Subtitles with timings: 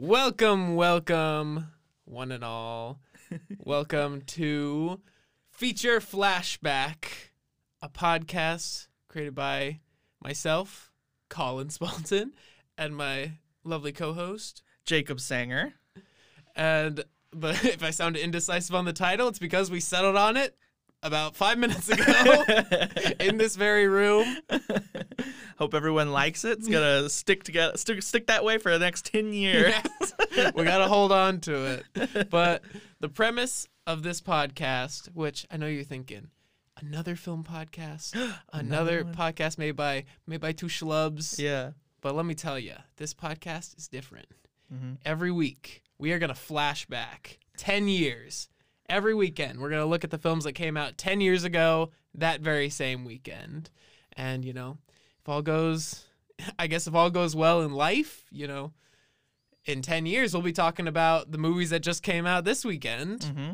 [0.00, 1.72] Welcome, welcome,
[2.04, 3.00] one and all.
[3.58, 5.00] welcome to
[5.50, 7.32] Feature Flashback,
[7.82, 9.80] a podcast created by
[10.22, 10.92] myself,
[11.28, 12.30] Colin Spalton,
[12.78, 13.32] and my
[13.64, 14.62] lovely co-host.
[14.86, 15.74] Jacob Sanger.
[16.54, 17.02] And
[17.32, 20.56] but if I sound indecisive on the title, it's because we settled on it
[21.02, 22.44] about five minutes ago
[23.20, 24.36] in this very room.
[25.58, 26.58] Hope everyone likes it.
[26.58, 29.74] It's gonna stick together, stick, stick that way for the next ten years.
[30.32, 30.52] Yes.
[30.54, 32.30] we gotta hold on to it.
[32.30, 32.62] But
[33.00, 36.28] the premise of this podcast, which I know you're thinking,
[36.80, 38.16] another film podcast,
[38.52, 39.14] another one.
[39.14, 41.38] podcast made by made by two schlubs.
[41.38, 41.72] Yeah.
[42.00, 44.26] But let me tell you, this podcast is different.
[44.72, 48.48] hmm Every week, we are gonna flash back ten years.
[48.88, 52.40] Every weekend, we're gonna look at the films that came out ten years ago, that
[52.40, 53.70] very same weekend.
[54.16, 54.78] And you know,
[55.20, 56.04] if all goes,
[56.58, 58.72] I guess if all goes well in life, you know,
[59.66, 63.24] in ten years, we'll be talking about the movies that just came out this weekend.
[63.24, 63.50] hmm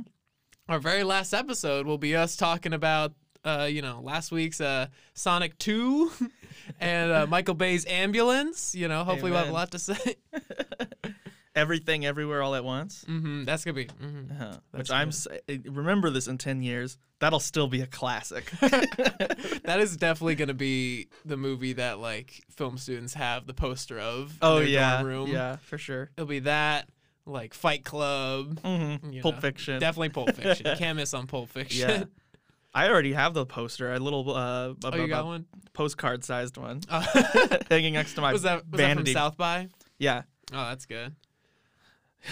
[0.69, 3.12] Our very last episode will be us talking about,
[3.45, 6.12] uh, you know, last week's uh, Sonic Two
[6.80, 8.75] and uh, Michael Bay's Ambulance.
[8.75, 10.14] You know, hopefully we'll have a lot to say.
[11.56, 13.05] Everything, everywhere, all at once.
[13.06, 13.84] hmm that's gonna be.
[13.86, 14.30] mhm.
[14.30, 14.56] Uh-huh.
[14.72, 15.41] That's Which I'm good.
[15.48, 16.98] eh, remember this in ten years.
[17.20, 18.50] That'll still be a classic.
[18.61, 23.98] that is definitely going to be the movie that like film students have the poster
[23.98, 24.30] of.
[24.33, 25.28] in oh their yeah, room.
[25.30, 26.11] yeah, for sure.
[26.16, 26.88] It'll be that,
[27.24, 28.58] like Fight Club.
[28.61, 29.41] hmm Pulp know.
[29.41, 29.80] Fiction.
[29.80, 30.66] Definitely Pulp Fiction.
[30.66, 31.89] You Can't miss on Pulp Fiction.
[31.89, 32.05] Yeah.
[32.74, 35.46] I already have the poster, a little uh, a, oh, you got one?
[35.72, 37.06] postcard sized one, Oh.
[37.70, 39.06] hanging next to my was that was that from.
[39.06, 39.68] South by?
[39.98, 41.14] yeah, Oh, that's good.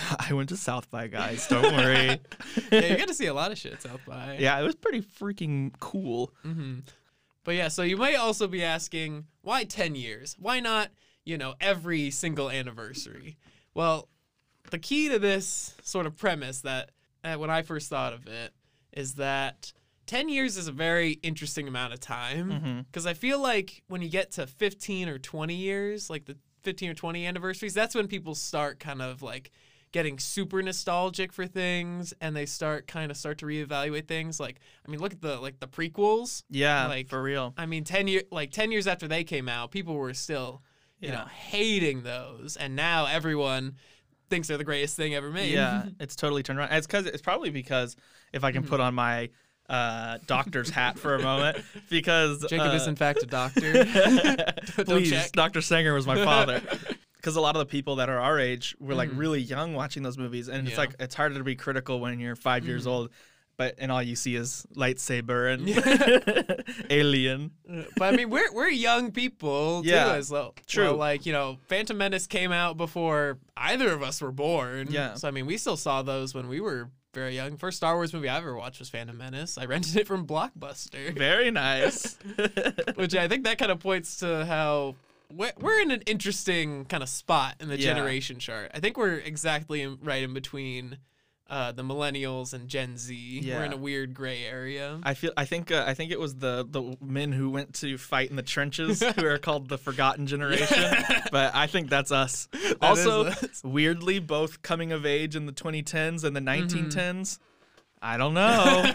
[0.19, 1.47] I went to South by, guys.
[1.48, 2.21] Don't worry.
[2.73, 4.37] Yeah, you got to see a lot of shit South by.
[4.41, 6.33] yeah, it was pretty freaking cool.
[6.43, 6.81] hmm
[7.45, 10.37] But yeah, so you might also be asking, why 10 years?
[10.39, 10.91] Why not,
[11.25, 13.37] you know, every single anniversary?
[13.75, 14.09] Well,
[14.70, 16.91] the key to this sort of premise that,
[17.23, 18.53] that when I first thought of it
[18.93, 19.73] is that
[20.07, 24.09] 10 years is a very interesting amount of time because I feel like when you
[24.09, 28.35] get to 15 or 20 years, like the 15 or 20 anniversaries, that's when people
[28.35, 29.51] start kind of like
[29.92, 34.58] getting super nostalgic for things and they start kind of start to reevaluate things like
[34.86, 37.53] I mean look at the like the prequels Yeah, Like, for real.
[37.58, 40.63] I mean, ten year like ten years after they came out, people were still,
[40.98, 41.17] you Yeah.
[41.17, 43.77] know, hating those, and now everyone
[44.30, 45.53] thinks they're the greatest thing ever made.
[45.53, 46.73] Yeah, it's totally turned around.
[46.73, 47.95] It's because it's probably because
[48.33, 49.29] if I can put on my
[49.69, 51.59] uh, doctor's hat for a moment,
[51.91, 53.85] because Jacob uh, is in fact a doctor.
[54.85, 55.30] Please.
[55.33, 55.61] Dr.
[55.61, 56.63] Sanger was my father.
[57.23, 59.19] Because a lot of the people that are our age were like Mhm.
[59.19, 60.81] really young watching those movies, and it's Yeah.
[60.81, 62.91] like it's harder to be critical when you're 5 years Mhm.
[62.91, 63.11] old,
[63.57, 65.63] but and all you see is lightsaber and
[66.91, 67.53] alien.
[67.97, 70.55] but I mean, we're we're young people too, Yeah, as well.
[70.67, 70.85] true.
[70.87, 74.89] Well, like you know, Phantom Menace came out before either of us were born.
[74.91, 75.15] Yeah.
[75.15, 77.57] So I mean, we still saw those when we were very young.
[77.57, 79.59] First Star Wars movie I ever watched was Phantom Menace.
[79.59, 81.17] I rented it from Blockbuster.
[81.17, 82.17] Very nice.
[82.97, 84.97] which I think that kind of points to how
[85.35, 87.93] we're, we're in an interesting kind of spot in the Yeah.
[87.95, 88.70] generation chart.
[88.75, 90.98] I think we're exactly in, right in between
[91.51, 93.42] uh, the millennials and Gen Z.
[93.47, 94.98] We're in a weird gray area.
[95.03, 95.33] I feel.
[95.37, 95.71] I think.
[95.71, 99.03] Uh, I think it was the the men who went to fight in the trenches
[99.17, 100.83] who are called the forgotten generation.
[101.31, 102.48] But I think that's us.
[102.53, 103.61] That also, us.
[103.65, 106.89] weirdly, both coming of age in the 2010s and the Mm-hmm.
[106.89, 107.39] 1910s.
[108.01, 108.91] I don't know.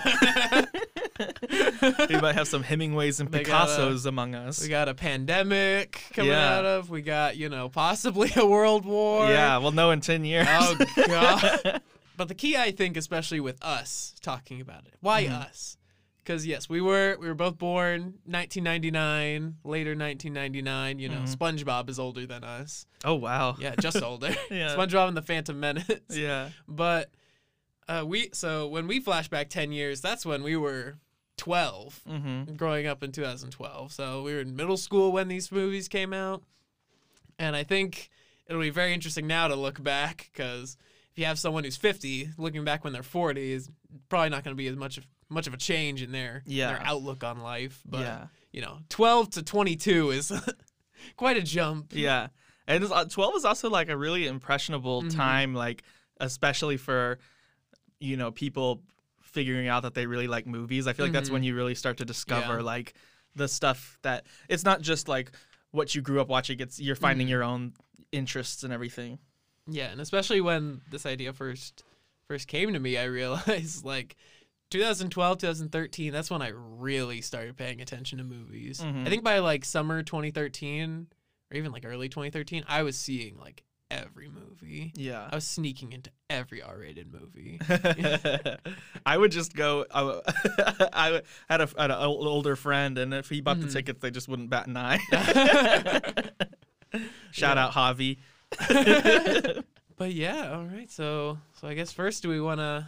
[2.10, 4.62] We might have some Hemingways and They Picassos among us.
[4.62, 6.58] we got a pandemic coming Yeah.
[6.58, 6.90] out of.
[6.90, 9.28] We got you know possibly a world war.
[9.30, 10.48] yeah, we'll know in 10 years.
[10.50, 11.82] Oh god.
[12.16, 15.32] but the key, I think, especially with us talking about it, why Mhm.
[15.48, 15.78] us?
[16.18, 21.00] Because yes, we were we were both born 1999, later 1999.
[21.00, 21.36] You know, Mhm.
[21.38, 22.86] SpongeBob is older than us.
[23.06, 23.56] oh, wow.
[23.60, 24.36] Yeah, just older.
[24.52, 24.76] Yeah.
[24.76, 25.88] SpongeBob and the Phantom Menace.
[26.10, 26.50] Yeah.
[26.68, 27.12] But
[27.88, 30.98] uh, we so when we flash back 10 years, that's when we were
[31.38, 32.54] 12 Mm-hmm.
[32.56, 33.92] growing up in 2012.
[33.94, 36.44] So we were in middle school when these movies came out.
[37.40, 38.10] And I think
[38.48, 40.78] it'll be very interesting now to look back because
[41.12, 43.70] if you have someone who's 50 looking back when they're 40 is
[44.10, 46.56] probably not going to be as much of much of a change in their in
[46.58, 46.82] their Yeah.
[46.84, 47.82] outlook on life.
[47.86, 48.28] But yeah.
[48.52, 50.32] you know, 12 to 22 is
[51.18, 51.92] quite a jump.
[51.94, 52.28] Yeah.
[52.68, 55.14] And it's, uh, 12 is also like a really impressionable Mhm.
[55.16, 55.84] time, like,
[56.20, 57.20] especially for,
[58.00, 58.82] you know, people
[59.38, 60.88] figuring out that they really like movies.
[60.88, 61.34] I feel like that's Mhm.
[61.34, 62.64] when you really start to discover, Yeah.
[62.74, 62.96] like,
[63.36, 65.32] the stuff that it's not just like
[65.70, 67.30] what you grew up watching, it's you're finding Mhm.
[67.30, 67.74] your own
[68.12, 69.20] interests and everything.
[69.68, 71.84] Yeah, and especially when this idea first
[72.28, 74.16] first came to me, I realized like
[74.72, 78.80] 2012, 2013, that's when I really started paying attention to movies.
[78.82, 79.06] Mhm.
[79.06, 81.08] I think by like summer 2013
[81.52, 84.92] or even like early 2013, I was seeing like every movie.
[84.96, 85.28] Yeah.
[85.32, 87.60] I was sneaking into every R-rated movie.
[89.06, 89.86] I would just go.
[89.92, 90.22] I, w-
[90.94, 93.74] I had a had an older friend, and if he bought the Mhm.
[93.74, 95.00] tickets, they just wouldn't bat an eye.
[97.32, 97.66] Shout Yeah.
[97.66, 98.18] out Javi.
[99.98, 100.90] But yeah, all right.
[100.92, 102.88] So so I guess first do we want to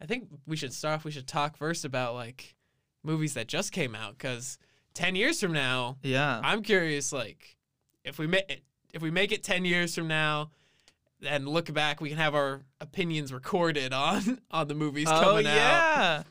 [0.00, 2.54] I think we should start off we should talk first about like
[3.02, 4.58] movies that just came out cuz
[4.94, 6.40] 10 years from now, Yeah.
[6.44, 7.56] I'm curious like
[8.04, 8.62] if we make
[8.92, 10.50] if we make it 10 years from now
[11.26, 15.46] and look back, we can have our opinions recorded on on the movies oh coming
[15.46, 15.54] out.
[15.54, 16.22] yeah.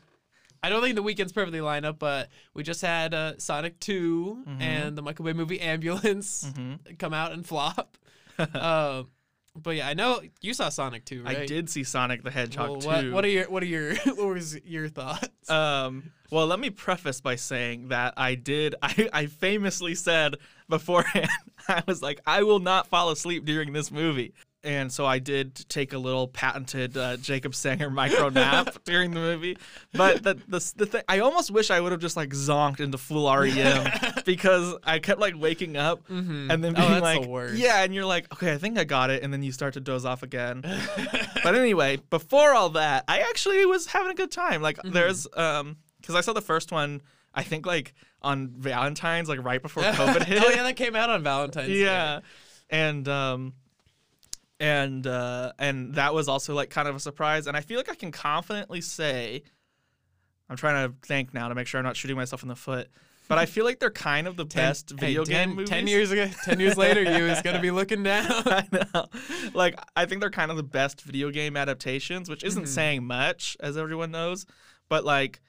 [0.62, 4.44] I don't think the weekends perfectly lined up, but we just had uh, Sonic 2
[4.48, 4.60] Mhm.
[4.60, 7.96] and the Michael Bay movie Ambulance hmm come out and flop.
[8.38, 9.04] uh,
[9.56, 11.38] but yeah, I know you saw Sonic 2, right?
[11.38, 13.10] I did see Sonic the Hedgehog Well, too.
[13.10, 15.50] what, what are your what are your what was your thoughts?
[15.50, 18.74] Um, well, let me preface by saying that I did.
[18.82, 20.36] I, I famously said
[20.68, 21.28] beforehand,
[21.68, 24.34] I was like, I will not fall asleep during this movie.
[24.64, 29.20] And so I did take a little patented uh, Jacob Sanger micro nap during the
[29.20, 29.56] movie.
[29.92, 32.98] But the the, the thing, I almost wish I would have just like zonked into
[32.98, 33.88] full REM
[34.26, 36.50] because I kept like waking up Mhm.
[36.52, 39.10] and then Oh, being that's like, yeah, and you're like, okay, I think I got
[39.10, 40.62] it, and then you start to doze off again.
[41.44, 44.60] but anyway, before all that, I actually was having a good time.
[44.60, 44.90] Like Mm-hmm.
[44.92, 47.00] there's um because I saw the first one,
[47.32, 50.42] I think like on Valentine's, like right before COVID hit.
[50.44, 51.84] oh yeah, that came out on Valentine's Day.
[51.84, 52.20] yeah.
[52.70, 53.52] And um
[54.60, 57.46] and uh and that was also like kind of a surprise.
[57.46, 59.42] And I feel like I can confidently say
[60.50, 62.88] I'm trying to think now to make sure I'm not shooting myself in the foot.
[63.28, 65.68] But I feel like they're kind of the Ten- best hey, video 10 game movies.
[65.68, 68.24] 10 years ago, 10 years later, you is going to be looking down.
[68.30, 69.06] I know.
[69.52, 72.68] Like I think they're kind of the best video game adaptations, which isn't Mhm.
[72.68, 74.46] saying much, as everyone knows,
[74.88, 75.40] but like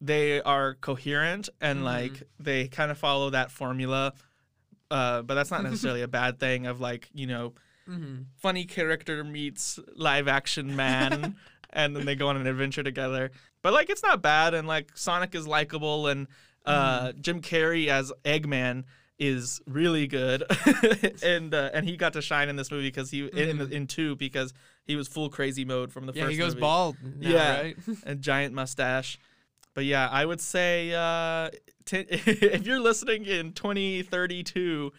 [0.00, 1.84] they are coherent and Mhm.
[1.84, 4.12] like they kind of follow that formula.
[4.90, 6.66] Uh, but that's not necessarily a bad thing.
[6.66, 7.54] Of like you know,
[7.88, 8.26] Mhm.
[8.36, 11.36] funny character meets live action man,
[11.70, 13.30] and then they go on an adventure together.
[13.62, 16.26] But like it's not bad, and like Sonic is likable, and
[16.66, 18.84] uh, Jim Carrey as Eggman
[19.18, 20.44] is really good,
[21.24, 23.70] and uh, and he got to shine in this movie because he in Mhm.
[23.72, 24.52] in two because
[24.84, 26.32] he was full crazy mode from the Yeah, first.
[26.32, 26.60] he goes movie.
[26.60, 27.60] bald now, Yeah.
[27.60, 27.76] right?
[28.04, 29.18] a giant mustache.
[29.74, 31.50] But yeah, I would say uh,
[31.88, 34.92] t- if you're listening in 2032,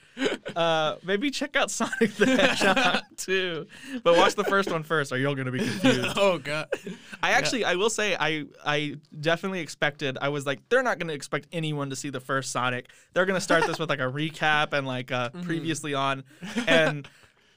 [0.55, 3.67] uh, maybe check out Sonic the Hedgehog too.
[4.03, 6.13] But watch the first one first, or you're gonna be confused.
[6.17, 6.67] oh god.
[7.21, 10.17] I actually, I will say, I I definitely expected.
[10.21, 12.89] I was like, they're not gonna expect anyone to see the first Sonic.
[13.13, 15.41] They're gonna start this with like a recap and like uh, Mm-hmm.
[15.43, 16.23] previously on,
[16.67, 17.07] and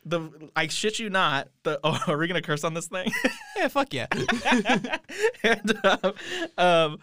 [0.04, 1.48] the I shit you not.
[1.62, 3.10] The oh, are we gonna curse on this thing?
[3.56, 4.08] Yeah, fuck yeah.
[5.42, 6.12] and um,
[6.58, 6.98] um,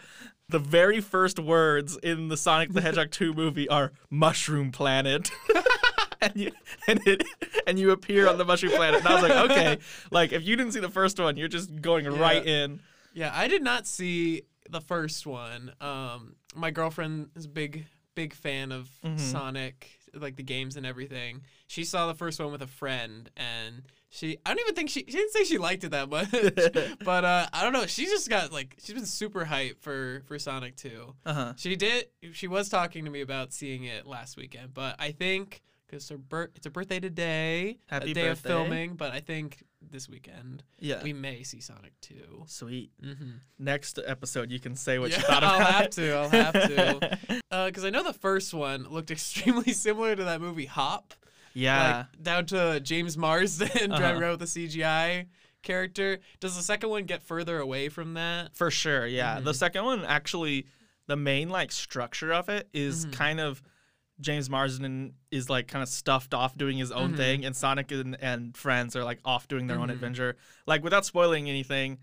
[0.50, 5.30] the very first words in the Sonic the Hedgehog 2 movie are "Mushroom Planet."
[6.22, 6.52] and you
[6.86, 7.24] and it
[7.66, 9.78] and you appear on the mushroom planet and i was like okay
[10.10, 12.78] like if you didn't see the first one you're just going right in
[13.14, 15.72] Yeah, I did not see the first one.
[15.80, 19.18] Um, my girlfriend is a big, big fan of Mhm.
[19.18, 21.42] Sonic, like the games and everything.
[21.66, 25.00] She saw the first one with a friend, and she, I don't even think she,
[25.00, 26.30] she didn't say she liked it that much,
[27.04, 27.86] but uh, I don't know.
[27.86, 31.14] She just got like, she's been super hyped for for Sonic 2.
[31.26, 32.06] uh-huh She did.
[32.32, 36.18] She was talking to me about seeing it last weekend, but I think because her
[36.18, 38.94] birth, it's a birthday today, Happy a day of filming.
[38.94, 42.44] But I think this weekend yeah we may see Sonic 2.
[42.46, 43.30] sweet Mm-hmm.
[43.58, 45.92] next episode you can say what Yeah, you thought about I'll have it.
[45.92, 47.18] to, I'll have to.
[47.66, 51.14] Because I know the first one looked extremely similar to that movie Hop.
[51.54, 54.20] Yeah Like, down to James Marsden driving Uh-huh.
[54.20, 55.26] around with a CGI
[55.62, 56.18] character.
[56.40, 58.56] Does the second one get further away from that?
[58.56, 59.40] For sure, yeah.
[59.40, 59.56] The Mhm.
[59.56, 60.66] second one actually
[61.06, 63.12] the main like structure of it is Mhm.
[63.12, 63.62] kind of
[64.20, 67.16] James Marsden is like kind of stuffed off doing his own Mhm.
[67.16, 69.92] thing and Sonic and, and friends are like off doing their own Mhm.
[69.92, 70.36] adventure.
[70.66, 71.98] Like without spoiling anything,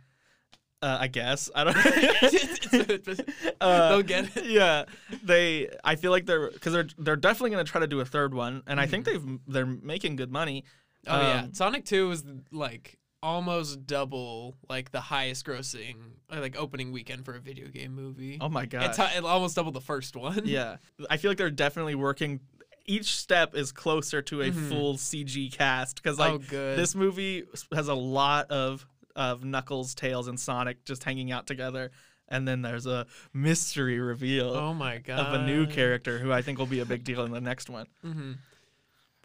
[0.81, 1.49] uh, I guess.
[1.55, 1.75] I don't
[3.61, 4.45] Uh, They'll get it.
[4.45, 4.85] Yeah.
[5.23, 8.05] They I feel like they're cuz they're they're definitely going to try to do a
[8.05, 10.63] third one and I think they've they're making good money.
[11.07, 15.95] Oh yeah, Um, Sonic Two is like almost double like the highest grossing
[16.31, 18.37] uh, like opening weekend for a video game movie.
[18.39, 18.83] Oh my god.
[18.83, 20.41] It's it almost doubled the first one.
[20.45, 20.77] Yeah,
[21.09, 22.41] I feel like they're definitely working.
[22.85, 24.69] Each step is closer to a Mhm.
[24.69, 26.77] full CG cast because like oh good.
[26.77, 27.43] this movie
[27.73, 28.85] has a lot of
[29.17, 31.91] of Knuckles, Tails, and Sonic just hanging out together,
[32.29, 35.19] and then there's a mystery reveal oh my god.
[35.19, 37.69] of a new character who I think will be a big deal in the next
[37.69, 37.87] one.
[38.01, 38.33] hmm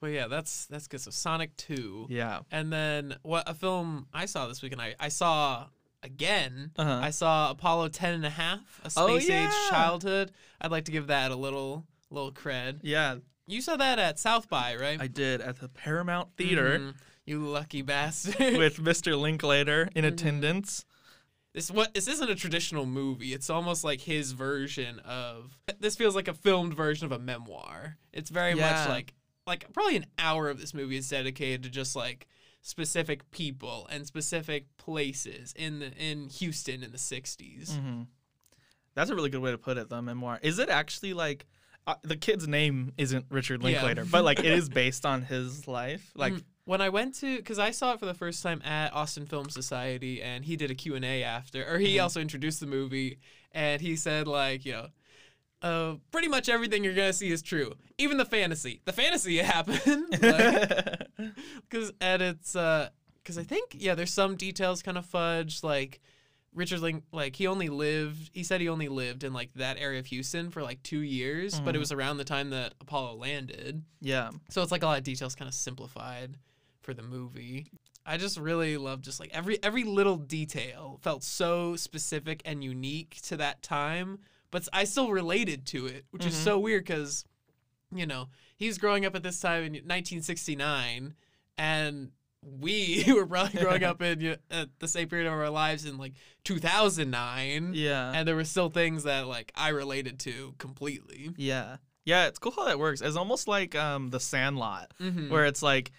[0.01, 1.01] But yeah, that's that's good.
[1.01, 2.41] So Sonic Two, Yeah.
[2.51, 4.83] and then what a film I saw this weekend.
[4.83, 5.67] I I saw
[6.03, 6.73] again.
[6.77, 7.01] Uh-huh.
[7.03, 10.33] I saw Apollo 10 and a half, a Oh, space age childhood.
[10.61, 12.81] I'd like to give that a little little cred.
[12.83, 15.01] Yeah, You saw that at South by, right?
[15.01, 16.95] I did at the Paramount Theater Mhm.
[17.27, 18.37] You lucky bastard.
[18.59, 19.19] with Mr.
[19.21, 20.09] Linklater in Mhm.
[20.09, 20.85] attendance.
[21.55, 23.35] This what this isn't a traditional movie.
[23.35, 27.99] It's almost like his version of this feels like a filmed version of a memoir.
[28.13, 28.73] It's very Yeah.
[28.73, 29.15] much like
[29.47, 32.27] like probably an hour of this movie is dedicated to just like
[32.63, 37.77] specific people and specific places in the in Houston in the 60s.
[37.77, 38.03] hmm
[38.95, 39.89] That's a really good way to put it.
[39.91, 41.45] The memoir is it actually like
[41.87, 43.83] uh, the kid's name isn't Richard Yeah.
[43.83, 46.13] Linklater, but like it is based on his life.
[46.15, 48.93] Like Mm, when I went to because I saw it for the first time at
[48.95, 52.03] Austin Film Society and he did a Q&A after or he Mhm.
[52.05, 53.19] also introduced the movie
[53.51, 54.89] and he said like, you know,
[55.63, 58.81] uh, pretty much everything you're gonna see is true, even the fantasy.
[58.85, 65.07] The fantasy happened, because and it's because I think yeah, there's some details kind of
[65.07, 65.63] fudged.
[65.63, 66.01] Like
[66.55, 68.31] Richard Link, like he only lived.
[68.35, 71.61] He said he only lived in like that area of Houston for like two years,
[71.61, 71.81] but it Mhm.
[71.81, 73.85] was around the time that Apollo landed.
[74.01, 76.37] yeah, So it's like a lot of details kind of simplified
[76.83, 77.67] for the movie.
[78.05, 83.19] I just really love just like every every little detail felt so specific and unique
[83.23, 84.19] to that time,
[84.51, 86.45] but I still related to it, which is Mhm.
[86.45, 87.25] so weird because,
[87.95, 91.15] you know, he's growing up at this time in 1969,
[91.57, 92.11] and
[92.43, 95.85] we were probably growing up in you know, at the same period of our lives
[95.85, 101.31] in like 2009, yeah, and there were still things that like I related to completely.
[101.37, 102.27] yeah, yeah.
[102.27, 103.01] It's cool how that works.
[103.01, 105.31] It's almost like um, the Sandlot, Mhm.
[105.31, 105.93] where it's like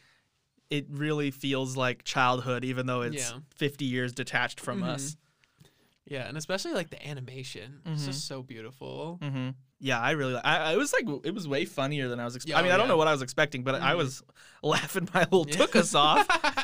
[0.73, 3.37] it really feels like childhood, even though it's Yeah.
[3.55, 4.87] 50 years detached from Mhm.
[4.87, 5.15] us.
[6.05, 7.81] Yeah, and especially like the animation.
[7.85, 8.05] It's Mhm.
[8.07, 9.19] just so beautiful.
[9.21, 9.49] hmm
[9.79, 10.35] Yeah, I really.
[10.37, 12.35] I, I was like, it was way funnier than I was.
[12.37, 12.53] expecting.
[12.53, 13.97] Yeah, I mean, oh, I don't know what I was expecting, but I Mhm.
[13.97, 14.23] was
[14.63, 15.55] laughing my little Yeah.
[15.57, 16.25] took us off.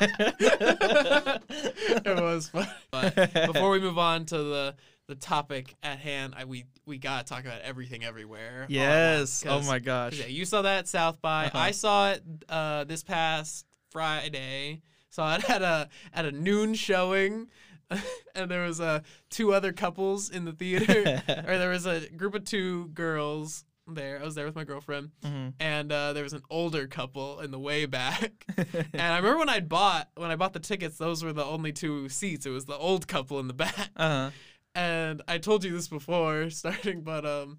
[0.80, 2.68] it was fun.
[2.90, 3.14] But
[3.46, 4.74] before we move on to the
[5.06, 8.66] the topic at hand, I, we we gotta talk about everything everywhere.
[8.68, 9.44] yes.
[9.44, 10.18] once, Oh my gosh.
[10.18, 11.46] Yeah, you saw that South by.
[11.46, 11.58] Uh-huh.
[11.58, 14.82] I saw it uh, this past Friday.
[15.10, 17.48] Saw it at a at a noon showing,
[18.34, 21.22] and there was uh, two other couples in the theater.
[21.46, 24.20] or there was a group of two girls there.
[24.20, 25.54] I was there with my girlfriend, Mhm.
[25.58, 28.32] and uh, there was an older couple in the way back.
[28.56, 31.72] and I remember when I bought when I bought the tickets, those were the only
[31.72, 32.46] two seats.
[32.46, 33.90] It was the old couple in the back.
[33.96, 34.30] uh-huh.
[34.76, 37.58] And I told you this before, starting, but um,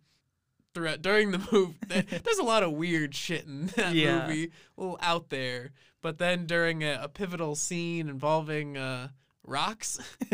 [0.74, 4.26] throughout during the movie, there's a lot of weird shit in that Yeah.
[4.26, 5.72] movie, a little out there.
[6.01, 9.10] But then during a, a pivotal scene involving uh,
[9.43, 10.00] rocks,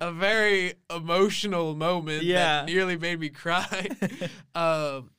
[0.00, 2.60] a very emotional moment Yeah.
[2.60, 3.88] that nearly made me cry.
[4.54, 5.10] um,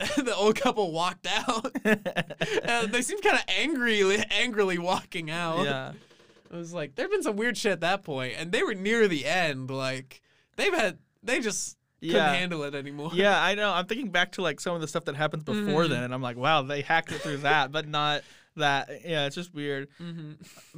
[0.16, 1.70] the old couple walked out.
[1.84, 5.64] Uh, they seemed kind of angry, angrily walking out.
[5.64, 5.92] yeah.
[6.52, 9.06] I was like, there'd been some weird shit at that point, and they were near
[9.06, 9.70] the end.
[9.70, 10.20] Like,
[10.56, 12.32] they've had, they just couldn't Yeah.
[12.32, 13.10] handle it anymore.
[13.12, 13.70] Yeah, I know.
[13.70, 15.88] I'm thinking back to like some of the stuff that happens before Mhm.
[15.90, 18.22] then, and I'm like, wow, they hacked it through that, but not
[18.60, 18.88] that.
[19.04, 19.88] Yeah, it's just weird.
[19.98, 20.32] hmm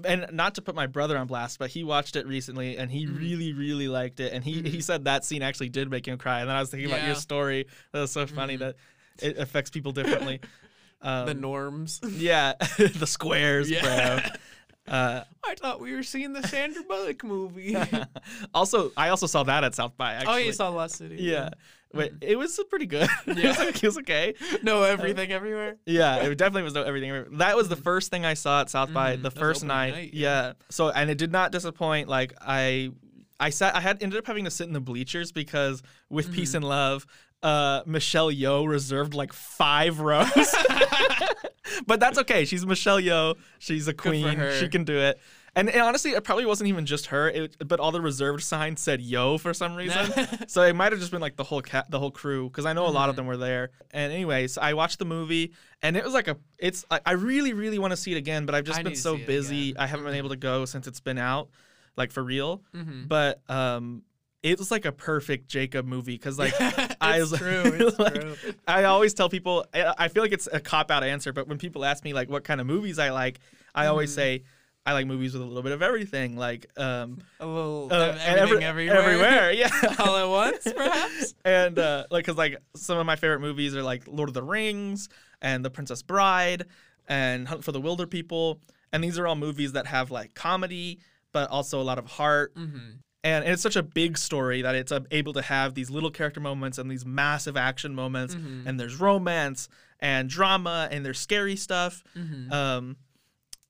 [0.04, 3.06] And not to put my brother on blast, but he watched it recently and he
[3.06, 3.18] Mhm.
[3.18, 4.32] really, really liked it.
[4.32, 4.82] And he, he Mhm.
[4.82, 6.40] said that scene actually did make him cry.
[6.40, 7.66] And then I was thinking about your story.
[7.92, 8.60] That was so funny Mhm.
[8.60, 8.76] that
[9.20, 10.40] it affects people differently.
[11.04, 12.00] Um, the norms.
[12.04, 13.82] yeah, the squares, Yeah.
[14.86, 14.94] bro.
[14.94, 17.76] Uh, I thought we were seeing the Sandra Bullock movie.
[18.54, 20.12] also, I also saw that at South by.
[20.14, 20.32] Actually.
[20.32, 21.16] oh, you saw Lost City.
[21.18, 21.48] Yeah,
[21.94, 23.08] but it was pretty good.
[23.26, 23.49] it, Yeah.
[23.50, 24.34] was, it was okay.
[24.62, 25.76] No, everything everywhere.
[25.87, 27.38] Yeah, it definitely was no everything.
[27.38, 29.90] That was the first thing I saw at South by Mhm, the first night.
[29.94, 30.42] night, yeah.
[30.49, 30.52] yeah.
[30.70, 32.08] So and it did not disappoint.
[32.08, 32.90] Like I,
[33.40, 33.75] I sat.
[33.75, 36.56] I had ended up having to sit in the bleachers because with Peace Mhm.
[36.56, 37.06] and Love,
[37.42, 40.28] uh, Michelle Yeoh reserved like five rows.
[41.87, 42.44] but that's okay.
[42.44, 43.37] She's Michelle Yeoh.
[43.58, 44.40] She's a queen.
[44.58, 45.18] She can do it.
[45.54, 47.28] And, and honestly, it probably wasn't even just her.
[47.28, 50.11] It, but all the reserved signs said "Yo" for some reason.
[50.49, 52.73] So it might have just been like the whole cat, the whole crew, because I
[52.73, 53.16] know a lot of Mhm.
[53.16, 53.71] them were there.
[53.90, 56.87] And anyways, I watched the movie, and it was like a, it's.
[56.90, 59.18] I, I really, really want to see it again, but I've just I been so
[59.18, 59.76] busy.
[59.76, 61.49] I haven't been able to go since it's been out,
[61.97, 62.62] like for real.
[62.73, 64.04] hmm But um,
[64.42, 66.54] it was like a perfect Jacob movie, because like
[67.02, 67.62] I was- true.
[67.88, 68.35] It's like- true.
[68.66, 71.59] I always tell people, I I feel like it's a cop out answer, but when
[71.59, 73.38] people ask me like what kind of movies I like,
[73.75, 74.14] I always Mhm.
[74.14, 74.42] say.
[74.84, 78.64] I like movies with a little bit of everything, like um, A little uh, everything
[78.64, 79.00] every- everywhere.
[79.00, 79.70] everywhere, yeah,
[80.00, 81.34] All at once, perhaps.
[81.44, 84.42] and uh, like because like some of my favorite movies are like Lord of the
[84.42, 85.08] Rings
[85.40, 86.64] and The Princess Bride
[87.08, 88.58] and Hunt for the Wilderpeople,
[88.92, 90.98] and these are all movies that have like comedy
[91.32, 92.76] but also a lot of heart, hmm
[93.24, 96.40] and it's such a big story that it's uh, able to have these little character
[96.40, 98.66] moments and these massive action moments, Mhm.
[98.66, 99.68] and there's romance
[100.00, 102.02] and drama and there's scary stuff.
[102.14, 102.96] hmm Um,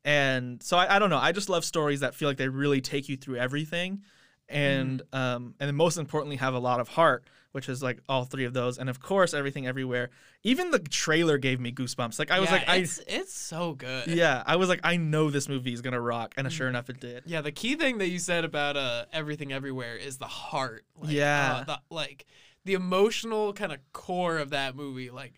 [0.04, 1.18] and so I, I don't know.
[1.18, 4.02] I just love stories that feel like they really take you through everything.
[4.48, 8.24] and um and then most importantly have a lot of heart, which is like all
[8.24, 10.10] three of those, and of course everything everywhere.
[10.42, 12.18] Even the trailer gave me goosebumps.
[12.18, 14.08] Like I was Yeah, like, I it's, it's so good.
[14.08, 16.70] yeah, I was like, I know this movie is gonna rock, and sure Mhm.
[16.70, 17.22] enough, it did.
[17.26, 20.84] Yeah, the key thing that you said about uh everything everywhere is the heart.
[20.96, 21.52] Like, Yeah.
[21.60, 22.26] uh, the, like
[22.64, 25.34] the emotional kind of core of that movie, like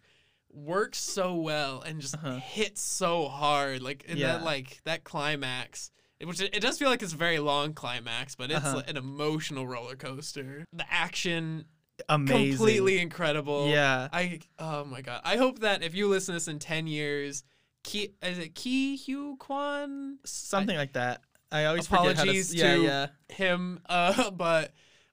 [0.54, 2.37] works so well and just Uh-huh.
[2.38, 3.82] hits so hard.
[3.82, 4.34] Like in Yeah.
[4.38, 5.90] that like that climax.
[6.23, 8.76] Which it, it does feel like it's a very long climax, but it's Uh-huh.
[8.76, 10.64] like an emotional roller coaster.
[10.73, 11.66] The action
[12.08, 13.68] Amazing, completely incredible.
[13.68, 15.20] Yeah, I oh my god.
[15.25, 17.44] I hope that if you listen to this in ten years,
[17.82, 20.18] Ki is it Ke Huy Quan?
[20.25, 21.20] something like that.
[21.52, 22.11] I always how to.
[22.11, 23.06] Apologies Yeah, to- yeah.
[23.28, 24.73] him uh but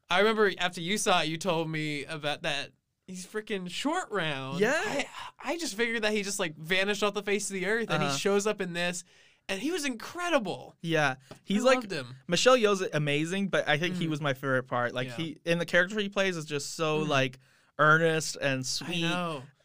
[0.09, 2.69] i remember after you saw it you told me about that
[3.07, 4.79] he's freaking short round Yeah.
[4.85, 5.05] i,
[5.43, 8.01] I just figured that he just like vanished off the face of the earth and
[8.03, 8.11] Uh-huh.
[8.13, 9.03] he shows up in this
[9.49, 11.91] and he was incredible Yeah, he's I like
[12.27, 14.09] Michelle Yeoh's amazing, but I think he Mhm.
[14.11, 14.93] was my favorite part.
[14.93, 15.15] Like Yeah.
[15.17, 17.07] he in the character he plays is just so Mhm.
[17.09, 17.39] like
[17.77, 19.11] earnest and sweet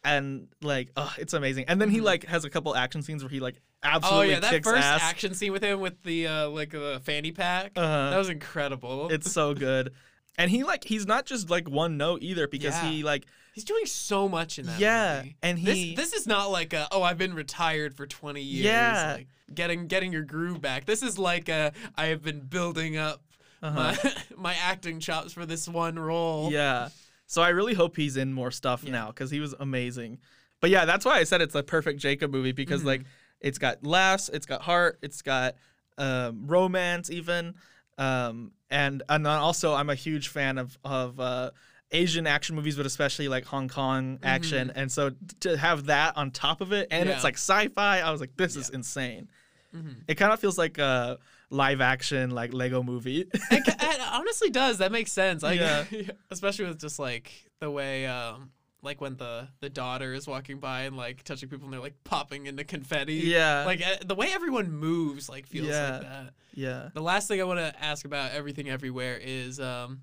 [0.03, 1.65] and like oh, it's amazing.
[1.67, 2.03] And then he Mhm.
[2.03, 5.01] like has a couple action scenes where he like oh absolutely yeah that first ass.
[5.03, 8.09] action scene with him with the uh like the fanny pack Uh-huh.
[8.09, 9.93] that was incredible it's so good.
[10.37, 12.89] And he like he's not just like one note either because Yeah.
[12.89, 15.37] he like he's doing so much in that yeah, movie.
[15.41, 18.65] and he this this is not like a oh I've been retired for 20 years
[18.65, 19.13] Yeah.
[19.17, 20.85] like getting getting your groove back.
[20.85, 23.21] This is like a I have been building up
[23.63, 23.95] uh-huh.
[24.03, 26.51] my my acting chops for this one role.
[26.51, 26.89] Yeah.
[27.25, 28.91] So I really hope he's in more stuff Yeah.
[28.91, 30.19] now because he was amazing.
[30.61, 32.85] But yeah, that's why I said it's a perfect Jacob movie because Mhm.
[32.85, 33.01] like
[33.41, 35.55] it's got laughs, it's got heart, it's got
[35.99, 37.55] um, romance even,
[37.97, 41.51] um, and and also I'm a huge fan of of uh,
[41.91, 44.71] Asian action movies, but especially like Hong Kong action.
[44.75, 45.11] And so
[45.41, 47.09] to have that on top of it, and Mm-hmm.
[47.09, 47.15] Yeah.
[47.15, 48.77] it's like sci-fi, I was like, this is Yeah.
[48.77, 49.29] insane.
[49.75, 49.95] Mhm.
[50.07, 51.17] It kind of feels like a
[51.49, 53.21] live action like Lego movie.
[53.21, 53.31] It,
[53.67, 54.79] it honestly does.
[54.79, 55.43] That makes sense.
[55.43, 55.85] Like, Yeah.
[56.31, 58.51] especially with just like the way um
[58.83, 62.03] like when the the daughter is walking by and like touching people and they're like
[62.03, 63.15] popping into confetti.
[63.15, 63.63] yeah.
[63.65, 65.91] Like uh, the way everyone moves like feels Yeah.
[65.91, 66.33] like that.
[66.53, 66.89] yeah.
[66.93, 70.01] The last thing I want to ask about everything everywhere is um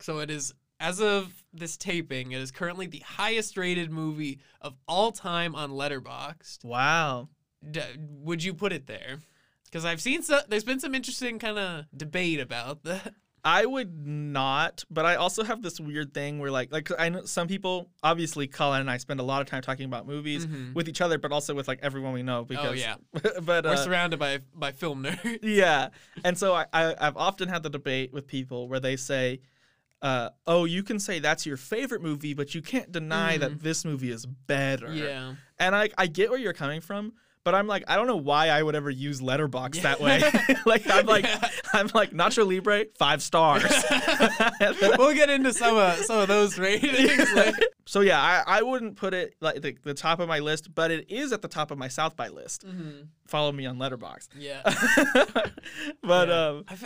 [0.00, 4.74] so it is as of this taping, it is currently the highest rated movie of
[4.88, 6.64] all time on Letterboxd.
[6.64, 7.28] Wow.
[7.70, 9.18] D- would you put it there?
[9.66, 13.12] Because I've seen so there's been some interesting kind of debate about that.
[13.44, 17.24] I would not, but I also have this weird thing where like like I know
[17.24, 20.74] some people obviously Colin and I spend a lot of time talking about movies Mhm.
[20.74, 22.96] with each other, but also with like everyone we know because oh yeah,
[23.42, 25.38] but we're uh, surrounded by by film nerds.
[25.42, 25.88] yeah,
[26.24, 29.40] and so I, I I've often had the debate with people where they say.
[30.02, 33.84] Uh, oh, you can say that's your favorite movie, but you can't deny that this
[33.84, 34.86] movie is better.
[34.86, 34.96] Mm-hmm.
[34.96, 37.12] Yeah, And I, I get where you're coming from,
[37.44, 39.82] but I'm like, I don't know why I would ever use Letterboxd Yeah.
[39.82, 40.22] that way.
[40.66, 41.48] like I'm like, Yeah.
[41.72, 43.64] I'm like Nacho Libre, five stars.
[44.98, 47.28] we'll get into some of some of those ratings.
[47.86, 50.90] so yeah, I, I wouldn't put it like the, the top of my list, but
[50.90, 52.66] it is at the top of my South by list.
[52.66, 53.08] Mhm.
[53.26, 54.28] Follow me on Letterboxd.
[54.36, 54.62] Yeah.
[56.02, 56.46] but Yeah.
[56.46, 56.76] um, I,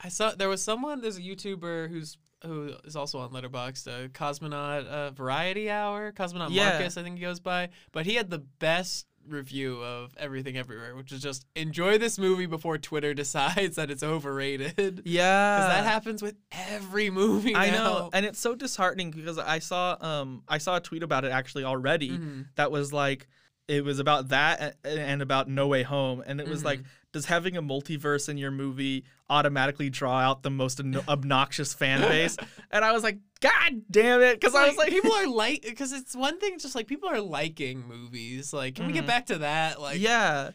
[0.00, 1.00] I saw there was someone.
[1.00, 6.48] There's a YouTuber who's who is also on Letterboxd, uh, Cosmonaut uh, Variety Hour, Cosmonaut
[6.50, 6.70] Yeah.
[6.70, 7.68] Marcus, I think he goes by.
[7.92, 12.46] But he had the best review of Everything Everywhere, which is just enjoy this movie
[12.46, 15.02] before Twitter decides that it's overrated.
[15.04, 17.54] Yeah, because that happens with every movie.
[17.54, 17.84] I now.
[17.84, 21.32] know, and it's so disheartening because I saw um I saw a tweet about it
[21.32, 22.46] actually already Mhm.
[22.56, 23.28] that was like
[23.72, 26.80] it was about that and about No Way Home, and it was like,
[27.12, 32.36] does having a multiverse in your movie automatically draw out the most obnoxious fan base?
[32.70, 34.40] And I was like, God damn it!
[34.40, 37.20] Because I was like, people are like, because it's one thing, just like people are
[37.20, 38.52] liking movies.
[38.52, 39.08] Like, can we get Mhm.
[39.08, 39.80] back to that?
[39.80, 40.50] Like, yeah.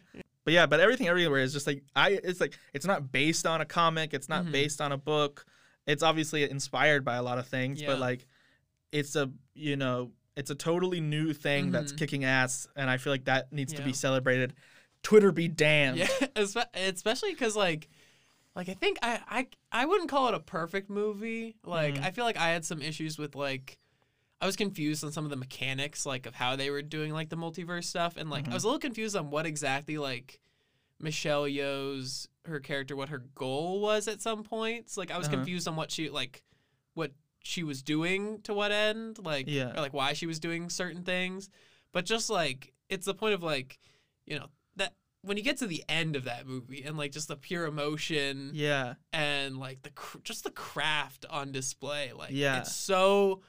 [0.45, 2.19] But yeah, but everything everywhere is just like I.
[2.23, 4.13] It's like it's not based on a comic.
[4.13, 4.51] It's not Mhm.
[4.53, 5.45] based on a book.
[5.85, 7.87] It's obviously inspired by a lot of things, Yeah.
[7.87, 8.25] but like,
[8.91, 11.97] it's a you know it's a totally new thing that's Mhm.
[11.97, 14.53] kicking ass, and I feel like that needs to be celebrated.
[15.03, 15.97] Twitter be damned.
[15.97, 16.07] Yeah,
[16.73, 17.89] especially because like,
[18.55, 19.47] like I think I I
[19.81, 21.55] I wouldn't call it a perfect movie.
[21.63, 22.03] Like Mhm.
[22.03, 23.77] I feel like I had some issues with like.
[24.39, 27.29] I was confused on some of the mechanics, like of how they were doing like
[27.29, 28.53] the multiverse stuff, and like I Mhm.
[28.53, 30.39] was a little confused on what exactly like
[30.99, 34.95] Michelle Yeoh's her character, what her goal was at some points.
[34.95, 35.37] Like I was Uh-huh.
[35.37, 36.43] confused on what she like,
[36.93, 37.13] what
[37.47, 39.71] she was doing to what end, like Yeah.
[39.73, 41.49] or like why she was doing certain things.
[41.93, 43.79] But just like it's the point of like,
[44.25, 47.27] you know, that when you get to the end of that movie and like just
[47.29, 48.95] the pure emotion Yeah.
[49.13, 52.59] and like the cr- just the craft on display, like Yeah.
[52.59, 53.41] it's so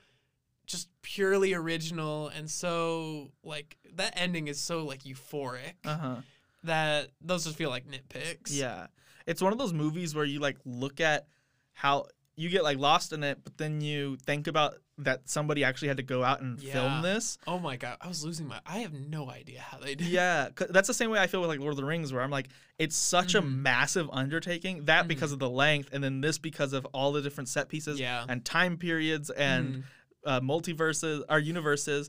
[0.67, 6.17] just purely original and so like that ending is so like euphoric Uh huh.
[6.65, 8.51] that those just feel like nitpicks.
[8.51, 8.87] Yeah.
[9.27, 11.27] It's one of those movies where you like look at
[11.73, 12.07] how
[12.39, 15.97] you get like lost in it, but then you think about that somebody actually had
[15.97, 16.73] to go out and Yeah.
[16.73, 17.37] film this.
[17.49, 18.61] Oh my god, I was losing my.
[18.65, 20.07] I have no idea how they did.
[20.07, 22.31] Yeah, that's the same way I feel with like Lord of the Rings, where I'm
[22.31, 22.49] like,
[22.79, 23.57] it's such a Mhm.
[23.63, 24.85] massive undertaking.
[24.85, 25.09] That Mhm.
[25.09, 28.25] because of the length, and then this because of all the different set pieces Yeah.
[28.29, 29.83] and time periods and Mhm.
[30.25, 32.09] uh, multiverses or universes.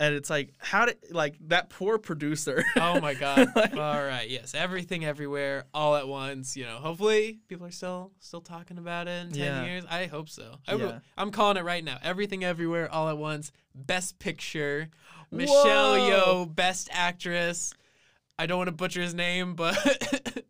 [0.00, 2.64] And it's like, how did like that poor producer?
[2.76, 3.48] Oh my god.
[3.56, 4.28] Like- all right.
[4.30, 4.54] Yes.
[4.54, 6.56] Everything everywhere all at once.
[6.56, 6.76] You know.
[6.76, 9.64] Hopefully people are still still talking about it in ten Yeah.
[9.64, 9.84] years.
[9.90, 10.54] I hope so.
[10.68, 10.98] I, Yeah.
[11.16, 11.98] am calling it right now.
[12.02, 13.50] Everything everywhere all at once.
[13.74, 14.88] Best picture.
[15.32, 15.54] Michelle
[15.96, 16.44] Whoa.
[16.46, 17.74] Yeoh, best actress.
[18.38, 19.74] I don't want to butcher his name, but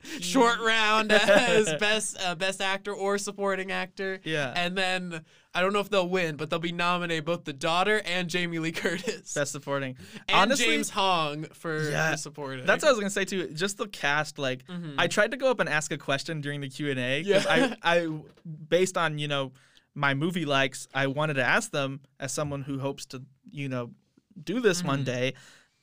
[0.20, 4.20] short round as best uh, best actor or supporting actor.
[4.24, 5.24] yeah, And then
[5.54, 8.58] I don't know if they'll win, but they'll be nominated both the daughter and Jamie
[8.58, 9.32] Lee Curtis.
[9.32, 9.96] best supporting.
[10.28, 12.66] and Honestly, James Hong for Yeah, supporting.
[12.66, 13.48] That's what I was gonna say too.
[13.54, 14.94] Just the cast, like Mhm.
[14.98, 17.20] I tried to go up and ask a question during the Q and A.
[17.22, 17.44] Yeah.
[17.48, 18.08] I, I,
[18.68, 19.52] based on you know
[19.94, 23.90] my movie likes, I wanted to ask them as someone who hopes to you know
[24.42, 25.06] do this one Mhm.
[25.06, 25.34] day.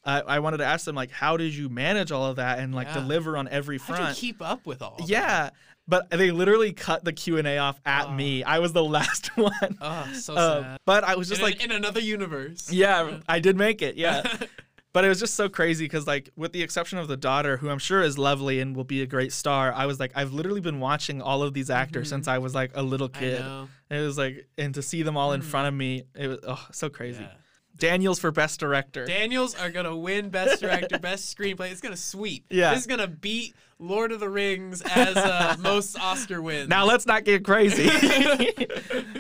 [0.06, 2.74] I I wanted to ask them like, how did you manage all of that and
[2.76, 2.96] like Yeah.
[2.96, 4.02] deliver on every front?
[4.02, 4.98] How'd you keep up with all?
[5.00, 5.50] of yeah,
[5.88, 8.12] but they literally cut the Q and A off at Oh.
[8.12, 8.44] me.
[8.44, 9.52] I was the last one.
[9.62, 9.72] that?
[9.82, 10.78] Oh, so Uh, sad.
[10.86, 12.72] but I was just in, like, in another universe.
[12.72, 13.96] yeah, I did make it.
[13.96, 14.24] Yeah.
[14.94, 17.70] But it was just so crazy because, like, with the exception of the daughter, who
[17.70, 20.62] I'm sure is lovely and will be a great star, I was like, I've literally
[20.62, 22.12] been watching all of these actors Mhm.
[22.12, 23.40] since I was like a little I kid.
[23.42, 23.68] know.
[23.90, 25.44] It was like, and to see them all in Mhm.
[25.44, 27.24] front of me, it was oh so crazy.
[27.24, 27.34] Yeah.
[27.78, 29.06] Daniels for best director.
[29.06, 31.72] Daniels are gonna win best director, best screenplay.
[31.72, 32.46] It's gonna sweep.
[32.50, 32.72] Yeah.
[32.72, 36.70] This is gonna beat Lord of the Rings as uh, most Oscar wins.
[36.70, 37.88] now let's not get crazy.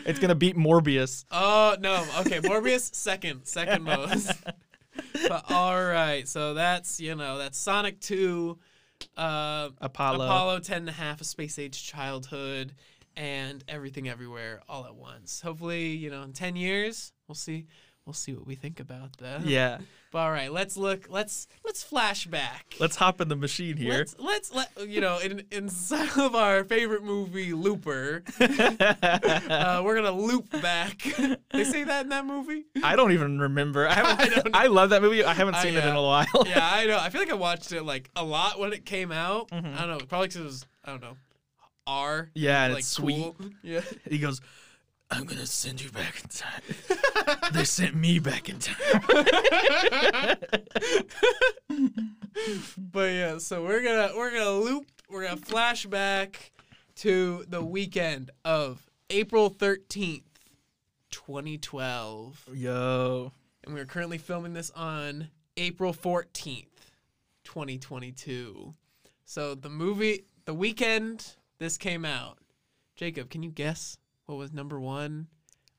[0.05, 1.25] it's gonna beat Morbius.
[1.31, 2.05] Oh no.
[2.21, 4.31] Okay, Morbius second, second most.
[5.27, 8.57] but all right, so that's you know that's Sonic Two,
[9.17, 10.25] uh, Apollo.
[10.25, 12.73] Apollo 10 and a half, A Space Age Childhood,
[13.17, 15.41] and Everything Everywhere all at once.
[15.41, 17.65] Hopefully, you know, in 10 years, we'll see.
[18.05, 19.45] We'll see what we think about that.
[19.45, 19.79] Yeah.
[20.11, 21.07] But all right, let's look.
[21.09, 22.75] Let's let's flash back.
[22.79, 23.91] Let's hop in the machine here.
[23.91, 28.23] Let's let's let you know in in style of our favorite movie Looper.
[28.39, 31.01] uh, we're gonna loop back.
[31.51, 32.63] they say that in that movie.
[32.81, 33.89] I don't even remember.
[33.89, 34.63] I, haven't, I.
[34.63, 35.21] I love that movie.
[35.21, 36.25] I haven't I, seen it in a while.
[36.45, 36.97] yeah, I know.
[36.97, 39.49] I feel like I watched it like a lot when it came out.
[39.49, 39.75] Mhm.
[39.75, 40.05] I don't know.
[40.05, 41.17] Probably because it was I don't know
[41.87, 42.29] R.
[42.33, 43.33] Yeah, and like it's sweet.
[43.37, 43.49] cool.
[43.63, 43.81] Yeah.
[44.09, 44.39] He goes,
[45.11, 47.37] I'm gonna send you back in time.
[47.53, 49.01] they sent me back in time.
[52.77, 54.85] but yeah, so we're gonna we're gonna loop.
[55.09, 56.51] We're gonna flash back
[56.97, 60.23] to the weekend of April thirteenth,
[61.11, 63.31] twenty twelve, Yo.
[63.63, 66.91] and we're currently filming this on April fourteenth,
[67.43, 68.73] twenty twenty two.
[69.23, 72.39] So the movie, the weekend this came out.
[72.95, 75.27] Jacob, can you guess what was number one,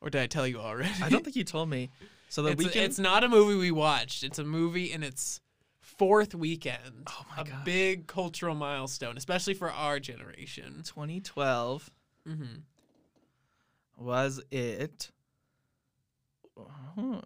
[0.01, 0.91] or did I tell you already?
[1.03, 1.91] I don't think you told me.
[2.29, 2.85] So the it's, weekend.
[2.87, 4.23] it's not a movie we watched.
[4.23, 5.41] It's a movie in its
[5.81, 7.09] fourth weekend.
[7.09, 7.65] Oh my a gosh.
[7.65, 10.83] big cultural milestone, especially for our generation.
[10.85, 11.91] 2012.
[12.29, 12.45] mm-hmm.
[13.99, 15.11] Was it?
[16.97, 17.21] Huh.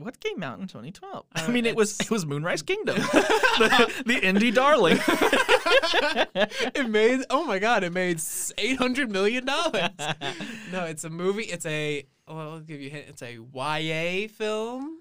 [0.00, 1.26] What came out in 2012?
[1.34, 4.98] I Uh, mean, it was it was Moonrise Kingdom, the, the indie darling.
[6.74, 8.20] it made oh my god, it made
[8.58, 9.90] eight hundred million dollars.
[10.72, 11.44] no, it's a movie.
[11.44, 13.06] It's a well, I'll give you a hint.
[13.08, 14.98] It's a YA film.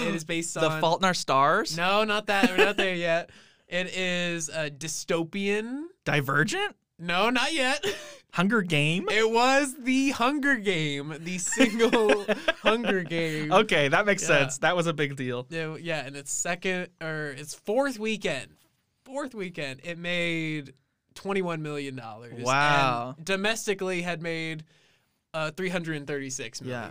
[0.00, 1.76] It is based the on The Fault in Our Stars.
[1.76, 2.50] No, not that.
[2.50, 3.30] We're not there yet.
[3.68, 5.84] It is a dystopian.
[6.04, 6.76] Divergent.
[6.98, 7.84] No, not yet.
[8.32, 9.06] Hunger Game.
[9.10, 12.26] It was the Hunger Game, the single
[12.62, 13.52] Hunger Game.
[13.52, 14.28] Okay, that makes Yeah.
[14.40, 14.58] sense.
[14.58, 15.46] That was a big deal.
[15.50, 18.48] Yeah, yeah, and its second or its fourth weekend,
[19.04, 20.72] fourth weekend, it made
[21.14, 22.42] twenty-one million dollars.
[22.42, 23.16] Wow.
[23.22, 24.64] domestically had made
[25.34, 26.90] uh, three hundred and thirty-six Yeah.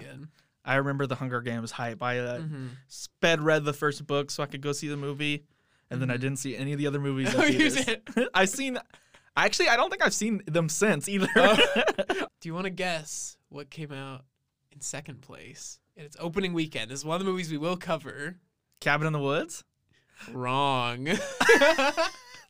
[0.63, 2.01] I remember the Hunger Games hype.
[2.01, 2.69] I uh, Mhm.
[2.87, 5.43] sped read the first book so I could go see the movie,
[5.91, 6.21] and then I Mhm.
[6.21, 7.27] didn't see any of the other movies.
[7.35, 8.01] at Oh, you did?
[8.33, 8.79] I've seen.
[9.37, 11.27] Actually, I don't think I've seen them since either.
[11.35, 11.57] Oh.
[12.41, 14.23] Do you want to guess what came out
[14.71, 16.89] in second place in its opening weekend?
[16.91, 18.37] This is one of the movies we will cover.
[18.79, 19.63] Cabin in the Woods.
[20.31, 21.07] Wrong.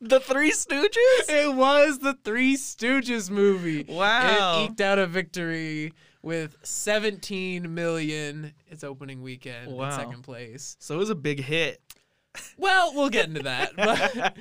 [0.01, 1.29] The Three Stooges.
[1.29, 3.85] it was the Three Stooges movie.
[3.87, 4.63] Wow.
[4.63, 9.85] It eked out a victory with 17 million its opening weekend Wow.
[9.85, 10.75] in second place.
[10.79, 11.81] So it was a big hit.
[12.57, 13.73] Well, we'll get into that.
[13.75, 14.37] But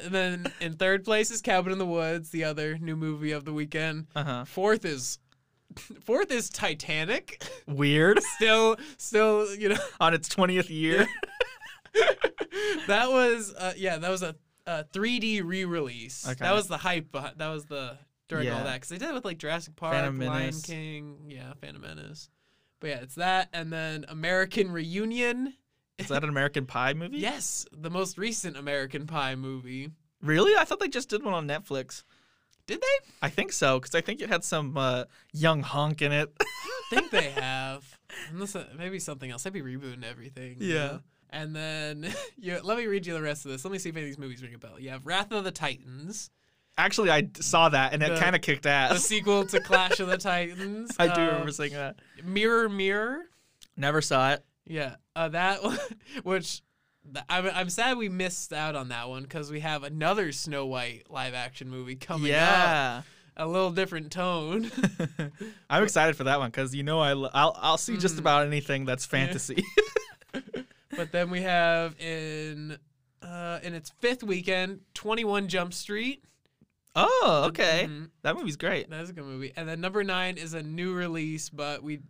[0.00, 3.44] and then in third place is Cabin in the Woods, the other new movie of
[3.44, 4.06] the weekend.
[4.14, 4.44] Uh huh.
[4.44, 5.18] Fourth is
[6.04, 7.44] fourth is Titanic.
[7.66, 8.22] Weird.
[8.36, 11.06] Still still, you know, On its twentieth year.
[12.86, 14.34] that was uh, yeah, that was a,
[14.66, 16.26] a 3D re-release.
[16.26, 16.44] Okay.
[16.44, 17.12] That was the hype.
[17.12, 20.18] That was the during all that because they did it with like Jurassic Park, Phantom
[20.18, 20.62] Lion Menace.
[20.62, 22.28] King, yeah, Phantom Menace.
[22.80, 25.54] But yeah, it's that, and then American Reunion.
[25.98, 27.18] Is that an American Pie movie?
[27.18, 29.90] Yes, the most recent American Pie movie.
[30.22, 30.54] Really?
[30.56, 32.04] I thought they just did one on Netflix.
[32.66, 33.10] Did they?
[33.22, 36.32] I think so because I think it had some uh, young hunk in it.
[36.40, 36.46] I
[36.90, 37.98] think they have.
[38.30, 39.46] Unless uh, maybe something else.
[39.46, 40.56] I'd be rebooting everything.
[40.60, 40.86] you Yeah.
[40.86, 41.00] know?
[41.30, 43.64] And then you, let me read you the rest of this.
[43.64, 44.78] Let me see if any of these movies ring a bell.
[44.80, 46.30] You have Wrath of the Titans,
[46.78, 48.92] Actually, I saw that and it kind of kicked ass.
[48.92, 50.94] the sequel to Clash of the Titans.
[50.98, 51.96] I do Uh, remember seeing that.
[52.22, 53.22] Mirror Mirror.
[53.78, 54.44] Never saw it.
[54.66, 55.78] Yeah, uh, that one,
[56.24, 56.62] which
[57.28, 61.04] I'm, I'm sad we missed out on that one because we have another Snow White
[61.08, 62.36] live action movie coming up.
[62.36, 63.02] yeah.
[63.38, 64.70] A little different tone.
[65.70, 68.20] I'm excited for that one because you know I l- I'll I'll see just Mhm.
[68.20, 69.62] about anything that's fantasy.
[70.96, 72.78] but then we have in
[73.22, 76.24] uh, in its fifth weekend, 21 Jump Street.
[76.94, 77.86] oh, okay.
[77.90, 78.08] Mhm.
[78.22, 78.88] That movie's great.
[78.88, 79.52] That is a good movie.
[79.54, 82.00] And then number nine is a new release, but we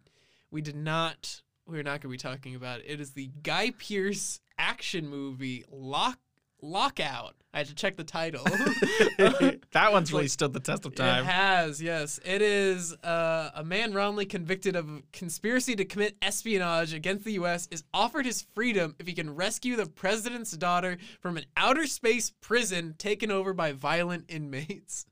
[0.52, 2.86] we did not we're not gonna be talking about it.
[2.86, 6.18] It is the Guy Pearce action movie Lock
[6.62, 7.34] Lockout.
[7.52, 8.44] I had to check the title.
[9.72, 11.24] that one's really Like, stood the test of time.
[11.24, 12.20] It has, yes.
[12.24, 17.66] It is uh, a man wrongly convicted of conspiracy to commit espionage against the U.S.
[17.70, 22.30] is offered his freedom if he can rescue the president's daughter from an outer space
[22.40, 25.06] prison taken over by violent inmates.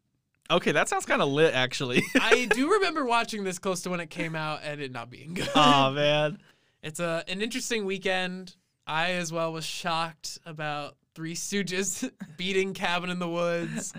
[0.50, 2.02] Okay, that sounds kind of lit actually.
[2.20, 5.34] I do remember watching this close to when it came out and it not being
[5.34, 5.48] good.
[5.54, 6.38] oh man.
[6.82, 8.54] It's a an interesting weekend.
[8.86, 13.94] I as well was shocked about Three Stooges beating Cabin in the Woods,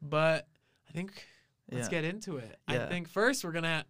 [0.00, 0.48] but
[0.88, 1.12] I think
[1.70, 1.90] let's Yeah.
[1.90, 2.58] get into it.
[2.66, 3.84] I think first we're gonna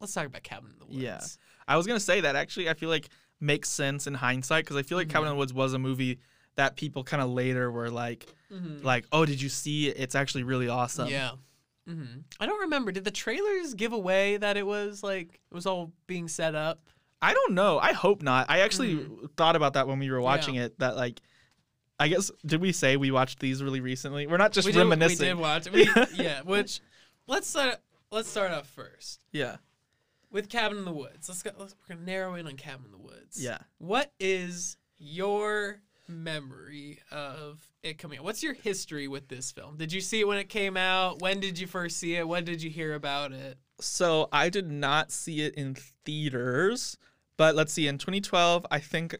[0.00, 0.98] let's talk about Cabin in the Woods.
[0.98, 1.20] Yeah.
[1.68, 3.08] I was gonna say that actually I feel like
[3.38, 5.12] makes sense in hindsight because I feel like mm-hmm.
[5.18, 6.18] Cabin in the Woods was a movie
[6.58, 8.84] that people kind of later were like Mhm.
[8.84, 9.96] like oh did you see it?
[9.98, 11.08] It's actually really awesome.
[11.08, 11.32] yeah.
[11.86, 12.04] hmm
[12.38, 12.92] I don't remember.
[12.92, 16.80] Did the trailers give away that it was like it was all being set up?
[17.20, 17.78] I don't know.
[17.78, 18.46] I hope not.
[18.48, 19.30] I actually Mhm.
[19.36, 20.78] thought about that when we were watching it.
[20.78, 21.20] That like,
[21.98, 24.26] I guess did we say we watched these really recently?
[24.26, 25.20] We're not just we did, reminiscing.
[25.20, 25.70] we did watch.
[25.72, 25.88] We,
[26.24, 26.42] yeah.
[26.42, 26.80] Which
[27.26, 27.76] let's start.
[28.10, 29.56] Let's start off first Yeah.
[30.30, 31.28] with Cabin in the Woods.
[31.28, 31.50] Let's go.
[31.58, 33.42] Let's, we're gonna narrow in on Cabin in the Woods.
[33.42, 33.58] Yeah.
[33.78, 38.24] What is your memory of it coming out?
[38.24, 39.76] What's your history with this film?
[39.76, 41.20] Did you see it when it came out?
[41.20, 42.26] When did you first see it?
[42.26, 43.58] When did you hear about it?
[43.80, 46.96] So I did not see it in theaters,
[47.36, 47.86] but let's see.
[47.86, 49.16] In 2012, I think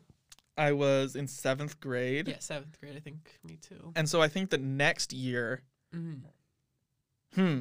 [0.57, 2.97] I was in seventh grade, Yeah, seventh grade.
[2.97, 3.93] I think me too.
[3.95, 5.63] and so I think the next year.
[5.95, 6.23] Mhm.
[7.35, 7.61] Hmm.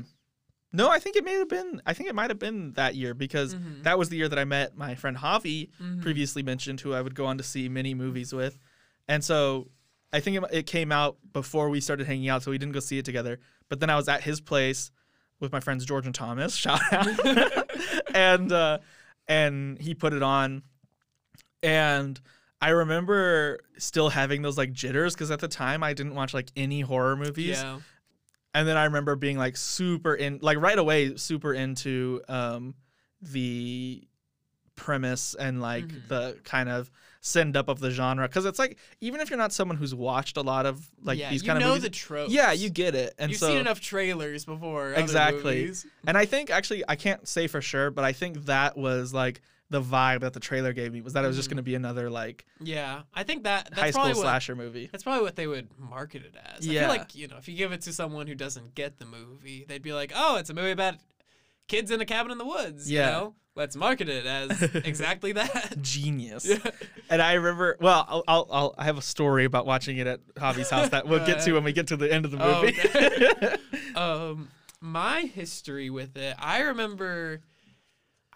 [0.73, 1.81] No, I think it may have been.
[1.85, 3.83] I think it might have been that year because Mhm.
[3.83, 6.01] that was the year that I met my friend Javi, Mhm.
[6.01, 8.57] previously mentioned, who I would go on to see many movies with,
[9.07, 9.69] and so
[10.13, 12.79] I think it, it came out before we started hanging out, so we didn't go
[12.79, 13.39] see it together.
[13.69, 14.91] But then I was at his place
[15.39, 17.07] with my friends George and Thomas, shout out,
[18.15, 18.79] and uh,
[19.27, 20.63] and he put it on,
[21.63, 22.19] and
[22.61, 26.51] I remember still having those like jitters because at the time I didn't watch like
[26.55, 27.57] any horror movies.
[27.61, 27.79] Yeah.
[28.53, 32.73] And then I remember being like super in, like right away, super into um,
[33.21, 34.07] the
[34.75, 36.07] premise and like Mhm.
[36.07, 36.89] the kind of
[37.21, 38.27] send up of the genre.
[38.27, 41.29] Because it's like even if you're not someone who's watched a lot of like yeah,
[41.29, 42.31] these you kind know of the movies, tropes.
[42.31, 43.13] yeah, you get it.
[43.17, 44.93] And You've so seen enough trailers before.
[44.93, 45.71] Exactly.
[46.05, 49.41] and I think actually I can't say for sure, but I think that was like
[49.69, 51.51] the vibe that the trailer gave me was that it was just Mhm.
[51.51, 54.55] going to be another like Yeah, I think that that's high school probably what slasher
[54.55, 54.87] movie.
[54.89, 56.65] that's probably what they would market it as.
[56.65, 56.79] I Yeah.
[56.81, 59.65] feel like you know if you give it to someone who doesn't get the movie,
[59.67, 60.95] they'd be like, "Oh, it's a movie about
[61.67, 63.05] kids in a cabin in the woods." Yeah.
[63.07, 63.35] You know?
[63.57, 65.81] Let's market it as exactly that.
[65.81, 66.45] Genius.
[66.45, 66.59] Yeah.
[67.09, 70.19] And I remember, well, I'll, I'll, I'll I have a story about watching it at
[70.35, 72.77] Javi's house that we'll get to when we get to the end of the movie.
[72.85, 73.55] okay.
[73.95, 77.41] um, my history with it, I remember,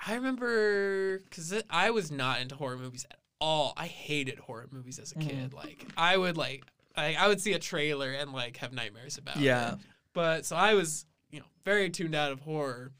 [0.07, 3.73] I remember because I was not into horror movies at all.
[3.77, 5.27] I hated horror movies as a Mm-hmm.
[5.29, 5.53] kid.
[5.53, 6.63] Like I would like,
[6.95, 9.73] I, I would see a trailer and like have nightmares about Yeah.
[9.73, 9.79] it.
[10.13, 12.91] But so I was, you know, very tuned out of horror.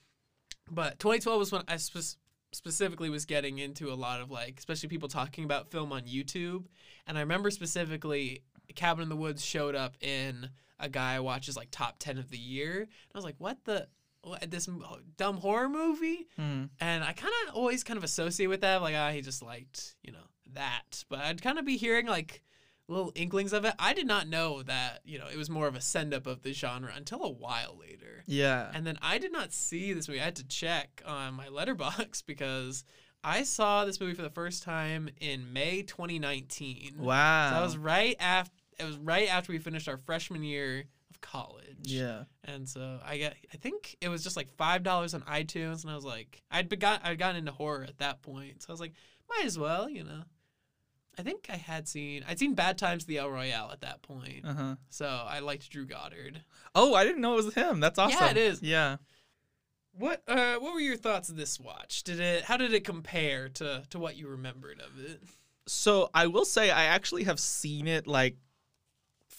[0.72, 2.18] But 2012 was when I spe-
[2.54, 6.66] specifically was getting into a lot of like, especially people talking about film on YouTube.
[7.06, 8.42] And I remember specifically,
[8.76, 12.38] Cabin in the Woods showed up in a guy watches like top 10 of the
[12.38, 12.80] year.
[12.80, 13.88] And I was like, what the?
[14.24, 14.70] What, this
[15.18, 16.28] dumb horror movie?
[16.36, 16.66] Hmm.
[16.80, 19.96] And I kind of always kind of associate with that, like, ah, he just liked,
[20.04, 20.20] you know,
[20.54, 21.04] that.
[21.10, 22.44] But I'd kind of be hearing like
[22.92, 23.74] little inklings of it.
[23.80, 26.42] I did not know that, you know, it was more of a send up of
[26.42, 28.24] the genre until a while later.
[28.28, 28.70] Yeah.
[28.74, 30.20] And then I did not see this movie.
[30.20, 32.84] I had to check on my Letterboxd because
[33.24, 36.96] I saw this movie for the first time in May 2019.
[36.98, 37.50] Wow.
[37.50, 41.22] So that was right after it was right after we finished our freshman year of
[41.22, 41.78] college.
[41.84, 42.24] Yeah.
[42.44, 45.92] And so I got I think it was just like five dollars on iTunes, and
[45.92, 48.82] I was like, I'd begun, I'd gotten into horror at that point, so I was
[48.82, 48.94] like,
[49.30, 50.24] might as well, you know.
[51.20, 54.46] I think I had seen, I'd seen Bad Times the El Royale at that point,
[54.46, 54.76] Uh huh.
[54.90, 56.42] so I liked Drew Goddard.
[56.74, 57.80] Oh, I didn't know it was him.
[57.80, 58.18] That's awesome.
[58.22, 58.62] Yeah, it is.
[58.62, 58.98] Yeah.
[59.94, 62.04] What, uh, what were your thoughts of this watch?
[62.04, 65.22] Did it, how did it compare to to what you remembered of it?
[65.68, 68.38] So I will say I actually have seen it like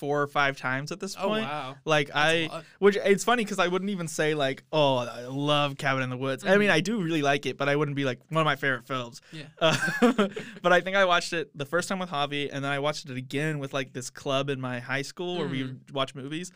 [0.02, 1.44] four or five times at this Oh point.
[1.44, 5.26] wow, Like That's I, which it's funny because I wouldn't even say like, oh, I
[5.26, 6.44] love Cabin in the Woods.
[6.44, 6.72] I mean, Mhm.
[6.72, 9.20] I do really like it, but I wouldn't be like one of my favorite films.
[9.30, 9.76] yeah, Uh,
[10.62, 13.08] but I think I watched it the first time with Javi, and then I watched
[13.08, 15.66] it again with like this club in my high school where we Mhm.
[15.68, 16.50] would watch movies,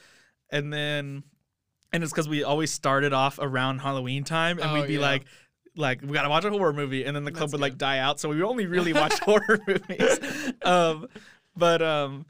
[0.50, 1.22] and then,
[1.92, 5.00] and it's because we always started off around Halloween time, and Oh, we'd be yeah.
[5.12, 5.24] like.
[5.78, 7.98] Like we gotta watch a horror movie, and then the club That's would like die
[7.98, 8.18] out.
[8.18, 10.18] So we only really watched horror movies.
[10.64, 11.06] Um,
[11.54, 12.24] but um,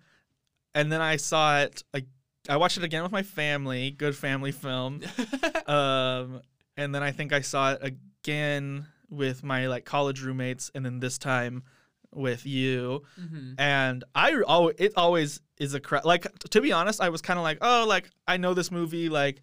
[0.77, 1.83] and then I saw it.
[1.93, 2.07] Like,
[2.49, 3.91] I watched it again with my family.
[3.91, 5.01] Good family film
[5.67, 6.41] um,
[6.77, 11.01] and then I think I saw it again with my like college roommates, and then
[11.01, 11.65] this time
[12.15, 13.03] with you.
[13.19, 17.23] hmm And I always it always is a cra- like to be honest, I was
[17.23, 19.41] kind of like, oh, like I know this movie, like.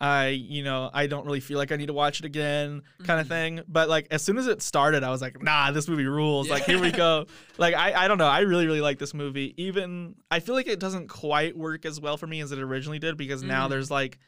[0.00, 3.20] I, you know, I don't really feel like I need to watch it again, kind
[3.20, 3.30] of Mhm.
[3.30, 3.60] thing.
[3.66, 6.48] But like, as soon as it started, I was like, nah, this movie rules.
[6.48, 7.26] Like, here we go.
[7.58, 8.26] Like, I, I don't know.
[8.28, 9.52] I really, really like this movie.
[9.56, 13.00] Even I feel like it doesn't quite work as well for me as it originally
[13.00, 13.70] did because now Mhm.
[13.70, 14.18] there's like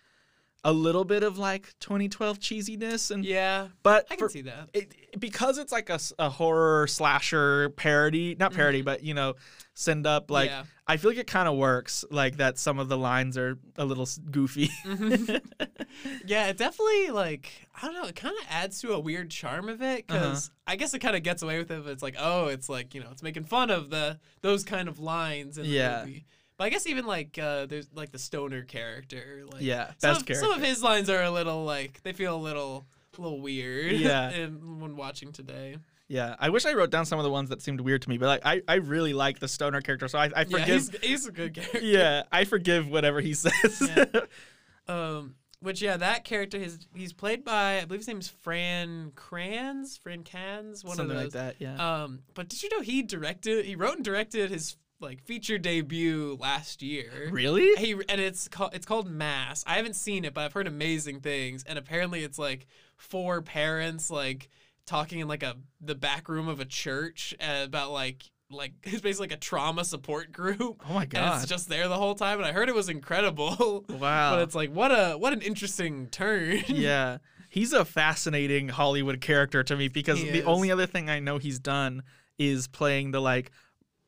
[0.64, 4.68] a little bit of like 2012 cheesiness and yeah, but I for- can see that.
[4.74, 8.84] it, because it's like a, a horror slasher parody not parody Mhm.
[8.84, 9.36] but you know
[9.80, 10.64] send up like yeah.
[10.86, 13.84] i feel like it kind of works like that some of the lines are a
[13.84, 15.40] little goofy Mhm.
[16.26, 18.04] yeah, it definitely like I don't know.
[18.04, 20.18] It kind of adds to a weird charm of it Uh-huh.
[20.20, 21.82] because I guess it kind of gets away with it.
[21.84, 24.88] But it's like, oh, it's like you know, it's making fun of the those kind
[24.88, 26.04] of lines in the Yeah.
[26.04, 26.26] movie.
[26.56, 29.44] But I guess even like uh, there's like the stoner character.
[29.50, 32.12] Like, yeah some best of, character some of his lines are a little like they
[32.12, 32.86] feel a little
[33.18, 33.92] a little weird.
[33.92, 34.30] Yeah.
[34.40, 35.76] in, when watching today.
[36.10, 38.18] Yeah i wish i wrote down some of the ones that seemed weird to me
[38.18, 40.90] but like i, I really like the stoner character so i, I Yeah, forgive he's,
[41.02, 41.78] he's a good character.
[41.80, 44.04] yeah i forgive whatever he says Yeah.
[44.88, 49.98] Um, which yeah, that character his he's played by I believe his name's Fran Kranz,
[49.98, 51.08] Fran Kans, one of them.
[51.08, 53.64] something of like that yeah Um, but did you know he directed?
[53.66, 57.28] He wrote and directed his like feature debut last year.
[57.30, 59.62] really He and it's called it's called Mass.
[59.66, 61.62] I haven't seen it, but I've heard amazing things.
[61.64, 64.48] And apparently, it's like four parents like
[64.90, 69.00] talking in like a the back room of a church uh, about like like it's
[69.00, 70.82] basically like a trauma support group.
[70.88, 72.88] oh my And god it's just there the whole time, and I heard it was
[72.88, 73.84] incredible.
[73.88, 76.62] wow But it's like what a what an interesting turn.
[76.68, 77.18] yeah.
[77.48, 80.46] He's a fascinating Hollywood character to me because He the is.
[80.46, 82.02] only other thing I know he's done
[82.38, 83.50] is playing the like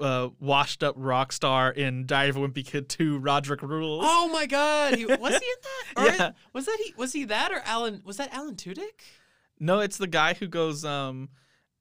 [0.00, 4.04] uh, washed up rock star in Diary of a Wimpy Kid 2 Roderick Rules.
[4.06, 5.92] Oh my god, he, was he in that?
[5.96, 6.30] Or Yeah.
[6.52, 6.94] Was that he?
[6.96, 8.00] Was he that or Alan?
[8.04, 9.00] Was that Alan Tudyk?
[9.62, 11.28] No, it's the guy who goes um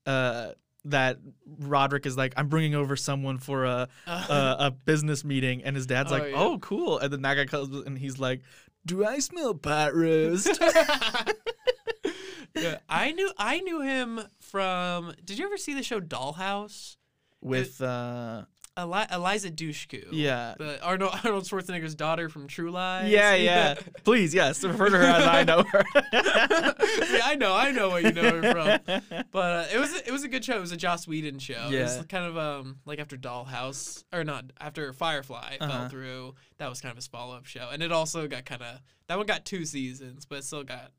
[0.05, 0.51] uh
[0.85, 1.17] that
[1.59, 5.75] Roderick is like I'm bringing over someone for a Uh, a, a business meeting and
[5.75, 6.39] his dad's Oh, like, yeah.
[6.39, 8.41] "Oh, cool." And then that guy comes and he's like,
[8.85, 10.47] "Do I smell pot roast?"
[12.55, 15.13] yeah, I knew I knew him from.
[15.23, 16.97] Did you ever see the show Dollhouse?
[17.41, 18.43] With uh
[18.79, 20.07] Eli- Eliza Dushku.
[20.11, 20.55] yeah.
[20.57, 23.09] The Arnold Arnold Schwarzenegger's daughter from True Lies.
[23.09, 23.75] Yeah, yeah.
[24.05, 25.83] Please, yes, refer to her as I know her.
[26.13, 29.01] yeah, I know, I know what you know her from.
[29.31, 30.55] But uh, it was it was a good show.
[30.55, 31.67] It was a Joss Whedon show.
[31.69, 31.79] Yeah.
[31.79, 35.89] It was kind of um like after Dollhouse or not after Firefly fell Uh-huh.
[35.89, 36.35] through.
[36.57, 39.17] That was kind of his follow up show, and it also got kind of that
[39.17, 40.91] one got two seasons, but it still got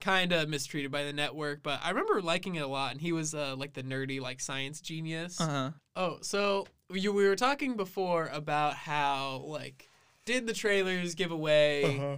[0.00, 1.62] kind of mistreated by the network.
[1.62, 4.40] But I remember liking it a lot, and he was uh, like the nerdy like
[4.40, 5.40] science genius.
[5.40, 5.70] Uh-huh.
[5.96, 9.88] Oh, so you we were talking before about how like
[10.24, 12.16] did the trailers give away Uh-huh.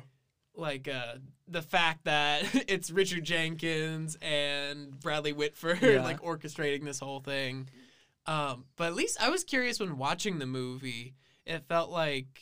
[0.55, 1.15] like uh
[1.49, 6.03] the fact that it's Richard Jenkins and Bradley Whitford Yeah.
[6.05, 7.69] like orchestrating this whole thing.
[8.27, 11.15] Um, but at least I was curious when watching the movie.
[11.47, 12.41] It felt like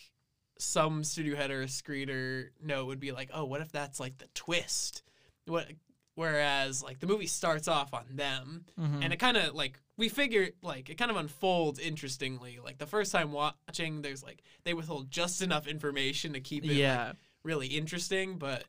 [0.58, 4.18] some studio head or a screener note would be like, "Oh, what if that's like
[4.18, 5.02] the twist?"
[5.46, 5.68] What
[6.14, 9.04] whereas like the movie starts off on them Mhm.
[9.04, 12.58] and it kind of like we figure like it kind of unfolds interestingly.
[12.64, 16.82] Like the first time watching, there's like they withhold just enough information to keep it
[16.82, 18.38] like, really interesting.
[18.38, 18.64] But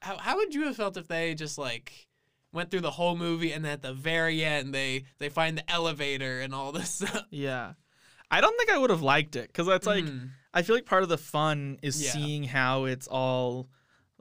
[0.00, 2.08] how how would you have felt if they just like
[2.52, 5.70] went through the whole movie and then at the very end they they find the
[5.70, 7.26] elevator and all this stuff?
[7.30, 7.74] Yeah.
[8.30, 10.30] I don't think I would have liked it because that's like Mhm.
[10.54, 12.10] I feel like part of the fun is Yeah.
[12.12, 13.68] seeing how it's all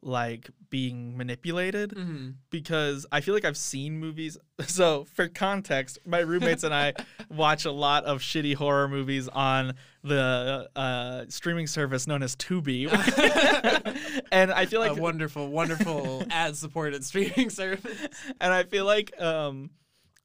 [0.01, 4.37] like being manipulated hmm because I feel like I've seen movies.
[4.67, 6.93] So, for context, my roommates and I
[7.29, 12.87] watch a lot of shitty horror movies on the uh, streaming service known as Tubi.
[14.31, 18.07] and I feel like a wonderful, wonderful ad-supported streaming service.
[18.39, 19.71] and I feel like um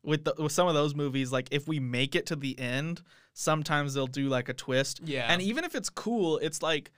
[0.03, 3.03] with the, with some of those movies like if we make it to the end,
[3.32, 5.01] sometimes they'll do like a twist.
[5.05, 5.26] Yeah.
[5.28, 6.92] And even if it's cool, it's like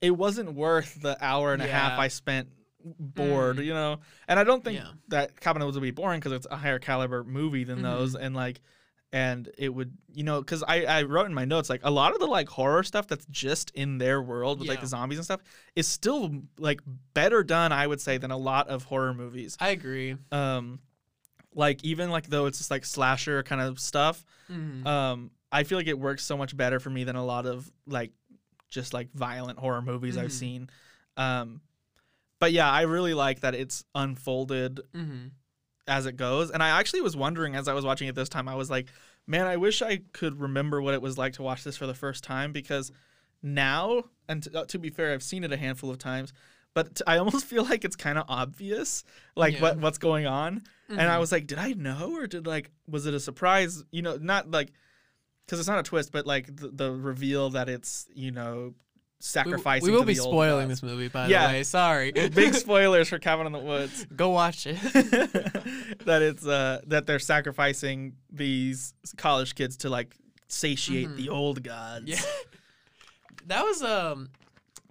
[0.00, 2.48] it wasn't worth the hour and a half I spent
[2.98, 3.64] bored, Mm.
[3.64, 4.00] you know.
[4.28, 4.92] And I don't think Yeah.
[5.08, 7.82] that Cabin in the Woods would be boring because it's a higher caliber movie than
[7.82, 8.24] those, Mm-hmm.
[8.24, 8.60] and like,
[9.12, 12.12] and it would, you know, because I I wrote in my notes like a lot
[12.12, 15.24] of the like horror stuff that's just in their world with like the zombies and
[15.24, 15.40] stuff
[15.76, 16.80] is still like
[17.14, 19.56] better done, I would say, than a lot of horror movies.
[19.60, 20.16] I agree.
[20.32, 20.80] Um,
[21.54, 24.84] like even like though it's just like slasher kind of stuff, Mhm.
[24.86, 27.70] um, I feel like it works so much better for me than a lot of
[27.86, 28.12] like
[28.68, 30.32] just like violent horror movies I've Mhm.
[30.32, 30.70] seen.
[31.16, 31.60] Um,
[32.38, 35.30] but yeah, I really like that it's unfolded Mhm.
[35.88, 36.50] as it goes.
[36.50, 38.88] And I actually was wondering as I was watching it this time, I was like,
[39.26, 41.94] man, I wish I could remember what it was like to watch this for the
[41.94, 42.90] first time because
[43.42, 46.32] now, and to, uh, to be fair, I've seen it a handful of times,
[46.74, 49.04] but t- I almost feel like it's kind of obvious,
[49.36, 49.60] like Yeah.
[49.62, 50.62] what what's going on.
[50.88, 51.20] And I Mhm.
[51.20, 53.82] was like, did I know or did like was it a surprise?
[53.90, 54.72] You know, not like
[55.46, 58.74] because it's not a twist, but like the, the reveal that it's you know
[59.20, 59.86] sacrificing.
[59.86, 61.48] We, will to be spoiling this movie, by Yeah.
[61.48, 61.62] the way.
[61.62, 62.12] Sorry.
[62.12, 64.06] Big spoilers for Cabin in the Woods.
[64.14, 64.76] Go watch it.
[66.04, 70.14] that it's uh that they're sacrificing these college kids to like
[70.48, 71.16] satiate Mhm.
[71.16, 72.06] the old gods.
[72.06, 72.20] Yeah.
[73.46, 74.28] that was um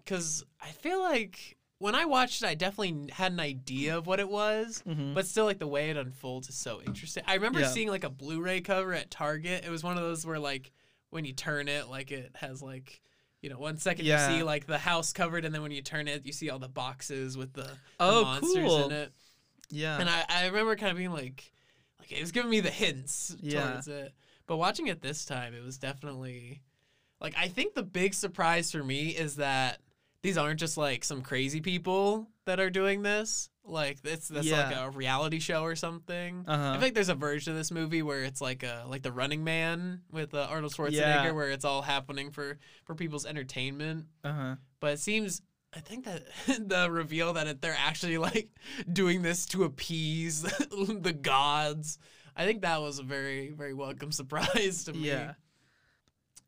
[0.06, 4.20] cuz I feel like when I watched it I definitely had an idea of what
[4.20, 5.14] it was, Mhm.
[5.14, 7.24] but still like the way it unfolds is so interesting.
[7.28, 7.68] I remember Yeah.
[7.70, 9.64] seeing like a Blu-ray cover at Target.
[9.66, 10.72] It was one of those where like
[11.12, 13.02] when you turn it like it has like
[13.46, 14.28] you know, one second Yeah.
[14.30, 16.58] you see like the house covered, and then when you turn it, you see all
[16.58, 18.88] the boxes with the, the Oh, monsters cool.
[18.88, 19.14] in it.
[19.70, 20.00] yeah.
[20.00, 21.52] And I, I remember kind of being like,
[22.00, 23.62] like it was giving me the hints Yeah.
[23.62, 24.14] towards it.
[24.48, 26.64] But watching it this time, it was definitely
[27.22, 29.80] like I think the big surprise for me is that
[30.26, 33.50] these aren't just like some crazy people that are doing this.
[33.64, 36.44] Like it's that's like a reality show or something.
[36.48, 36.74] Uh-huh.
[36.76, 39.44] I think there's a version of this movie where it's like a like the Running
[39.44, 40.92] Man with uh, Arnold Schwarzenegger,
[41.26, 41.32] Yeah.
[41.32, 44.06] where it's all happening for for people's entertainment.
[44.24, 44.56] uh-huh.
[44.80, 45.42] But it seems,
[45.76, 46.24] I think that
[46.70, 48.50] the reveal that it, they're actually like
[48.92, 51.98] doing this to appease the gods.
[52.36, 55.08] I think that was a very, very welcome surprise to me.
[55.08, 55.34] Yeah.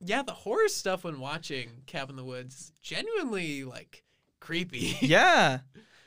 [0.03, 4.03] Yeah, the horror stuff when watching Cabin in the Woods is genuinely like
[4.39, 4.97] creepy.
[5.01, 5.59] Yeah.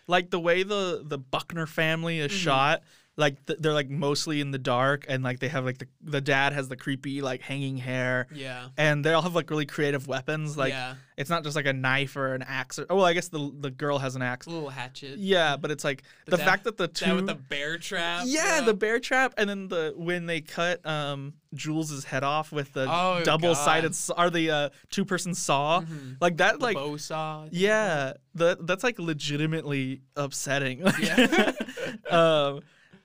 [0.07, 2.36] Like the way the the Buckner family is Mhm.
[2.36, 2.82] shot,
[3.16, 6.20] like th- they're like mostly in the dark and like they have like the the
[6.20, 8.68] dad has the creepy like hanging hair yeah.
[8.78, 10.94] and they all have like really creative weapons like yeah.
[11.18, 13.52] it's not just like a knife or an axe or oh well I guess the
[13.58, 14.46] the girl has an axe.
[14.46, 15.18] A little hatchet.
[15.18, 18.22] Yeah, but it's like The fact that the two That with the bear trap.
[18.26, 22.72] Yeah, the bear trap, and then the when they cut um Jules's head off with
[22.72, 23.94] the Oh, double sided God.
[23.96, 26.16] saw, or the uh, two person saw, Mhm.
[26.20, 27.46] like that, The like bow saw.
[27.50, 30.82] yeah, that that's like legitimately upsetting.
[31.00, 31.52] Yeah.
[32.11, 32.61] um,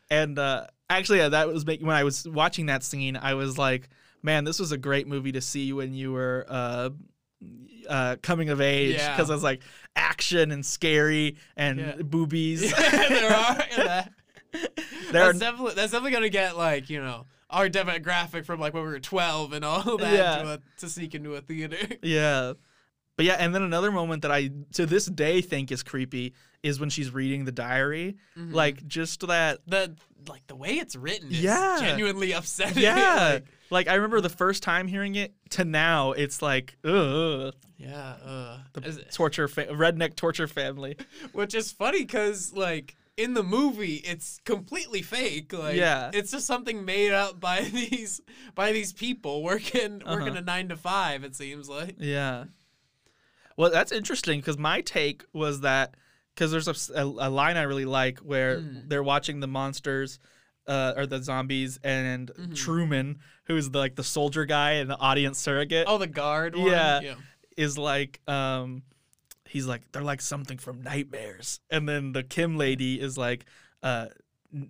[0.10, 3.58] and uh, actually, yeah, that was making when I was watching that scene, I was
[3.58, 3.90] like,
[4.24, 6.90] man, this was a great movie to see when you were uh.
[7.88, 9.16] Uh, coming of age Yeah.
[9.16, 9.62] because it was like
[9.96, 11.96] action and scary and Yeah.
[12.02, 12.64] boobies.
[12.72, 13.56] Yeah, there are.
[13.56, 14.12] That,
[15.12, 18.74] There are that's definitely that's definitely gonna get like you know our demographic from like
[18.74, 20.42] when we were twelve and all that Yeah.
[20.42, 21.78] to, a, to sneak into a theater.
[22.02, 22.54] Yeah.
[23.18, 26.80] But yeah, and then another moment that I to this day think is creepy is
[26.80, 28.18] when she's reading the diary.
[28.38, 28.54] Mhm.
[28.54, 29.96] Like just that the
[30.28, 31.78] like the way it's written is Yeah.
[31.80, 32.84] genuinely upsetting.
[32.84, 33.16] Yeah.
[33.34, 38.16] like, like, I remember the first time hearing it to now it's like ugh yeah.
[38.26, 40.98] Uh, the is- torture fa- redneck torture family.
[41.34, 45.54] which is funny because like in the movie it's completely fake.
[45.54, 46.10] Like Yeah.
[46.14, 48.20] it's just something made up by these
[48.56, 50.38] by these people working working Uh-huh.
[50.38, 51.24] a nine to five.
[51.24, 51.96] It seems like.
[52.00, 52.46] Yeah.
[53.58, 55.96] Well, that's interesting because my take was that
[56.34, 58.90] because there's a line I really like where Mm.
[58.90, 60.20] they're watching the monsters
[60.68, 62.56] uh, or the zombies and Mhm.
[62.56, 65.86] Truman, who's the, like the soldier guy and the audience surrogate.
[65.88, 66.56] Oh, the guard.
[66.56, 66.68] One?
[66.72, 67.00] Yeah.
[67.02, 67.16] yeah.
[67.56, 68.84] is like um
[69.48, 73.46] he's like they're like something from nightmares and then the kim lady is like
[73.82, 74.08] uh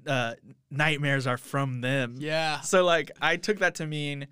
[0.06, 0.34] uh
[0.70, 2.62] nightmares are from them Yeah.
[2.62, 4.28] so like i took that to mean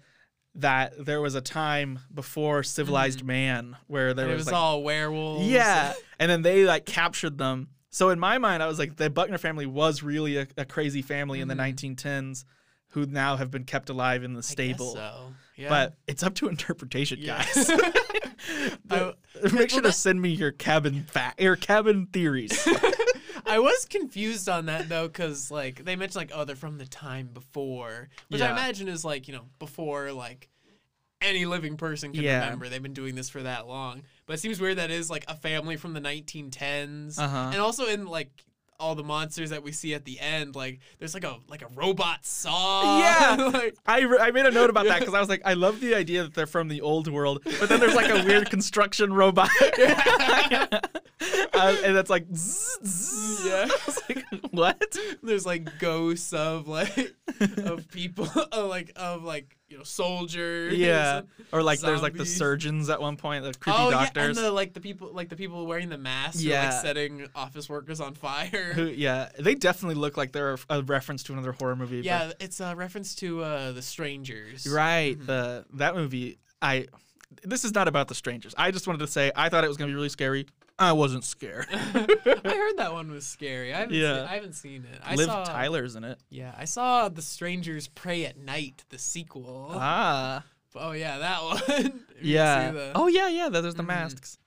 [0.55, 4.61] that there was a time before civilized man where there And it was, was like
[4.61, 5.47] all werewolves.
[5.47, 9.09] yeah and then they like captured them so in my mind i was like the
[9.09, 11.73] buckner family was really a, a crazy family in the Mhm.
[11.95, 12.45] 1910s
[12.89, 14.93] who now have been kept alive in the stable.
[14.93, 15.33] so.
[15.55, 15.69] Yeah.
[15.69, 17.43] But it's up to interpretation, Yeah.
[17.43, 17.69] guys.
[18.91, 19.13] I-
[19.51, 22.51] Make sure that- to send me your cabin fact, your cabin theories.
[23.45, 26.85] I was confused on that though, because like they mentioned like oh they're from the
[26.87, 30.49] time before, which I imagine is like you know before like
[31.21, 32.43] any living person can Yeah.
[32.43, 32.67] remember.
[32.69, 35.35] They've been doing this for that long, but it seems weird that is like a
[35.35, 37.49] family from the 1910s, Uh-huh.
[37.53, 38.43] and also in like
[38.83, 41.67] all the monsters that we see at the end, like there's like a like a
[41.73, 42.99] robot saw.
[42.99, 43.35] Yeah.
[43.53, 45.79] like, I, re- I made a note about that because I was like, I love
[45.79, 49.13] the idea that they're from the old world, but then there's like a weird construction
[49.13, 49.49] robot.
[49.71, 50.79] uh,
[51.21, 53.45] and that's like, zzz, zzz.
[53.45, 53.67] Yeah.
[53.69, 54.97] I was like, what?
[55.23, 57.15] there's like ghosts of like
[57.57, 60.73] of people, of like of like you know soldiers.
[60.77, 61.21] Yeah.
[61.51, 64.21] Or like there's like the surgeons at one point, the creepy oh doctors.
[64.21, 67.27] yeah, and the like the people like the people wearing the masks, yeah, like setting
[67.35, 68.73] office workers on fire.
[68.73, 71.97] who, yeah, they definitely look like they're a reference to another horror movie.
[71.99, 74.67] but- yeah, it's a reference to uh, the strangers.
[74.67, 75.17] Right.
[75.19, 75.25] Mhm.
[75.25, 76.87] The that movie, I.
[77.43, 78.53] This is not about the strangers.
[78.59, 80.45] I just wanted to say I thought it was gonna be really scary.
[80.79, 81.67] I wasn't scared.
[81.71, 81.75] I
[82.43, 83.73] heard that one was scary.
[83.73, 84.15] I haven't Yeah.
[84.17, 84.99] seen, I haven't seen it.
[85.03, 86.19] I Liv saw Tyler's in it.
[86.29, 89.67] Yeah, I saw The Strangers Prey at Night, the sequel.
[89.73, 90.43] Ah.
[90.75, 91.43] oh yeah, that
[91.83, 92.01] one.
[92.21, 92.71] Yeah.
[92.71, 93.49] the- Oh yeah, yeah.
[93.49, 93.87] There's the Mhm.
[93.87, 94.37] masks.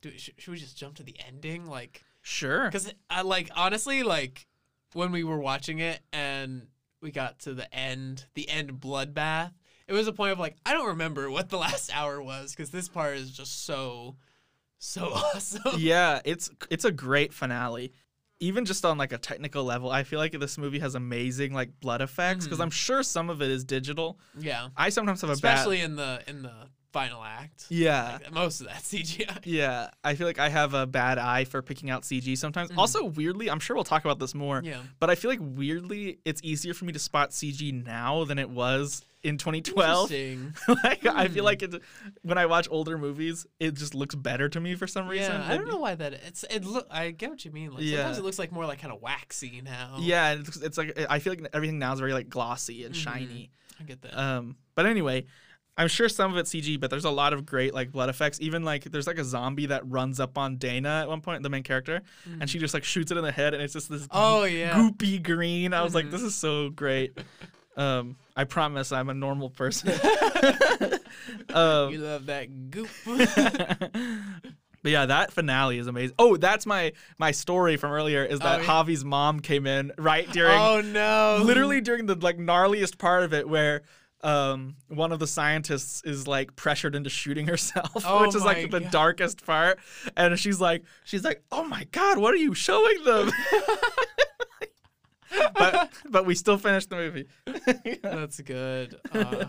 [0.00, 1.66] Dude, sh- should we just jump to the ending?
[1.66, 2.64] Like, Sure.
[2.66, 4.46] because I like honestly like
[4.94, 6.68] when we were watching it and
[7.02, 9.52] we got to the end, the end bloodbath.
[9.86, 12.70] It was a point of like I don't remember what the last hour was because
[12.70, 14.16] this part is just so,
[14.78, 15.78] so awesome.
[15.78, 17.92] yeah, it's it's a great finale.
[18.38, 21.70] Even just on like a technical level, I feel like this movie has amazing like
[21.80, 22.64] blood effects because Mhm.
[22.64, 24.18] I'm sure some of it is digital.
[24.38, 27.66] Yeah, I sometimes have a especially in the in the final act.
[27.68, 28.18] yeah.
[28.22, 29.38] Like, most of that CGI.
[29.44, 32.70] Yeah, I feel like I have a bad eye for picking out CG sometimes.
[32.70, 32.78] Mhm.
[32.78, 34.80] Also, weirdly, I'm sure we'll talk about this more, Yeah.
[34.98, 38.48] but I feel like weirdly, it's easier for me to spot CG now than it
[38.48, 40.10] was in 2012.
[40.12, 40.54] Interesting.
[40.84, 41.46] like, I feel Hmm.
[41.46, 41.74] like it,
[42.22, 45.32] when I watch older movies, it just looks better to me for some reason.
[45.32, 46.12] Yeah, I don't know why that.
[46.14, 46.86] It's it look.
[46.90, 47.72] I get what you mean.
[47.72, 49.96] Like sometimes it looks like more like kind of waxy now.
[50.00, 52.98] Yeah, it's, it's like I feel like everything now is very like glossy and Mhm.
[52.98, 53.50] shiny.
[53.78, 54.18] I get that.
[54.18, 55.26] Um, but anyway,
[55.78, 58.40] I'm sure some of it's CG, but there's a lot of great like blood effects.
[58.40, 61.50] Even like there's like a zombie that runs up on Dana at one point, the
[61.50, 62.02] main character,
[62.40, 64.72] and she just like shoots it in the head, and it's just this oh yeah.
[64.72, 65.74] goopy green.
[65.74, 66.10] I was like, Mhm.
[66.12, 67.18] this is so great.
[67.76, 69.90] Um, I promise I'm a normal person.
[71.48, 72.88] you um, love that goop.
[74.82, 76.14] but yeah, that finale is amazing.
[76.18, 78.68] Oh, that's my my story from earlier is that Oh, yeah.
[78.84, 81.42] Javi's mom came in right during oh no.
[81.44, 83.82] literally during the like gnarliest part of it where
[84.22, 88.70] um one of the scientists is like pressured into shooting herself Oh which is like
[88.70, 88.90] the God.
[88.90, 89.78] darkest part
[90.16, 93.30] and she's like she's like oh my god what are you showing them
[95.54, 97.26] but but we still finished the movie
[98.02, 98.96] That's good.
[99.12, 99.46] Uh,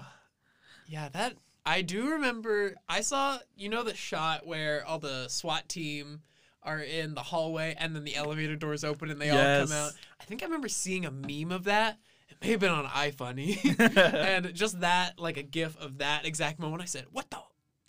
[0.87, 1.33] yeah, that
[1.65, 2.75] I do remember.
[2.89, 6.21] I saw you know the shot where all the SWAT team
[6.63, 9.91] are in the hallway and then the elevator doors open and they all come out.
[10.19, 11.97] I think I remember seeing a meme of that.
[12.41, 16.81] May have been on iFunny, and just that like a GIF of that exact moment.
[16.81, 17.37] I said, "What the."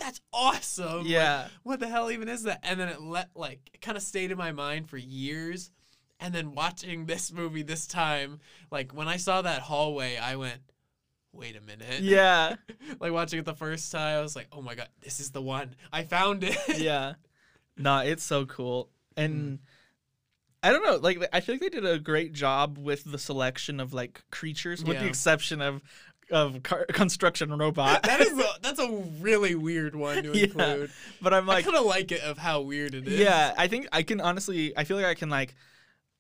[0.01, 0.99] That's awesome.
[0.99, 2.61] Like, yeah what the hell even is that?
[2.62, 5.72] And then it let like it kind of stayed in my mind for years.
[6.20, 8.38] And then watching this movie this time,
[8.70, 10.61] like when I saw that hallway, I went,
[11.32, 12.55] "Wait a minute." yeah
[13.01, 15.42] like watching it the first time, I was like, "Oh my god, this is the
[15.42, 15.74] one!
[15.92, 17.14] I found it." yeah
[17.76, 19.59] Nah, it's so cool Mm.
[20.62, 23.78] I don't know, like I feel like they did a great job with the selection
[23.80, 25.82] of like creatures, with the exception of
[26.30, 28.02] of car- construction robot.
[28.02, 28.90] that is a, that's a
[29.20, 30.90] really weird one to Yeah, include.
[31.22, 33.18] but I'm I like, kind of like it of how weird it is.
[33.18, 35.54] yeah, I think I can honestly, I feel like I can like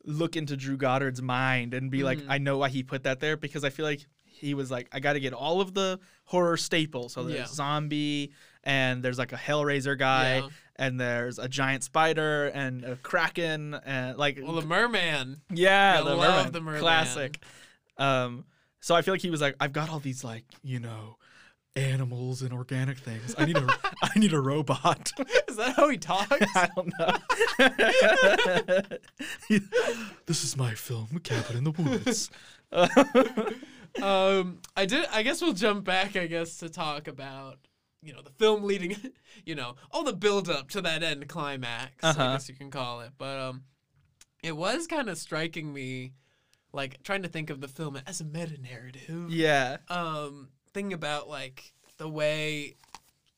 [0.04, 2.26] look into Drew Goddard's mind and be like, Mhm.
[2.30, 5.00] I know why he put that there because I feel like he was like, I
[5.00, 7.12] got to get all of the horror staples.
[7.12, 7.46] So there's Yeah.
[7.46, 8.32] zombie
[8.68, 10.48] and there's like a Hellraiser guy Yeah.
[10.76, 15.40] and there's a giant spider and a kraken and like Well, the merman.
[15.52, 16.80] yeah, I the love merman, the merman.
[16.80, 17.42] classic.
[17.96, 18.44] Um,
[18.80, 21.16] so I feel like he was like, I've got all these like you know
[21.76, 23.34] animals and organic things.
[23.38, 23.66] I need a
[24.02, 25.12] I need a robot.
[25.48, 26.28] Is that how he talks?
[26.54, 27.12] I don't know.
[30.26, 32.30] this is my film, Cabin in the Woods.
[34.02, 35.06] um, I did.
[35.12, 36.16] I guess we'll jump back.
[36.16, 37.58] I guess to talk about
[38.02, 38.96] you know the film leading,
[39.44, 41.92] you know, all the build up to that end climax.
[42.02, 42.22] Uh-huh.
[42.22, 43.10] I guess you can call it.
[43.18, 43.64] But um,
[44.42, 46.12] it was kind of striking me,
[46.72, 49.30] like trying to think of the film as a meta narrative.
[49.30, 49.78] yeah.
[49.88, 52.76] Um, thinking about like the way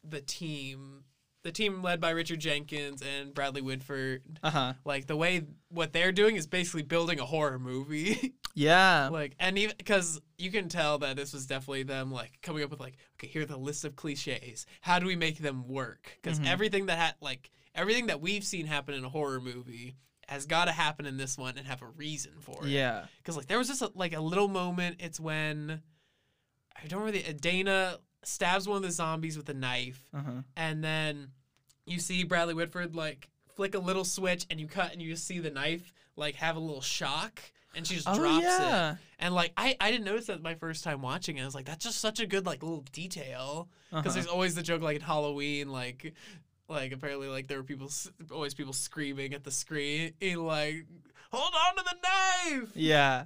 [0.04, 1.04] the team
[1.42, 4.22] the team led by Richard Jenkins and Bradley Whitford.
[4.42, 4.72] Uh huh.
[4.84, 8.34] Like the way what they're doing is basically building a horror movie.
[8.52, 9.08] Yeah.
[9.12, 12.70] like and even because you can tell that this was definitely them like coming up
[12.70, 16.18] with like okay here are the list of cliches how do we make them work
[16.20, 16.46] because Mhm.
[16.48, 19.94] everything that had like everything that we've seen happen in a horror movie
[20.26, 23.04] has got to happen in this one and have a reason for it Yeah.
[23.18, 25.80] because like there was just a, like a little moment it's when
[26.82, 30.30] i don't really dana stabs one of the zombies with a knife Uh huh.
[30.56, 31.28] and then
[31.86, 35.26] you see bradley whitford like flick a little switch and you cut and you just
[35.26, 37.40] see the knife like have a little shock
[37.74, 40.82] and she just Oh drops it and like I, I didn't notice that my first
[40.82, 41.42] time watching it.
[41.42, 44.14] I was like, that's just such a good like little detail because Uh-huh.
[44.14, 46.14] there's always the joke like in Halloween, like
[46.68, 47.90] like apparently like there were people
[48.32, 50.86] always people screaming at the screen, like
[51.30, 51.96] hold on to the
[52.60, 52.70] knife.
[52.74, 53.24] Yeah.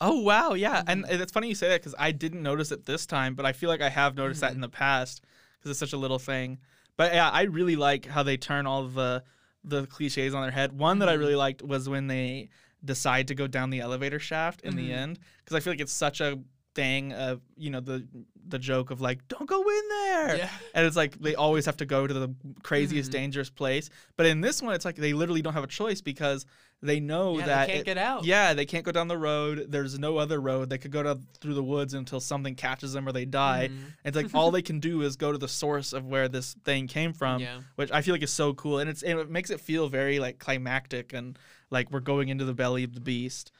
[0.00, 1.22] Oh wow, yeah, and Mm-hmm.
[1.22, 3.68] it's funny you say that because I didn't notice it this time, but I feel
[3.68, 4.56] like I have noticed that Mhm.
[4.56, 5.22] in the past
[5.58, 6.58] because it's such a little thing.
[6.96, 9.22] But yeah, I really like how they turn all the
[9.62, 10.72] the cliches on their head.
[10.72, 11.18] One that I Mhm.
[11.18, 12.48] really liked was when they
[12.82, 14.76] decide to go down the elevator shaft in Mhm.
[14.76, 16.38] the end because I feel like it's such a
[16.74, 18.06] thing of you know the
[18.48, 20.50] the joke of like don't go in there Yeah.
[20.72, 22.32] and it's like they always have to go to the
[22.62, 23.12] craziest Mhm.
[23.12, 26.46] dangerous place but in this one it's like they literally don't have a choice because
[26.82, 28.24] they know yeah, that they can't it- get out.
[28.24, 29.66] yeah, they can't go down the road.
[29.68, 30.70] There's no other road.
[30.70, 33.68] They could go down through the woods until something catches them or they die.
[33.70, 33.92] Mhm.
[34.04, 36.86] It's like all they can do is go to the source of where this thing
[36.86, 37.60] came from, yeah.
[37.76, 40.18] which I feel like is so cool, and it's and it makes it feel very
[40.20, 41.38] like climactic and
[41.70, 43.52] like we're going into the belly of the beast.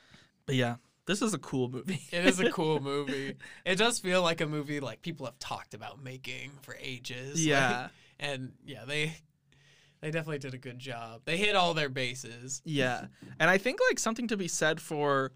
[0.47, 2.01] But yeah, this is a cool movie.
[2.13, 3.37] It is a cool movie.
[3.67, 7.35] It does feel like a movie like people have talked about making for ages.
[7.39, 9.13] like- yeah, and yeah, they
[10.01, 11.23] they definitely did a good job.
[11.25, 12.63] They hit all their bases.
[12.65, 13.07] yeah,
[13.39, 15.33] and I think like something to be said for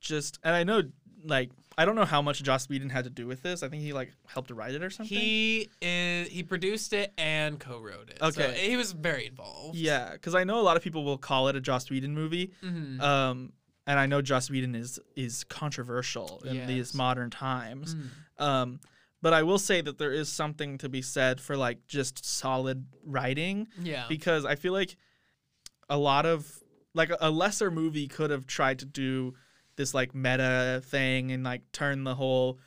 [0.00, 0.82] just and I know
[1.24, 3.62] like I don't know how much Joss Whedon had to do with this.
[3.62, 5.16] I think he like helped write it or something.
[5.16, 8.18] He is he produced it and co-wrote it.
[8.20, 8.68] So Okay.
[8.70, 9.76] he was very involved.
[9.76, 12.52] Yeah, because I know a lot of people will call it a Joss Whedon movie,
[12.62, 13.00] Mhm.
[13.00, 13.52] um,
[13.86, 16.68] and I know Joss Whedon is is controversial in Yes.
[16.68, 17.94] these modern times.
[17.94, 18.08] Mhm.
[18.42, 18.80] Um,
[19.22, 22.86] but I will say that there is something to be said for like just solid
[23.04, 24.06] writing Yeah.
[24.08, 24.96] because I feel like
[25.88, 26.46] a lot of
[26.94, 29.34] like a lesser movie could have tried to do
[29.76, 32.58] this like meta thing and like turn the whole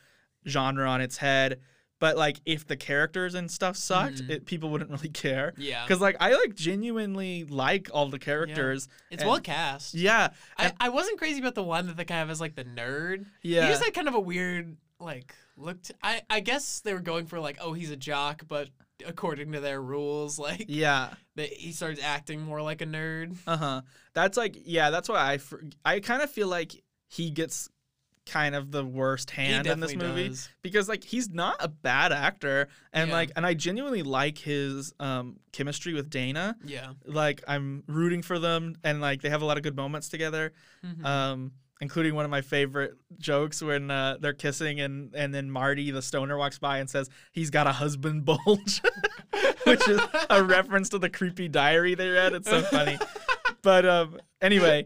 [0.48, 1.60] genre on its head.
[2.00, 4.30] But like if the characters and stuff sucked, Mhm.
[4.30, 5.54] it, people wouldn't really care.
[5.58, 5.84] yeah.
[5.86, 8.88] Because like I like genuinely like all the characters.
[9.10, 9.94] It's and- well cast.
[9.94, 12.66] Yeah, I, I wasn't crazy about the one that they kind of has like the
[12.66, 13.26] nerd.
[13.42, 15.82] yeah, He just had kind of a weird like look.
[15.84, 18.70] To, I I guess they were going for like oh he's a jock, but
[19.06, 21.14] according to their rules, like yeah.
[21.36, 23.36] that he starts acting more like a nerd.
[23.48, 23.82] Uh huh.
[24.14, 24.90] That's like yeah.
[24.90, 25.40] That's why I
[25.96, 27.70] I kind of feel like he gets
[28.26, 30.48] kind of the worst hand in this movie does.
[30.62, 33.16] because like he's not a bad actor and Yeah.
[33.16, 36.56] like and I genuinely like his um chemistry with Dana.
[36.64, 36.94] Yeah.
[37.06, 40.54] Like I'm rooting for them and like they have a lot of good moments together.
[40.86, 41.06] Mhm.
[41.06, 41.52] Um
[41.84, 46.02] including one of my favorite jokes when uh, they're kissing and and then Marty the
[46.02, 48.82] stoner walks by and says he's got a husband bulge.
[49.68, 52.34] Which is a reference to the creepy diary they read.
[52.34, 52.98] It's so funny.
[53.62, 54.86] But um anyway,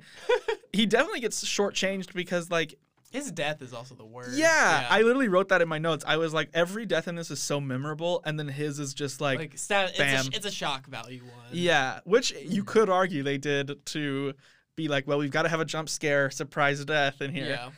[0.74, 2.76] he definitely gets shortchanged because like
[3.12, 4.38] His death is also the worst.
[4.38, 6.04] yeah, I literally wrote that in my notes.
[6.08, 9.20] I was like, every death in this is so memorable, and then his is just
[9.22, 10.26] like, like, stat, it's, a, bam.
[10.34, 11.32] it's a shock value one.
[11.54, 12.68] yeah, which you Mm.
[12.68, 14.34] could argue they did to
[14.78, 17.70] be like, well, we've got to have a jump scare, surprise death in here, Yeah.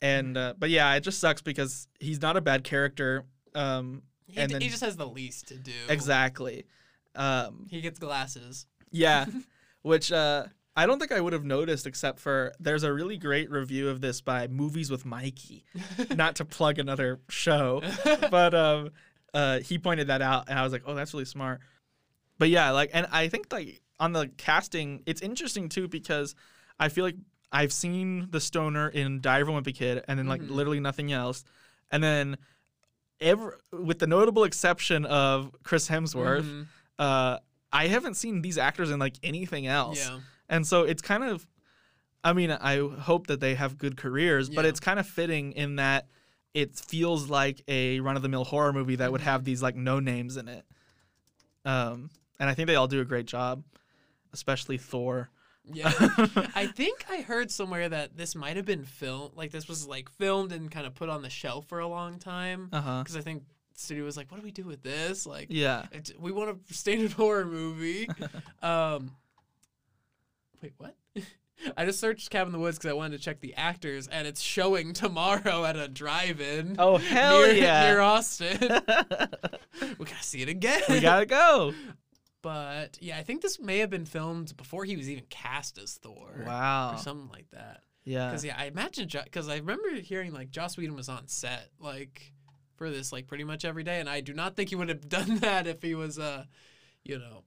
[0.00, 3.24] and uh, but yeah, it just sucks because he's not a bad character.
[3.54, 5.72] Um, He, And then- he just has the least to do.
[5.90, 6.64] exactly.
[7.14, 8.66] Um, He gets glasses.
[8.90, 9.26] yeah,
[9.82, 10.44] which uh,
[10.76, 14.00] I don't think I would have noticed except for there's a really great review of
[14.00, 15.64] this by Movies with Mikey.
[16.14, 17.82] Not to plug another show,
[18.30, 18.90] but um,
[19.34, 21.60] uh, he pointed that out, and I was like, "Oh, that's really smart."
[22.38, 26.34] But yeah, like, and I think like on the casting, it's interesting too because
[26.78, 27.16] I feel like
[27.52, 30.50] I've seen the stoner in Diary of a Wimpy Kid, and then like Mhm.
[30.50, 31.44] literally nothing else,
[31.90, 32.36] and then
[33.20, 36.66] ever with the notable exception of Chris Hemsworth, Mhm.
[36.98, 37.38] uh,
[37.72, 40.20] I haven't seen these actors in like anything else, Yeah.
[40.48, 41.46] and so it's kind of.
[42.26, 45.76] I mean, I hope that they have good careers, but it's kind of fitting in
[45.76, 46.08] that
[46.54, 49.24] it feels like a run of the mill horror movie that would Mhm.
[49.24, 50.64] have these like no names in it.
[51.66, 52.08] Um,
[52.40, 53.62] and I think they all do a great job,
[54.34, 55.30] especially Thor.
[55.72, 55.90] Yeah.
[56.54, 60.10] I think I heard somewhere that this might have been filmed, like this was like
[60.10, 62.68] filmed and kind of put on the shelf for a long time.
[62.70, 62.98] Uh huh.
[62.98, 65.26] Because I think studio was like, "What do we do with this?
[65.26, 65.86] Like, Yeah.
[65.90, 68.08] it- we want a standard horror movie."
[68.62, 69.12] um,
[70.62, 70.94] wait, what?
[71.78, 74.26] I just searched Cabin in the Woods because I wanted to check the actors, and
[74.26, 76.76] it's showing tomorrow at a drive-in.
[76.78, 77.84] Oh hell near, yeah!
[77.86, 78.58] Near Austin.
[78.60, 80.82] we gotta see it again.
[80.90, 81.72] we gotta go.
[82.44, 85.94] But yeah, I think this may have been filmed before he was even cast as
[85.94, 86.44] Thor.
[86.46, 86.92] Wow.
[86.92, 87.80] Or something like that.
[88.04, 88.28] Yeah.
[88.28, 92.32] Because yeah, I imagine because I remember hearing like Joss Whedon was on set like
[92.76, 95.08] for this like pretty much every day, and I do not think he would have
[95.08, 96.44] done that if he was uh,
[97.02, 97.44] you know,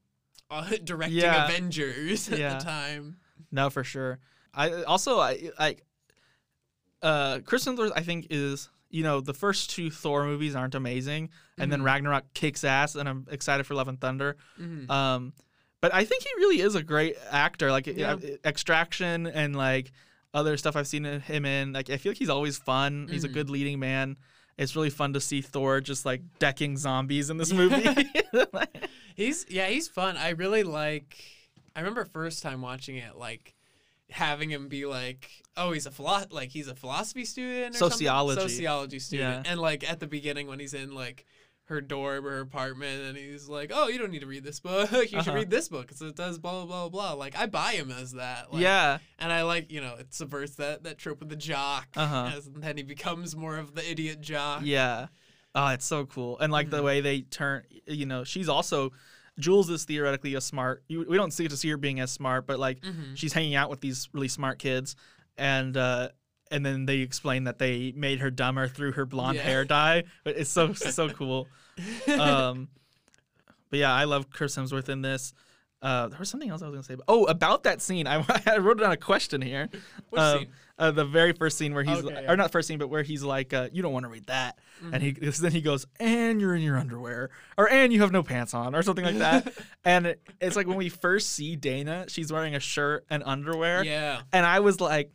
[0.50, 1.46] uh, directing Yeah.
[1.46, 2.58] Avengers at Yeah.
[2.58, 3.18] the time.
[3.52, 4.18] No, for sure.
[4.52, 5.84] I also I like
[7.04, 11.30] uh Chris Hemsworth I think is you know the first two Thor movies aren't amazing
[11.58, 11.86] and then Mhm.
[11.86, 14.38] Ragnarok kicks ass and I'm excited for Love and Thunder.
[14.60, 14.90] Mhm.
[14.90, 15.34] Um
[15.82, 18.14] but I think he really is a great actor like Yeah.
[18.14, 19.92] uh, Extraction and like
[20.34, 23.08] other stuff I've seen him in like I feel like he's always fun.
[23.12, 23.34] He's a Mhm.
[23.34, 24.18] good leading man.
[24.58, 27.86] It's really fun to see Thor just like decking zombies in this movie.
[29.16, 30.16] He's yeah, he's fun.
[30.18, 31.18] I really like.
[31.76, 33.54] I remember first time watching it, like
[34.10, 37.98] having him be like, "Oh, he's a philo- like he's a philosophy student, or something?
[37.98, 38.42] Sociology.
[38.42, 41.26] sociology student," and like at the beginning when he's in like
[41.66, 44.60] her dorm or her apartment, and he's like, "Oh, you don't need to read this
[44.62, 44.90] book.
[44.92, 45.34] you should Uh-huh.
[45.34, 48.14] read this book because it does blah blah blah blah." Like I buy him as
[48.14, 48.54] that.
[48.54, 49.00] Like, yeah.
[49.20, 52.32] and I like you know it subverts that that trope of the jock, Uh-huh.
[52.36, 54.62] as, and then he becomes more of the idiot jock.
[54.64, 55.08] Yeah.
[55.56, 56.38] Oh, it's so cool.
[56.40, 56.86] And like the Mhm.
[56.86, 58.92] way they turn, you know, she's also
[59.40, 60.84] Jules is theoretically a smart.
[60.88, 63.16] You, we don't see to see her being as smart, but like Mhm.
[63.16, 64.96] she's hanging out with these really smart kids,
[65.38, 66.10] and uh,
[66.50, 69.44] and then they explain that they made her dumber through her blonde Yeah.
[69.44, 70.04] hair dye.
[70.24, 71.48] But it's so so cool.
[72.08, 72.70] Um,
[73.70, 75.34] but yeah, I love Chris Hemsworth in this.
[75.82, 76.96] Uh, there was something else I was gonna say.
[76.96, 79.70] But, oh, about that scene, I, I wrote down a question here.
[80.10, 80.48] Which Um, scene?
[80.80, 82.32] Uh, the very first scene where he's, Okay, yeah.
[82.32, 84.60] or not first scene, but where he's like, uh, "You don't want to read that,"
[84.94, 85.42] and he Mm-hmm.
[85.44, 88.76] then he goes, "And you're in your underwear," or "And you have no pants on,"
[88.76, 89.52] or something like that.
[89.86, 93.84] and it, it's like when we first see Dana, she's wearing a shirt and underwear,
[93.84, 94.22] Yeah.
[94.32, 95.12] and I was like,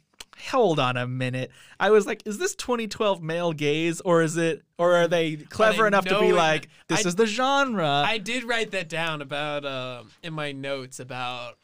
[0.51, 4.63] "Hold on a minute." I was like, "Is this 2012 male gaze, or is it,
[4.79, 8.43] or are they clever enough to be like, this I- is the genre?" I did
[8.43, 11.57] write that down about um in my notes about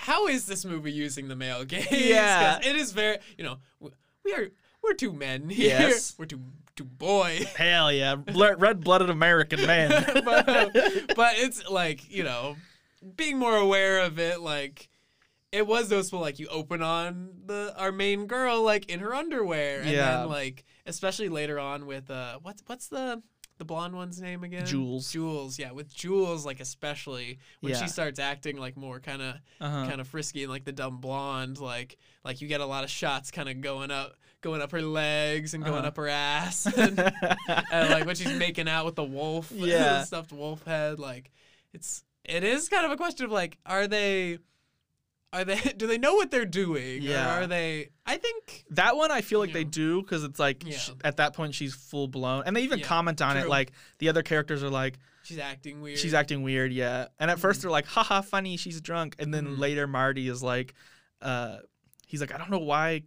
[0.00, 1.86] how is this movie using the male gaze?
[1.90, 2.58] Yeah.
[2.62, 3.58] it is very you know
[4.24, 4.48] we are
[4.82, 5.78] we're two men here.
[5.78, 6.14] Yes.
[6.18, 6.40] we're two
[6.76, 7.46] two boy.
[7.56, 9.90] Hell yeah, red blooded American man.
[10.24, 10.52] but,
[11.16, 12.56] but it's like you know
[13.16, 14.88] being more aware of it like.
[15.52, 19.80] It was noticeable, like you open on the our main girl like in her underwear,
[19.80, 20.18] and Yeah.
[20.18, 23.20] then like especially later on with uh what's what's the
[23.60, 24.66] the blonde one's name again?
[24.66, 25.12] Jules.
[25.12, 27.82] Jules, yeah, with Jules like especially when Yeah.
[27.82, 29.86] she starts acting like more kind of Uh-huh.
[29.86, 32.90] kind of frisky and like the dumb blonde, like like you get a lot of
[32.90, 35.88] shots kind of going up going up her legs and going Uh-huh.
[35.88, 36.98] up her ass, and,
[37.70, 39.76] and like when she's making out with the wolf, Yeah.
[40.00, 41.30] the stuffed wolf head, like
[41.74, 44.38] it's it is kind of a question of like are they
[45.32, 47.38] are they do they know what they're doing Yeah.
[47.38, 50.64] or are they I think That one I feel like they do because it's like
[50.66, 50.76] Yeah.
[50.76, 53.72] sh- at that point she's full blown, and they even Yeah, comment on it like
[53.98, 57.06] the other characters are like she's acting weird she's acting weird, yeah.
[57.18, 59.58] And at first they're like, haha, funny, she's drunk, and then Mhm.
[59.58, 60.74] later Marty is like,
[61.22, 61.58] uh,
[62.06, 63.02] he's like, I don't know why,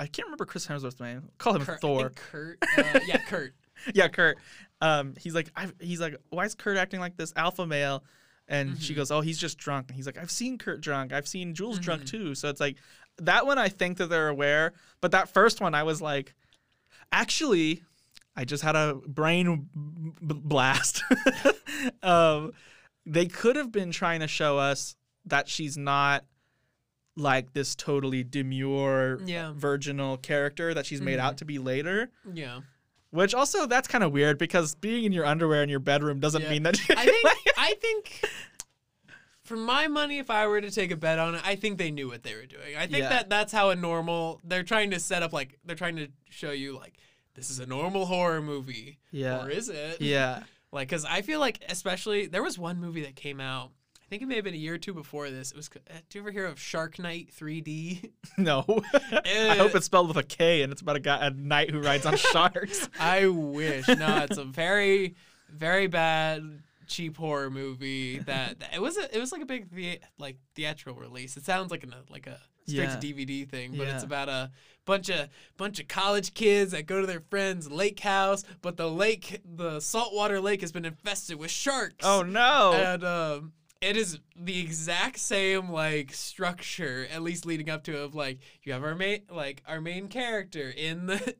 [0.00, 1.28] I can't remember Chris Hemsworth's name.
[1.38, 2.10] Call him Kurt, Thor.
[2.10, 3.54] Kurt uh, yeah Kurt
[3.94, 4.38] yeah, Kurt.
[4.80, 8.02] Um, he's like, I've, he's like, why is Kurt acting like this alpha male?
[8.48, 8.96] And she Mhm.
[8.96, 9.88] goes, oh, he's just drunk.
[9.88, 11.12] And he's like, I've seen Kurt drunk.
[11.12, 12.06] I've seen Jules drunk Mhm.
[12.10, 12.34] too.
[12.34, 12.76] So it's like
[13.18, 13.58] that one.
[13.58, 16.34] I think that they're aware, but that first one, I was like,
[17.12, 17.82] actually,
[18.36, 21.02] I just had a brain b- b- blast.
[22.02, 22.52] um,
[23.06, 26.24] they could have been trying to show us that she's not
[27.16, 29.52] like this totally demure Yeah.
[29.56, 31.38] virginal character that she's made out Mhm.
[31.38, 32.10] to be later.
[32.32, 32.60] yeah
[33.14, 36.42] Which also that's kind of weird because being in your underwear in your bedroom doesn't
[36.42, 36.50] Yeah.
[36.50, 36.80] mean that.
[36.90, 38.20] I think I think
[39.44, 41.90] for my money, if I were to take a bet on it, I think they
[41.92, 42.76] knew what they were doing.
[42.76, 43.10] I think Yeah.
[43.10, 44.40] that that's how a normal.
[44.42, 46.94] They're trying to set up like they're trying to show you like
[47.34, 50.00] this is a normal horror movie, yeah, or is it?
[50.00, 50.42] yeah,
[50.72, 53.70] Like, cause I feel like especially there was one movie that came out.
[54.14, 55.50] I think it may have been a year or two before this.
[55.50, 55.68] It was.
[55.74, 58.10] uh, Do you ever hear of Shark Night 3D?
[58.38, 58.64] no.
[58.94, 61.80] I hope it's spelled with a K and it's about a guy, a knight who
[61.80, 62.88] rides on sharks.
[63.00, 63.88] I wish.
[63.88, 65.16] No, it's a very,
[65.48, 68.18] very bad cheap horror movie.
[68.20, 68.96] That, that- it was.
[68.96, 71.36] A, it was like a big the, like theatrical release.
[71.36, 72.38] It sounds like an like a
[72.68, 72.96] straight Yeah.
[72.96, 74.52] to DVD thing, but it's about a
[74.84, 78.88] bunch of bunch of college kids that go to their friend's lake house, but the
[78.88, 82.04] lake, the saltwater lake, has been infested with sharks.
[82.04, 82.72] oh no!
[82.74, 83.52] And um,
[83.84, 88.38] it is the exact same like structure, at least leading up to it, of like
[88.62, 91.34] you have our main like our main character in the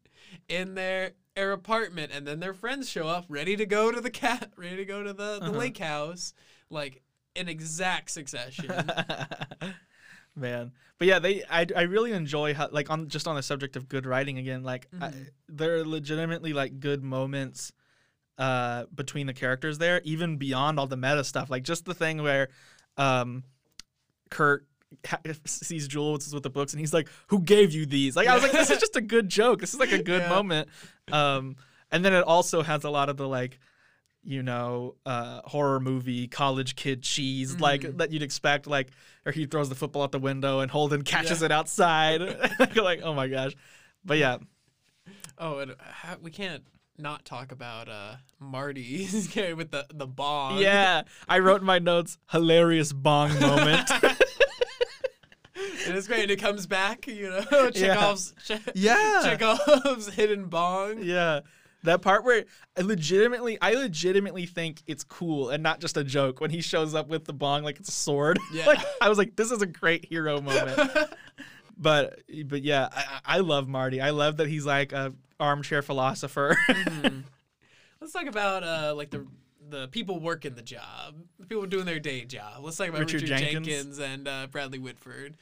[0.48, 4.10] in their their apartment, and then their friends show up ready to go to the
[4.10, 5.58] cat, ready to go to the the Uh-huh.
[5.58, 6.34] lake house,
[6.70, 7.02] like
[7.34, 8.90] in exact succession.
[10.36, 13.76] Man, but yeah, they I, I really enjoy how like on just on the subject
[13.76, 15.26] of good writing again, like I, Mhm.
[15.48, 17.72] there are legitimately like good moments
[18.38, 21.50] uh, between the characters there, even beyond all the meta stuff.
[21.50, 22.48] Like just the thing where
[22.96, 23.44] um,
[24.30, 24.66] Kurt
[25.06, 28.34] ha- sees Jules with the books and he's like, "Who gave you these?" Like I
[28.34, 29.60] was like, "This is just a good joke.
[29.60, 30.28] This is like a good Yeah.
[30.28, 30.68] moment."
[31.12, 31.56] Um,
[31.90, 33.58] and then it also has a lot of the like.
[34.26, 37.98] You know, uh, horror movie, college kid cheese, like Mhm.
[37.98, 38.88] that you'd expect, like,
[39.26, 42.22] or he throws the football out the window and Holden catches it outside.
[42.74, 43.52] Like, oh my gosh.
[44.02, 44.38] But yeah,
[45.36, 46.64] Oh, and ha- we can't
[46.98, 50.58] not talk about uh Marty's with the the bong.
[50.58, 53.90] Yeah, I wrote in my notes hilarious bong moment.
[55.86, 56.22] and it's great.
[56.22, 59.20] And it comes back, you know, Chekhov's che- yeah.
[59.24, 60.98] Chekhov's hidden bong.
[61.02, 61.40] Yeah.
[61.82, 62.44] That part where
[62.78, 66.94] I legitimately I legitimately think it's cool and not just a joke when he shows
[66.94, 68.38] up with the bong like it's a sword.
[68.52, 68.66] Yeah.
[68.66, 70.78] like I was like, this is a great hero moment.
[71.76, 74.00] But but yeah, I, I love Marty.
[74.00, 76.56] I love that he's like a armchair philosopher.
[76.68, 77.24] Mhm.
[78.00, 79.26] Let's talk about uh like the
[79.70, 82.62] the people working the job, the people doing their day job.
[82.62, 83.66] Let's talk about Richard Richard, Jenkins.
[83.66, 83.98] Jenkins.
[83.98, 85.36] and uh, Bradley Whitford.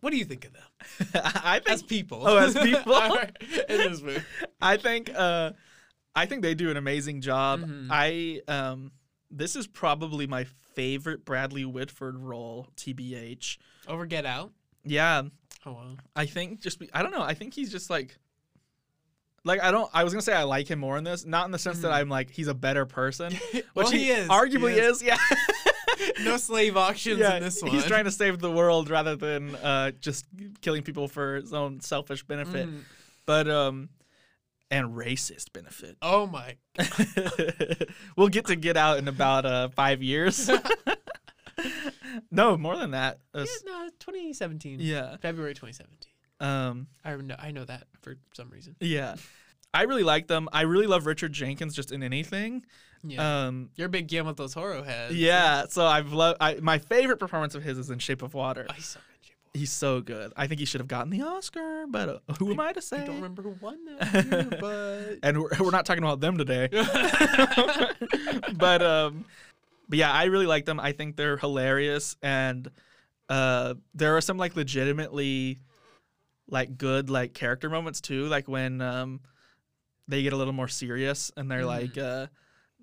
[0.00, 2.22] What do you think of them I think as people?
[2.26, 2.94] Oh, as people?
[3.68, 4.20] in this movie.
[4.60, 5.52] I think uh
[6.14, 7.60] I think they do an amazing job.
[7.60, 7.88] Mhm.
[7.90, 8.92] I um
[9.30, 13.56] this is probably my favorite Bradley Whitford role, TBH.
[13.88, 14.52] Over Get Out.
[14.84, 15.22] Yeah,
[15.66, 15.96] Oh wow.
[16.14, 17.22] I think just be, I don't know.
[17.22, 18.16] I think he's just like
[19.44, 21.46] like I don't I was going to say I like him more in this, not
[21.46, 21.94] in the sense that Mhm.
[21.96, 24.28] I'm like he's a better person, which well, he, is.
[24.28, 25.02] arguably He is.
[25.02, 25.18] Yeah.
[26.24, 27.70] No slave auctions yeah, in this one.
[27.70, 30.26] he's trying to save the world rather than uh just
[30.60, 32.68] killing people for his own selfish benefit.
[32.68, 32.80] Mm.
[33.26, 33.88] But um
[34.72, 35.96] and racist benefit.
[36.02, 36.56] Oh my.
[38.16, 40.50] we'll get to get out in about uh 5 years.
[42.30, 43.20] no, more than that.
[43.34, 44.78] Yeah, no, 2017.
[44.80, 45.16] yeah.
[45.18, 46.10] February 2017.
[46.40, 47.36] Um I know.
[47.38, 48.76] I know that for some reason.
[48.80, 49.16] yeah.
[49.72, 50.48] I really like them.
[50.52, 52.64] I really love Richard Jenkins just in anything.
[53.02, 53.46] Yeah.
[53.46, 55.12] Um You're a big Guillermo del Toro head.
[55.12, 58.66] yeah, so I've loved I, my favorite performance of his is in Shape of Water.
[58.68, 59.26] Oh, he's so good.
[59.26, 60.32] Shape of He's so good.
[60.36, 62.98] I think he should have gotten the Oscar, but uh, who am I to say?
[63.02, 66.38] I don't remember who won that year, but And we're, we're not talking about them
[66.38, 66.68] today.
[68.54, 69.24] but um
[69.94, 70.80] but yeah, I really like them.
[70.80, 72.68] I think they're hilarious and
[73.28, 75.60] uh there are some like legitimately
[76.48, 79.20] like good like character moments too, like when um
[80.08, 81.66] they get a little more serious and they're Mhm.
[81.66, 82.26] like uh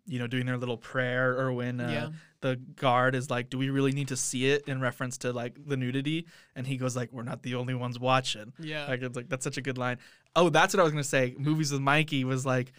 [0.08, 2.10] you know doing their little prayer or when uh, yeah.
[2.42, 5.56] the guard is like do we really need to see it in reference to like
[5.68, 8.88] the nudity and he goes like we're not the only ones watching Yeah.
[8.88, 9.98] like it's like that's such a good line.
[10.36, 11.36] Oh, that's what I was gonna say.
[11.38, 12.72] Movies with Mikey was like,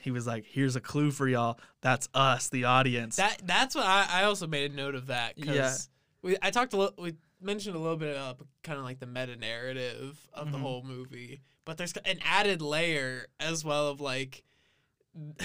[0.00, 1.58] he was like, here's a clue for y'all.
[1.80, 3.16] That's us, the audience.
[3.16, 5.54] That that's what I, I also made a note of that because
[6.22, 6.30] Yeah.
[6.30, 9.06] we I talked a little we mentioned a little bit of kind of like the
[9.06, 10.62] meta narrative of the Mhm.
[10.62, 14.42] whole movie, but there's an added layer as well of like.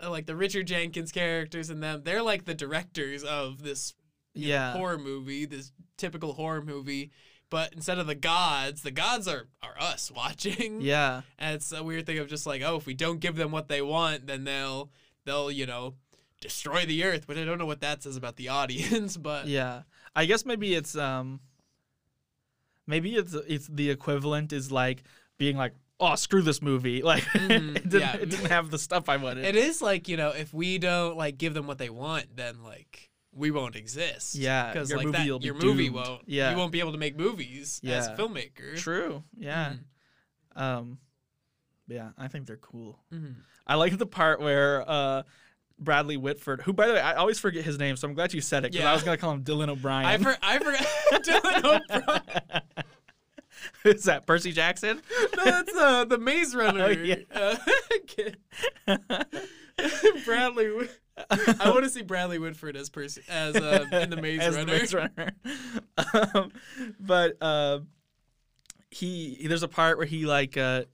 [0.00, 3.92] Like the Richard Jenkins characters and them, they're like the directors of this
[4.32, 7.10] you know, yeah, horror movie, this typical horror movie.
[7.54, 10.80] But instead of the gods, the gods are, are us watching.
[10.80, 13.52] yeah, And it's a weird thing of just like, oh, if we don't give them
[13.52, 14.90] what they want, then they'll
[15.24, 15.94] they'll, you know,
[16.40, 17.28] destroy the earth.
[17.28, 19.82] But I don't know what that says about the audience, but yeah.
[20.16, 21.38] I guess maybe it's um,
[22.86, 25.04] maybe it's it's the equivalent is like
[25.38, 27.02] being like, oh, screw this movie.
[27.12, 28.16] Like Mhm, it, didn't, yeah.
[28.16, 29.44] it didn't have the stuff I wanted.
[29.44, 32.62] it is like, you know, if we don't like give them what they want, then
[32.64, 34.34] like we won't exist.
[34.34, 35.94] Yeah, Because like movie that, your movie doomed.
[35.96, 36.22] won't.
[36.26, 36.50] Yeah.
[36.52, 38.16] You won't be able to make movies as a Yeah.
[38.16, 38.76] filmmaker.
[38.76, 39.24] True.
[39.36, 39.74] Yeah.
[40.56, 40.98] Mhm, Um,
[41.88, 42.10] yeah.
[42.16, 42.98] I think they're cool.
[43.12, 43.34] mhm.
[43.66, 45.22] I like the part where uh.
[45.76, 48.40] Bradley Whitford, who by the way I always forget his name, so I'm glad you
[48.40, 50.06] said it because I was gonna call him Dylan O'Brien.
[50.06, 51.24] I, for, I forgot.
[51.24, 52.62] Dylan O'Brien.
[53.96, 55.02] Is that Percy Jackson?
[55.36, 56.84] No, that's uh, the Maze Runner.
[56.84, 57.16] Oh, yeah.
[57.34, 57.56] Uh,
[58.06, 58.36] kid.
[60.24, 60.88] Bradley.
[61.30, 64.72] I want to see Bradley Woodford as Percy as uh, in the Maze As Runner.
[64.72, 65.32] Maze Runner.
[66.34, 66.52] um,
[66.98, 67.80] but uh,
[68.90, 70.84] he there's a part where he like uh,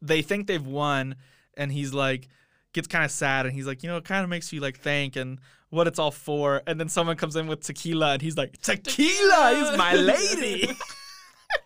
[0.00, 1.16] they think they've won,
[1.56, 2.28] and he's like
[2.72, 4.78] gets kind of sad, and he's like, you know, it kind of makes you like
[4.78, 8.36] think and what it's all for, and then someone comes in with tequila, and he's
[8.36, 10.74] like, tequila is my lady.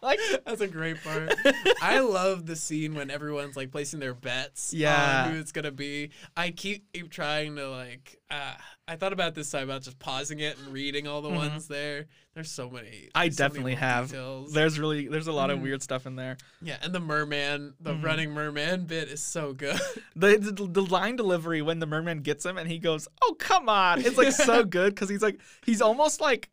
[0.04, 1.34] Like That's a great part.
[1.82, 5.24] I love the scene when everyone's like placing their bets Yeah.
[5.26, 6.10] on who it's gonna be.
[6.36, 8.18] I keep, keep trying to like.
[8.30, 8.54] Uh,
[8.88, 11.36] I thought about this time about just pausing it and reading all the Mhm.
[11.36, 12.06] ones there.
[12.34, 13.08] There's so many.
[13.14, 14.06] I so definitely little have.
[14.08, 14.52] Details.
[14.52, 15.62] there's really there's a lot of Mhm.
[15.62, 16.36] weird stuff in there.
[16.60, 18.02] Yeah, and the merman, the Mhm.
[18.04, 19.80] running merman bit is so good.
[20.16, 23.68] The, the the line delivery when the merman gets him and he goes, "Oh come
[23.68, 26.50] on!" It's like so good because he's like he's almost like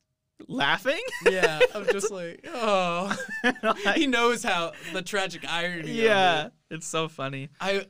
[0.47, 1.01] laughing.
[1.29, 3.15] yeah, I'm just like, oh.
[3.95, 5.91] he knows how the tragic irony.
[5.91, 6.51] Yeah, it.
[6.71, 7.49] it's so funny.
[7.59, 7.85] I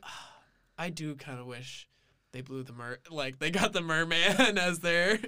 [0.78, 1.88] I do kind of wish
[2.32, 4.18] they blew the mer like they got the merman
[4.58, 5.18] as their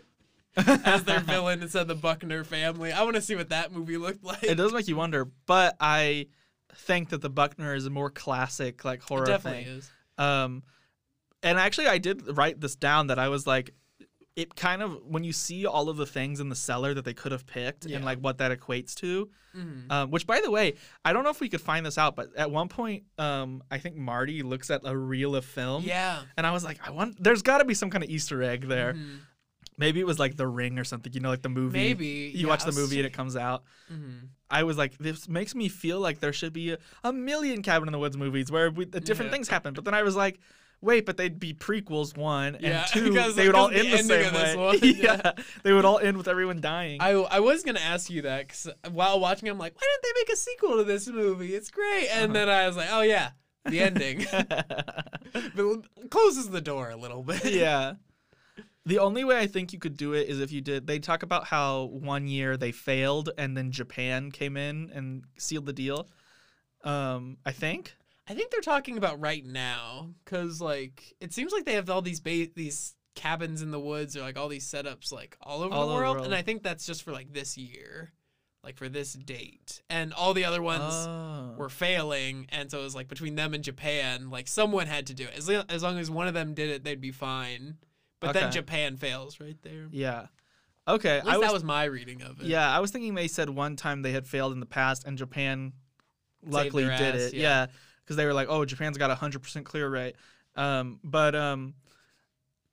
[0.56, 2.92] as their villain instead of the Buckner family.
[2.92, 4.42] I want to see what that movie looked like.
[4.44, 6.28] It does make you wonder, but I
[6.76, 9.72] think that the Buckner is a more classic like horror It definitely thing.
[9.78, 9.90] is.
[10.18, 10.62] Um,
[11.42, 13.74] and actually, I did write this down that I was like,
[14.36, 17.14] it kind of when you see all of the things in the cellar that they
[17.14, 17.96] could have picked Yeah.
[17.96, 19.30] and like what that equates to.
[19.56, 19.88] Mhm.
[19.92, 20.74] Um, which, by the way,
[21.04, 23.78] I don't know if we could find this out, but at one point, um, I
[23.78, 25.84] think Marty looks at a reel of film.
[25.84, 26.22] Yeah.
[26.36, 27.22] And I was like, I want.
[27.22, 28.94] There's got to be some kind of Easter egg there.
[28.94, 29.18] Mhm.
[29.78, 31.12] Maybe it was like The Ring or something.
[31.12, 31.78] You know, like the movie.
[31.78, 33.62] Maybe You yeah, watch the movie and it comes out.
[33.92, 34.28] Mhm.
[34.50, 37.86] I was like, this makes me feel like there should be a, a million Cabin
[37.88, 39.30] in the Woods movies where we, different Yeah.
[39.32, 39.74] things happen.
[39.74, 40.40] But then I was like,
[40.84, 43.08] wait, but they'd be prequels one Yeah, and two.
[43.10, 44.78] because- they would all end the the same way.
[44.82, 45.20] yeah.
[45.24, 45.32] yeah.
[45.62, 47.00] they would all end with everyone dying.
[47.00, 50.20] I, I was gonna ask you that because while watching, I'm like, why didn't they
[50.20, 51.54] make a sequel to this movie?
[51.54, 52.08] It's great.
[52.12, 52.46] And Uh-huh.
[52.46, 53.30] then I was like, oh yeah,
[53.64, 54.26] the ending
[55.54, 57.44] But closes the door a little bit.
[57.46, 57.94] yeah.
[58.86, 60.86] The only way I think you could do it is if you did.
[60.86, 65.64] They talk about how one year they failed and then Japan came in and sealed
[65.64, 66.06] the deal.
[66.82, 67.94] Um, I think.
[68.28, 72.02] I think they're talking about right now because like it seems like they have all
[72.02, 75.74] these ba- these cabins in the woods or like all these setups like all over
[75.74, 76.26] All the world, world.
[76.26, 78.12] and I think that's just for like this year,
[78.62, 80.82] like for this date, and all the other ones.
[81.06, 81.54] Oh.
[81.56, 85.14] were failing, and so it was like between them and Japan, like someone had to
[85.14, 85.36] do it.
[85.36, 87.76] As, as long as one of them did it, they'd be fine.
[88.20, 89.86] But then Japan fails right there.
[89.92, 90.26] Yeah.
[90.88, 91.20] Okay.
[91.24, 92.46] I was, that was my reading of it.
[92.46, 95.16] Yeah, I was thinking they said one time they had failed in the past and
[95.18, 95.74] Japan
[96.46, 97.34] luckily did ass, it.
[97.34, 97.40] yeah.
[97.42, 97.66] Yeah,
[98.04, 100.16] because they were like, "Oh, Japan's got a hundred percent clear rate."
[100.56, 101.74] Um, but um,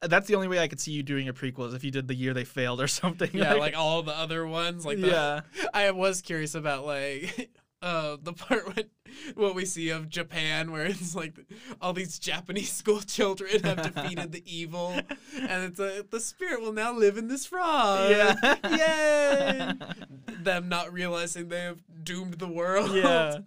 [0.02, 2.08] that's the only way I could see you doing a prequel is if you did
[2.08, 3.30] the year they failed or something.
[3.34, 4.86] Yeah, like all the other ones.
[4.86, 5.42] Like the, yeah,
[5.74, 7.50] I was curious about like
[7.82, 8.86] uh the part when
[9.34, 11.34] what we see of Japan where it's like
[11.82, 16.74] all these Japanese school children have defeated the evil and it's a the spirit will
[16.74, 18.12] now live in this frog.
[18.12, 19.74] yeah, Yay!
[20.44, 22.92] Them not realizing they have doomed the world.
[22.94, 23.40] yeah.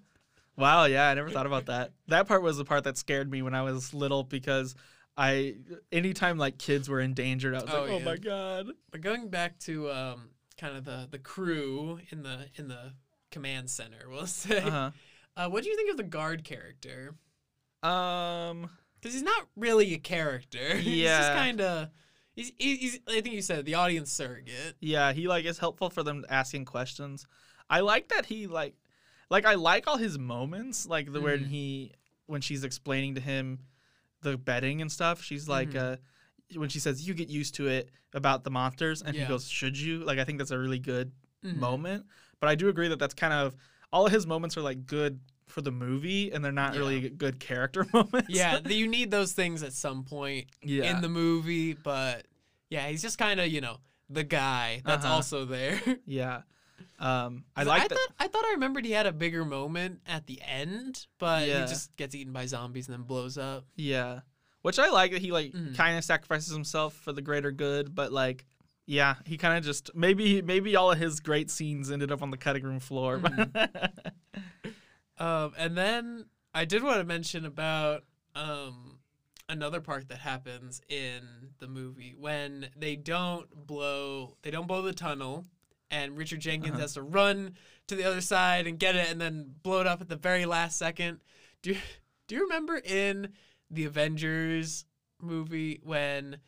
[0.57, 1.92] Wow, yeah, I never thought about that.
[2.09, 4.74] That part was the part that scared me when I was little because
[5.16, 5.57] I
[5.92, 8.05] anytime like kids were endangered, I was Oh, like, "Oh yeah.
[8.05, 12.68] my god." But going back to um kind of the the crew in the in
[12.68, 12.92] the
[13.30, 14.59] command center, we'll say.
[14.59, 14.90] Uh-huh.
[15.36, 17.14] Uh, what do you think of the guard character?
[17.82, 20.76] Um, Because he's not really a character.
[20.76, 21.34] he's just Yeah.
[21.34, 21.88] kind of.
[22.36, 22.98] He's, he's.
[23.09, 24.74] I think you said the audience surrogate.
[24.80, 27.26] Yeah, he like is helpful for them asking questions.
[27.70, 28.74] I like that he like
[29.31, 31.49] like I like all his moments, like the when Mhm.
[31.49, 31.93] he
[32.27, 33.61] when she's explaining to him
[34.22, 35.22] the betting and stuff.
[35.22, 35.95] She's like Mhm.
[35.95, 35.97] uh
[36.59, 39.22] when she says you get used to it about the monsters and Yeah.
[39.22, 40.05] he goes should you?
[40.05, 41.12] Like I think that's a really good
[41.45, 41.57] Mhm.
[41.57, 42.07] moment.
[42.41, 43.57] But I do agree that that's kind of
[43.93, 46.81] all of his moments are like good for the movie and they're not Yeah.
[46.81, 48.29] really good character moments.
[48.31, 50.95] Yeah, you need those things at some point yeah.
[50.95, 52.27] in the movie, but
[52.70, 53.79] yeah, he's just kind of you know
[54.11, 55.14] the guy that's Uh-huh.
[55.14, 55.81] also there.
[56.07, 56.43] yeah.
[57.05, 60.00] Um I like I that thought I thought I remembered he had a bigger moment
[60.07, 61.61] at the end, but Yeah.
[61.62, 63.64] he just gets eaten by zombies and then blows up.
[63.76, 64.20] Yeah.
[64.62, 65.76] Which I like that he like Mhm.
[65.76, 68.46] kind of sacrifices himself for the greater good, but like
[68.86, 72.30] yeah, he kind of just maybe maybe all of his great scenes ended up on
[72.30, 73.20] the cutting room floor.
[75.16, 78.02] Um, and then I did want to mention about
[78.34, 78.98] um,
[79.48, 81.22] another part that happens in
[81.61, 85.44] the movie when they don't blow they don't blow the tunnel,
[85.95, 86.80] and Richard Jenkins Uh-huh.
[86.82, 87.55] has to run
[87.86, 90.45] to the other side and get it, and then blow it up at the very
[90.47, 91.20] last second.
[91.62, 91.78] Do you,
[92.28, 93.28] do you remember in
[93.70, 94.84] the Avengers
[95.22, 96.38] movie when?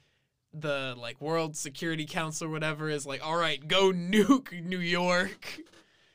[0.59, 5.61] The like World Security Council or whatever is like, all right, go nuke New York.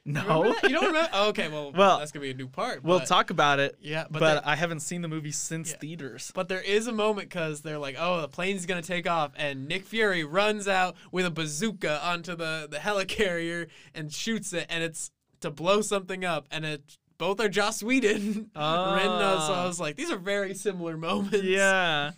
[0.04, 0.56] No.
[0.64, 1.10] You don't remember?
[1.14, 2.84] Oh, okay, well, Well, that's gonna be a new part.
[2.84, 5.78] we'll but- talk about it, Yeah, but, but I haven't seen the movie since Yeah.
[5.78, 6.32] theaters.
[6.34, 9.68] but there is a moment because they're like, oh, the plane's gonna take off, and
[9.68, 14.84] Nick Fury runs out with a bazooka onto the the helicarrier and shoots it, and
[14.84, 18.50] it's to blow something up, and it both are Joss Whedon.
[18.56, 19.68] Renna, so I Ah.
[19.68, 21.44] was like, these are very similar moments.
[21.44, 22.12] Yeah.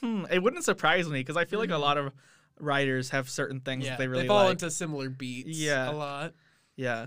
[0.00, 1.80] Hmm, it wouldn't surprise me because I feel like a Mhm.
[1.80, 2.12] lot of
[2.60, 4.52] writers have certain things yeah, that they really fall like.
[4.52, 5.58] into similar beats.
[5.58, 5.90] Yeah.
[5.90, 6.34] a lot.
[6.76, 7.06] Yeah.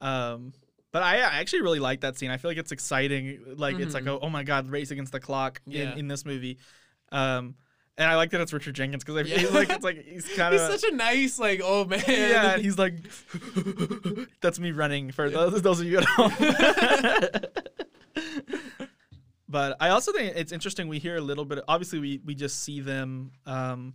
[0.00, 0.52] Um
[0.92, 2.30] but I I actually really like that scene.
[2.30, 3.40] I feel like it's exciting.
[3.56, 4.08] Like it's like Mhm.
[4.08, 5.92] oh, oh my god, race against the clock Yeah.
[5.92, 6.58] in, in this movie.
[7.12, 7.54] Um
[7.96, 9.38] and I like that it's Richard Jenkins because Yeah.
[9.38, 12.02] he's like it's like he's kind of He's such a nice like old man.
[12.06, 12.94] yeah, and he's like
[14.40, 16.32] that's me running for those, those of you at home.
[19.48, 22.62] but I also think it's interesting we hear a little bit obviously we we just
[22.62, 23.94] see them um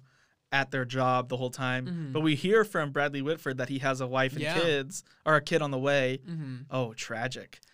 [0.54, 1.86] at their job the whole time.
[1.88, 2.14] Mhm.
[2.14, 4.60] But we hear from Bradley Whitford that he has a wife and Yeah.
[4.60, 6.20] kids or a kid on the way.
[6.26, 7.60] hmm Oh, tragic.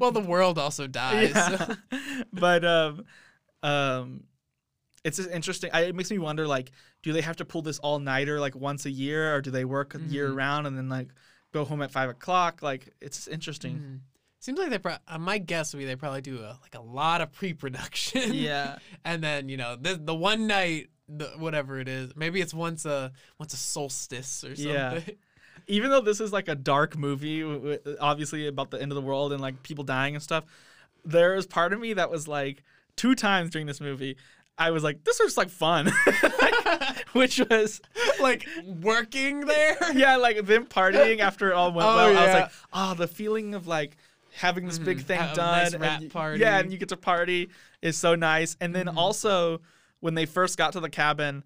[0.00, 1.32] Well, the world also dies.
[1.34, 1.74] Yeah.
[2.32, 3.04] but um,
[3.62, 4.24] um,
[5.04, 5.70] it's just interesting.
[5.72, 6.72] I, it makes me wonder, like,
[7.02, 9.64] do they have to pull this all nighter like once a year, or do they
[9.64, 10.36] work year Mhm.
[10.36, 11.08] round and then like
[11.52, 12.62] go home at five o'clock?
[12.62, 13.78] Like, it's just interesting.
[13.78, 14.00] Mhm.
[14.40, 14.78] Seems like they.
[14.78, 18.32] Pro- uh, my guess would be they probably do a, like a lot of pre-production.
[18.34, 22.54] Yeah, and then you know the the one night, the whatever it is, maybe it's
[22.54, 24.72] once a once a solstice or something.
[24.74, 25.00] Yeah.
[25.66, 27.42] even though this is like a dark movie,
[28.00, 30.44] obviously about the end of the world and like people dying and stuff,
[31.04, 32.62] there was part of me that was like
[32.96, 34.16] two times during this movie.
[34.58, 35.90] I was like, this was like fun,
[37.12, 37.80] which was
[38.20, 38.46] like
[38.82, 39.76] working there.
[39.94, 41.98] yeah, like them partying after it all went Oh, well.
[42.06, 42.32] I was yeah.
[42.34, 43.96] like, oh, the feeling of like
[44.34, 45.02] having this big Mhm.
[45.04, 46.40] thing Have done, nice and rap y- party.
[46.40, 47.50] yeah, and you get to party
[47.82, 48.56] is so nice.
[48.60, 48.96] And then Mhm.
[48.96, 49.60] also
[50.00, 51.44] when they first got to the cabin.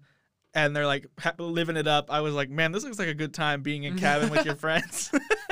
[0.57, 2.09] And they're like ha- living it up.
[2.09, 4.55] I was like, man, this looks like a good time being in cabin with your
[4.65, 5.11] friends.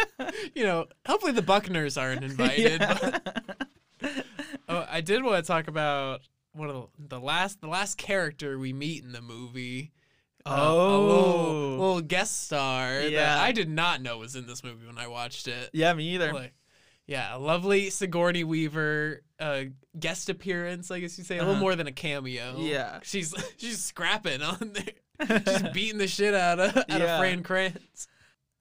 [0.55, 2.79] you know, hopefully the Buckners aren't invited.
[4.01, 4.25] but-
[4.69, 6.21] oh, I did want to talk about
[6.53, 9.91] one of the, the last the last character we meet in the movie.
[10.45, 11.69] Uh, a little, Oh.
[11.79, 13.35] little guest star Yeah.
[13.35, 15.69] that I did not know was in this movie when I watched it.
[15.73, 16.33] yeah, me either.
[16.33, 16.53] Like,
[17.07, 19.63] yeah, a lovely Sigourney Weaver uh,
[19.99, 21.61] guest appearance, I guess you say, a little Uh-huh.
[21.61, 22.55] more than a cameo.
[22.59, 22.99] Yeah.
[23.03, 25.39] she's she's scrapping on there.
[25.47, 26.95] She's beating the shit out of out Yeah.
[27.15, 28.07] of Fran Kranz.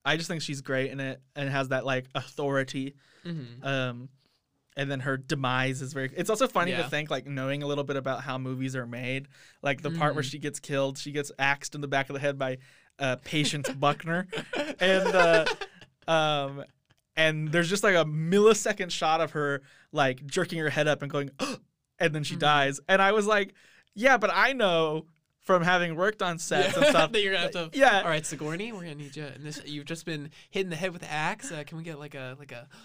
[0.04, 2.94] I just think she's great in it and has that like authority.
[3.24, 3.66] Mm-hmm.
[3.66, 4.08] Um,
[4.76, 6.10] and then her demise is very.
[6.16, 9.28] It's also funny to think like knowing a little bit about how movies are made.
[9.62, 10.30] Like the part where Mhm.
[10.30, 12.58] she gets killed, she gets axed in the back of the head by
[12.98, 14.28] uh, Patience Buckner,
[14.78, 15.44] and uh,
[16.06, 16.64] um,
[17.16, 21.10] and there's just like a millisecond shot of her like jerking her head up and
[21.10, 21.30] going,
[21.98, 22.40] and then she Mhm.
[22.40, 22.80] dies.
[22.88, 23.54] And I was like,
[23.94, 25.06] yeah, but I know
[25.40, 27.70] from having worked on sets and stuff that you're gonna have to.
[27.78, 29.24] yeah, All right, Sigourney, we're gonna need you.
[29.24, 31.50] And this, you've just been hitting the head with the axe.
[31.52, 32.68] Uh, can we get like a like a?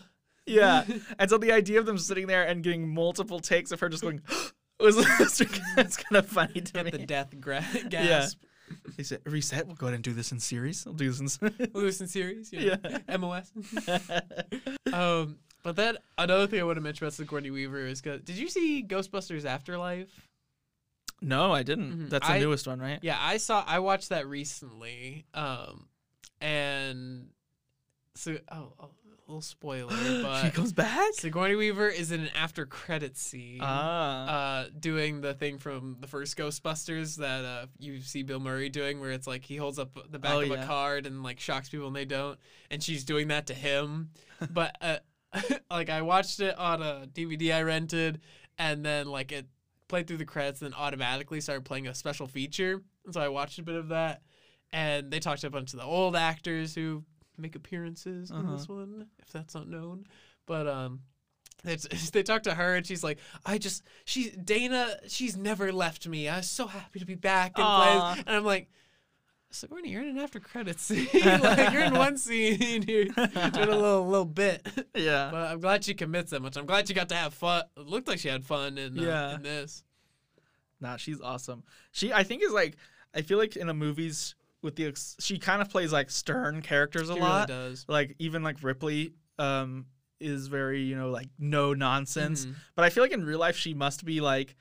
[0.49, 0.85] Yeah.
[1.19, 4.01] And so the idea of them sitting there and getting multiple takes of her just
[4.01, 4.21] going
[4.79, 6.91] was it's kind of funny to Get me.
[6.91, 8.37] the death gra- gasp.
[8.97, 9.65] They said reset.
[9.67, 10.85] We'll go ahead and do this in series.
[10.85, 11.69] We'll do this in.
[11.73, 12.75] Lewis series, you know,
[13.07, 13.17] Yeah.
[13.17, 13.51] MOS.
[14.93, 18.37] um, but then another thing I want to mention about Sigourney Weaver is, 'cause- did
[18.37, 20.09] you see Ghostbusters Afterlife?
[21.21, 21.93] no, I didn't.
[21.93, 22.09] Mhm.
[22.09, 22.99] That's the I- newest one, right?
[23.01, 23.63] Yeah, I saw.
[23.65, 25.25] I watched that recently.
[25.33, 25.87] Um,
[26.41, 27.29] and
[28.15, 31.13] so oh, oh a little spoiler, but she comes back.
[31.13, 33.59] Sigourney Weaver is in an after credit scene.
[33.61, 34.27] Ah.
[34.27, 38.99] uh, doing the thing from the first Ghostbusters that uh, you see Bill Murray doing,
[38.99, 40.63] where it's like he holds up the back Oh, of yeah.
[40.63, 42.39] a card and like shocks people and they don't,
[42.71, 44.09] and she's doing that to him.
[44.51, 44.97] but uh,
[45.71, 48.21] like I watched it on a DVD I rented,
[48.57, 49.47] and then like it
[49.87, 53.27] played through the credits, and then automatically started playing a special feature, and so I
[53.27, 54.21] watched a bit of that,
[54.71, 57.03] and they talked to a bunch of the old actors who
[57.37, 58.51] make appearances in Uh-huh.
[58.55, 60.05] this one, if that's not known,
[60.45, 61.01] but um.
[61.63, 64.95] It's, they talk to her and she's like, I just she's Dana.
[65.07, 66.29] She's never left me.
[66.29, 68.13] I was so happy to be back Aw.
[68.27, 68.69] And I'm like,
[69.49, 71.07] Sigourney, you're in an after credits scene.
[71.13, 72.83] like you're in one scene.
[72.87, 74.67] You're doing a little little bit.
[74.93, 75.29] yeah.
[75.31, 76.57] But I'm glad she commits that much.
[76.57, 77.63] I'm glad she got to have fun.
[77.75, 79.35] It looked like she had fun in uh, Yeah.
[79.35, 79.83] in this.
[80.79, 81.63] Nah, she's awesome.
[81.91, 82.77] She, I think, is like.
[83.15, 86.61] I feel like in the movies with the, ex- she kind of plays like stern
[86.61, 87.49] characters a She lot.
[87.49, 87.85] really does.
[87.87, 89.85] Like even like Ripley, um,
[90.19, 92.45] is very you know like no nonsense.
[92.47, 92.55] Mhm.
[92.75, 94.55] But I feel like in real life she must be like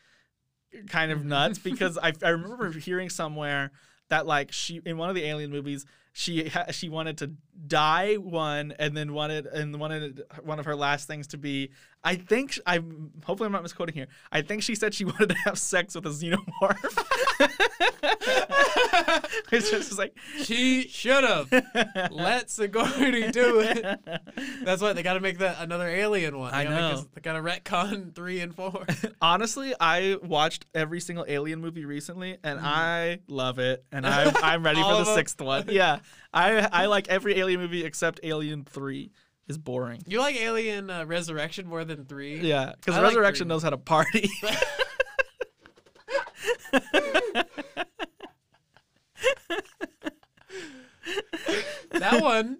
[0.89, 3.71] kind of nuts because I, I remember hearing somewhere
[4.11, 7.33] that like she in one of the alien movies she ha- she wanted to
[7.67, 11.71] die one and then wanted and wanted one of her last things to be
[12.05, 15.37] I think I'm hopefully I'm not misquoting here I think she said she wanted to
[15.45, 17.03] have sex with a xenomorph.
[19.53, 21.51] it's just like She should have
[22.11, 24.01] let Sigourney do it.
[24.65, 26.53] That's why they got to make that another alien one.
[26.53, 26.91] They I know.
[26.93, 28.87] us- They got to retcon three and four.
[29.21, 32.65] Honestly, I watched every single Alien movie recently, and Mhm.
[32.65, 33.85] I love it.
[33.93, 35.67] And I, I'm ready for the sixth one.
[35.69, 35.99] Yeah,
[36.37, 39.11] I I like every Alien movie except Alien Three
[39.49, 40.03] is boring.
[40.07, 42.41] You like Alien uh, Resurrection more than three?
[42.41, 44.29] Yeah, because I like Resurrection knows how to party.
[51.93, 52.59] that one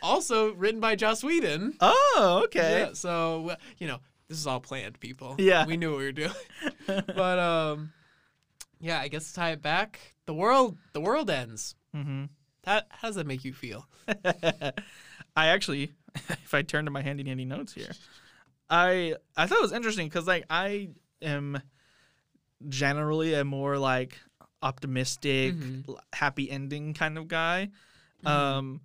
[0.00, 1.74] also written by Joss Whedon.
[1.80, 2.80] oh, okay.
[2.86, 5.34] Yeah, so you know, this is all planned, people.
[5.38, 5.66] Yeah.
[5.66, 6.32] we knew what we were doing.
[6.86, 7.92] but um,
[8.80, 11.74] yeah, I guess to tie it back, the world, the world ends.
[11.92, 12.26] hmm
[12.68, 13.86] How, how does that make you feel?
[15.34, 15.92] I actually,
[16.28, 17.90] if I turn to my handy dandy notes here,
[18.68, 20.90] I I thought it was interesting because like I
[21.22, 21.62] am
[22.68, 24.18] generally a more like
[24.62, 25.98] optimistic, Mhm.
[26.12, 27.70] happy ending kind of guy.
[28.22, 28.28] Mhm.
[28.30, 28.80] Um,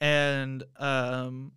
[0.00, 1.52] and um,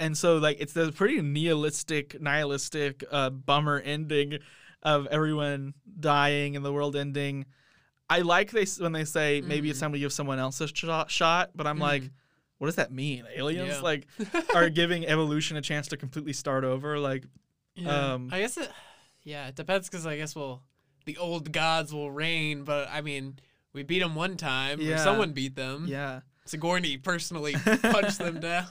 [0.00, 4.40] and so like it's a pretty nihilistic, nihilistic, uh, bummer ending
[4.82, 7.46] of everyone dying and the world ending.
[8.08, 9.82] I like they when they say maybe it's Mhm.
[9.82, 12.10] time to give someone else a shot, shot but I'm like, Mhm.
[12.58, 13.24] what does that mean?
[13.36, 13.80] Aliens Yeah.
[13.80, 14.06] like
[14.54, 16.98] are giving evolution a chance to completely start over?
[16.98, 17.24] Like,
[17.74, 18.12] Yeah.
[18.14, 18.70] Um, I guess it.
[19.24, 20.62] Yeah, it depends because I guess we'll
[21.04, 23.38] the old gods will reign, but I mean
[23.72, 24.80] we beat them one time.
[24.80, 24.94] Yeah.
[24.94, 25.86] Or someone beat them.
[25.88, 26.20] yeah.
[26.46, 28.68] Sigourney personally punched them down.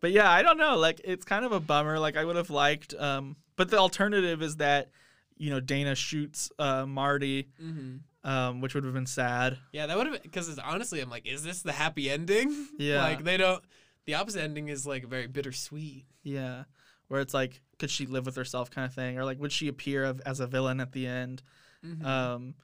[0.00, 0.76] But yeah, I don't know.
[0.78, 1.98] Like, it's kind of a bummer.
[1.98, 2.94] Like, I would have liked.
[2.94, 4.90] Um, but the alternative is that,
[5.36, 9.58] you know, Dana shoots uh, Marty, hmm um, which would have been sad.
[9.72, 12.68] Yeah, that would have because honestly, I'm like, is this the happy ending?
[12.78, 13.02] Yeah.
[13.02, 13.62] Like they don't.
[14.06, 16.06] The opposite ending is like very bittersweet.
[16.22, 16.64] Yeah,
[17.08, 19.68] where it's like, could she live with herself, kind of thing, or like, would she
[19.68, 21.42] appear of, as a villain at the end?
[21.84, 22.04] Mhm.
[22.04, 22.54] Um,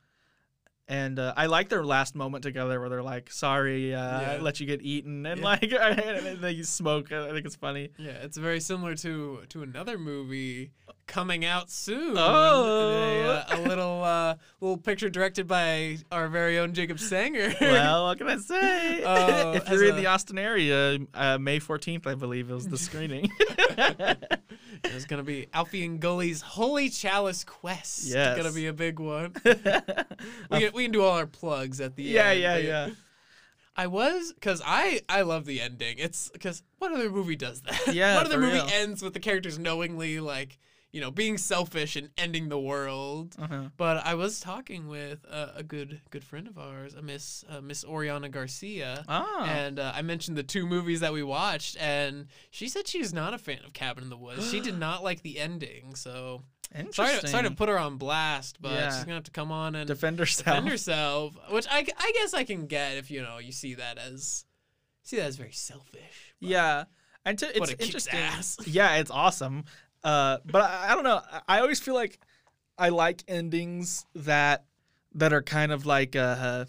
[0.91, 4.61] and uh, I like their last moment together where they're like, "Sorry, uh, I let
[4.61, 5.45] you get eaten," and Yeah.
[5.47, 7.11] like, and they smoke.
[7.13, 7.91] I think it's funny.
[7.97, 10.73] yeah, it's very similar to to another movie
[11.07, 12.15] coming out soon.
[12.17, 12.93] Oh.
[12.93, 17.55] a, uh, a little uh, little picture directed by our very own Jacob Sanger.
[17.61, 19.03] well, what can I say?
[19.05, 22.79] Uh, if you're in a- the Austin area, uh, May 14th, I believe, is the
[22.79, 23.31] screening.
[24.83, 28.07] There's gonna be Alfie and Gully's Holy Chalice Quest.
[28.07, 28.37] Yes.
[28.37, 29.35] gonna be a big one.
[30.51, 32.41] We can, we can do all our plugs at the yeah, end.
[32.41, 32.91] yeah, but yeah.
[33.77, 35.97] I was because I I love the ending.
[35.99, 37.81] It's because what other movie does that?
[37.95, 38.69] Yeah, what other movie real.
[38.71, 40.59] ends with the characters knowingly like
[40.93, 43.37] you know being selfish and ending the world?
[43.41, 43.69] Uh-huh.
[43.77, 47.61] But I was talking with a, a good good friend of ours, a Miss uh,
[47.61, 49.05] Miss Oriana Garcia.
[49.09, 53.13] Ah, And uh, I mentioned the two movies that we watched, and she said she's
[53.13, 54.51] not a fan of Cabin in the Woods.
[54.51, 56.43] she did not like the ending, so
[56.75, 57.05] interesting.
[57.05, 58.91] sorry to, sorry to put her on blast, but Yeah.
[58.95, 60.45] she's gonna have to come on and defend herself.
[60.47, 63.99] defend herself, which I, I guess I can get if you know you see that
[63.99, 64.45] as
[65.03, 66.35] see that as very selfish.
[66.41, 66.85] Yeah,
[67.25, 68.19] and to, it's it interesting.
[68.67, 69.65] Yeah, it's awesome.
[70.03, 71.21] Uh, but I, I don't know.
[71.49, 72.19] I, always feel like
[72.79, 74.65] I like endings that
[75.15, 76.65] that are kind of like uh,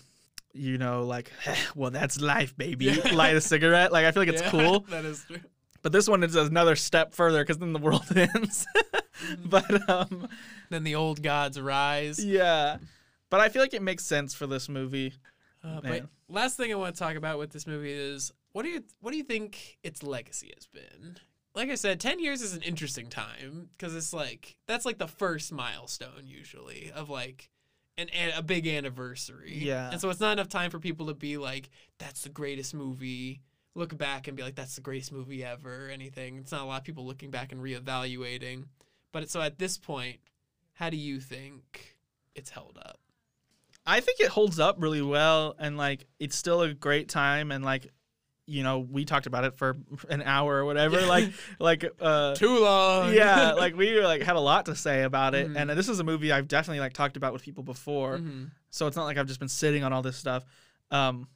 [0.54, 1.32] you know, like
[1.76, 2.86] well, that's life, baby.
[2.86, 3.12] Yeah.
[3.16, 3.92] Light a cigarette.
[3.92, 4.80] Like I feel like it's Yeah, cool.
[4.90, 5.40] that is true.
[5.82, 8.68] But this one is another step further because then the world ends.
[9.46, 10.28] but um,
[10.70, 12.24] Then the old gods rise.
[12.24, 12.78] yeah.
[13.32, 15.14] But I feel like it makes sense for this movie.
[15.64, 18.70] Uh, but last thing I want to talk about with this movie is what do
[18.70, 21.18] you what do you think its legacy has been?
[21.54, 25.08] Like I said, ten years is an interesting time because it's like that's like the
[25.08, 27.50] first milestone usually of like
[27.98, 29.58] an, an a big anniversary.
[29.58, 29.92] Yeah.
[29.92, 31.70] and so it's not enough time for people to be like
[32.00, 33.42] that's the greatest movie.
[33.76, 35.88] Look back and be like that's the greatest movie ever.
[35.88, 36.38] Or anything.
[36.38, 38.66] It's not a lot of people looking back and reevaluating.
[39.12, 40.20] But so at this point,
[40.74, 41.98] how do you think
[42.34, 43.00] it's held up?
[43.86, 47.64] I think it holds up really well, and like it's still a great time, and
[47.64, 47.88] like
[48.52, 49.78] you know we talked about it for
[50.10, 51.06] an hour or whatever, Yeah.
[51.08, 52.36] like like uh.
[52.36, 53.14] Too long.
[53.22, 55.56] yeah, like we like had a lot to say about it, Mhm.
[55.58, 58.18] and this is a movie I've definitely like talked about with people before.
[58.18, 58.52] Mhm.
[58.70, 60.44] So it's not like I've just been sitting on all this stuff.
[60.92, 61.28] Um,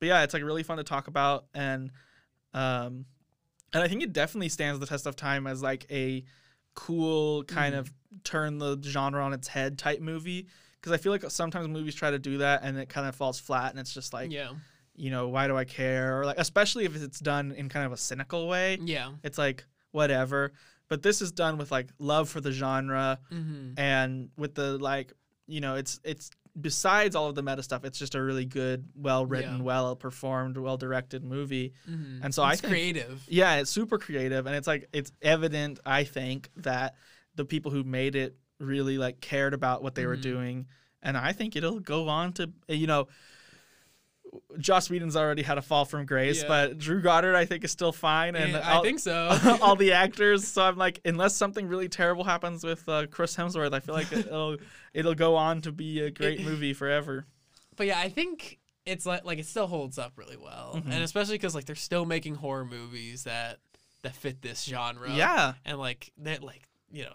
[0.00, 1.90] but yeah, it's like really fun to talk about, and
[2.54, 3.06] um,
[3.72, 6.24] and I think it definitely stands the test of time as like a
[6.74, 7.78] cool kind Mhm.
[7.78, 7.92] of
[8.24, 10.48] turn the genre on its head type movie.
[10.80, 13.38] Because I feel like sometimes movies try to do that and it kind of falls
[13.38, 14.50] flat, and it's just like, yeah.
[14.94, 16.20] You know, why do I care?
[16.20, 19.10] Or like, especially if it's done in kind of a cynical way, Yeah.
[19.22, 20.52] it's like whatever.
[20.88, 23.78] But this is done with like love for the genre Mm-hmm.
[23.78, 25.12] and with the like
[25.46, 28.86] you know it's it's besides all of the meta stuff it's just a really good
[28.94, 29.62] well written Yeah.
[29.62, 32.22] well performed well directed movie Mm-hmm.
[32.22, 33.24] And so I it's think- creative.
[33.26, 36.94] yeah it's super creative and it's like it's evident i think that
[37.36, 40.22] the people who made it really like cared about what they were Mhm.
[40.22, 40.66] doing
[41.02, 43.08] and i think it'll go on to you know
[44.58, 46.48] Joss Whedon's already had a fall from grace, Yeah.
[46.48, 49.36] but Drew Goddard I think is still fine, and Yeah, I all- think so.
[49.62, 50.46] all the actors.
[50.48, 54.10] So I'm like, unless something really terrible happens with uh, Chris Hemsworth, I feel like
[54.12, 54.56] it'll
[54.94, 57.26] it'll go on to be a great It- movie forever.
[57.76, 60.86] but yeah, I think it's like like it still holds up really well, Mhm.
[60.92, 63.58] and especially because like they're still making horror movies that
[64.02, 65.10] that fit this genre.
[65.12, 67.12] Yeah, and like that like you know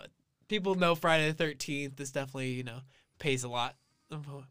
[0.47, 1.97] people know Friday the Thirteenth.
[1.97, 2.79] This definitely you know
[3.19, 3.75] pays a lot.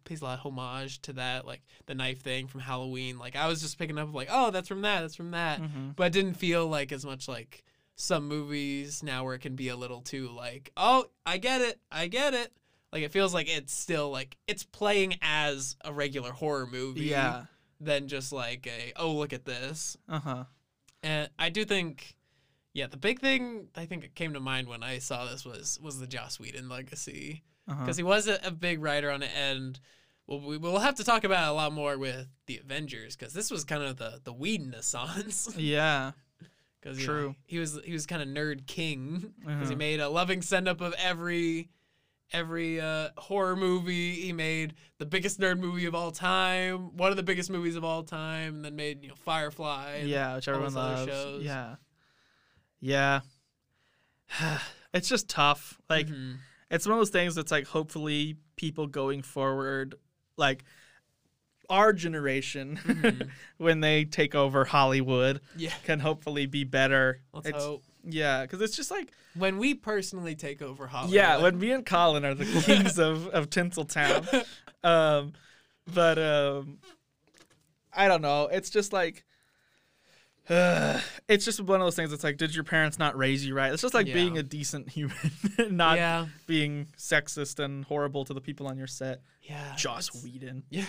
[0.05, 3.19] Pays a lot of homage to that, like the knife thing from Halloween.
[3.19, 5.61] Like I was just picking up, like, oh, that's from that, that's from that.
[5.61, 5.97] Mhm.
[5.97, 7.65] but it didn't feel like as much like
[7.95, 11.81] some movies now where it can be a little too like oh i get it
[11.91, 12.53] i get it
[12.93, 17.45] like it feels like it's still like it's playing as a regular horror movie yeah,
[17.81, 20.45] than just like a oh look at this uh huh.
[21.03, 22.17] and i do think
[22.75, 25.81] yeah the big thing i think it came to mind when i saw this was
[25.83, 27.81] was the joss whedon legacy Uh-huh.
[27.81, 29.81] because he was a, a big writer on it and
[30.29, 33.33] well, we, we'll have to talk about it a lot more with the Avengers because
[33.33, 35.49] this was kind of the the Whedon-assance.
[35.57, 36.13] Yeah.
[36.81, 37.35] Because True.
[37.47, 39.77] he was he was kind of nerd king because he Uh-huh.
[39.77, 41.69] made a loving send up of every
[42.33, 44.15] every uh, horror movie.
[44.15, 47.85] He made the biggest nerd movie of all time, one of the biggest movies of
[47.85, 49.97] all time, and then made you know Firefly.
[50.01, 51.07] and Yeah, which everyone loves.
[51.11, 51.43] shows.
[51.45, 51.77] Yeah.
[52.81, 53.21] Yeah.
[54.93, 55.81] it's just tough.
[55.89, 56.37] Like Mhm.
[56.71, 59.95] It's one of those things that's like hopefully people going forward
[60.37, 60.65] like
[61.69, 63.29] our generation Mhm.
[63.59, 65.73] when they take over Hollywood yeah.
[65.85, 67.23] can hopefully be better.
[67.33, 67.83] Let's It's- hope.
[68.09, 71.13] Yeah, cuz it's just like When we personally take over Hollywood.
[71.15, 74.45] yeah, when me and Colin are the kings of of Tinseltown.
[74.85, 75.33] Um
[75.93, 76.79] but um
[77.93, 78.47] I don't know.
[78.47, 79.25] It's just like
[81.29, 82.13] it's just one of those things.
[82.13, 83.73] It's like, did your parents not raise you right?
[83.73, 85.17] It's just like being a decent human,
[85.71, 89.23] not yeah, being sexist and horrible to the people on your set.
[89.43, 89.75] yeah.
[89.77, 90.63] Joss Whedon.
[90.71, 90.85] Yeah,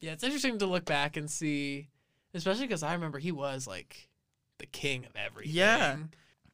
[0.00, 0.12] yeah.
[0.12, 1.88] It's interesting to look back and see,
[2.34, 4.08] especially because I remember he was like
[4.58, 5.54] the king of everything.
[5.54, 5.96] Yeah.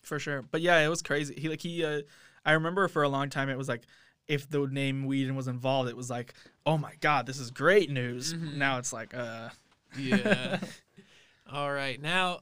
[0.02, 0.42] for sure.
[0.42, 1.34] But yeah, it was crazy.
[1.36, 1.84] He like he.
[1.84, 2.02] Uh,
[2.44, 3.82] I remember for a long time it was like,
[4.28, 6.34] if the name Whedon was involved, it was like,
[6.66, 8.32] oh my god, this is great news.
[8.34, 8.56] Mhm.
[8.56, 9.48] Now it's like, uh,
[9.98, 10.60] Yeah.
[11.54, 12.02] All right.
[12.02, 12.40] Now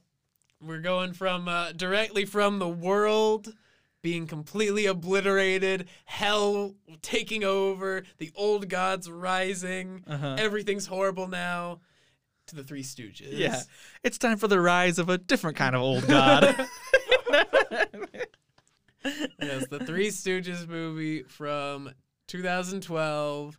[0.59, 3.53] we're going from uh, directly from the world
[4.01, 10.37] being completely obliterated, hell taking over, the old gods rising, uh-huh.
[10.39, 11.81] everything's horrible now,
[12.47, 13.29] to the Three Stooges.
[13.33, 13.61] yeah,
[14.03, 16.45] it's time for the rise of a different kind of old god.
[19.05, 21.93] yes, the Three Stooges movie from
[22.29, 23.59] 2012,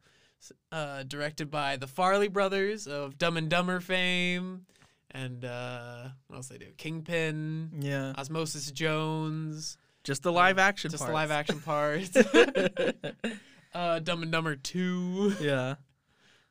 [0.72, 4.66] uh, directed by the Farrelly brothers of Dumb and Dumber fame,
[5.14, 6.68] and uh, what else they do?
[6.78, 10.92] Kingpin, yeah, Osmosis Jones, just the live action.
[10.92, 12.16] just the live action parts.
[13.74, 15.36] uh, Dumb and Dumber 2.
[15.40, 15.76] yeah,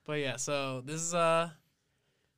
[0.07, 1.51] But yeah, so this is uh,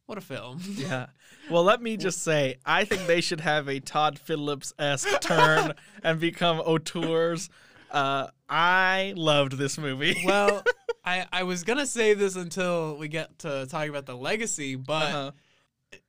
[0.07, 0.61] what a film.
[0.75, 1.07] yeah.
[1.51, 5.75] Well, let me just say, I think they should have a Todd Phillips esque turn
[6.03, 7.51] and become auteurs.
[7.91, 10.23] Uh, I loved this movie.
[10.25, 10.65] well,
[11.05, 15.03] I I was gonna say this until we get to talking about the legacy, but.
[15.09, 15.31] Uh-huh.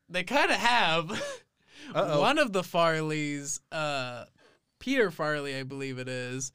[0.10, 1.12] They kind of have
[1.96, 2.20] Uh-oh.
[2.20, 4.26] one of the Farrellys, uh,
[4.80, 6.52] Peter Farrelly, I believe it is,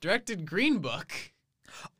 [0.00, 1.12] directed Green Book.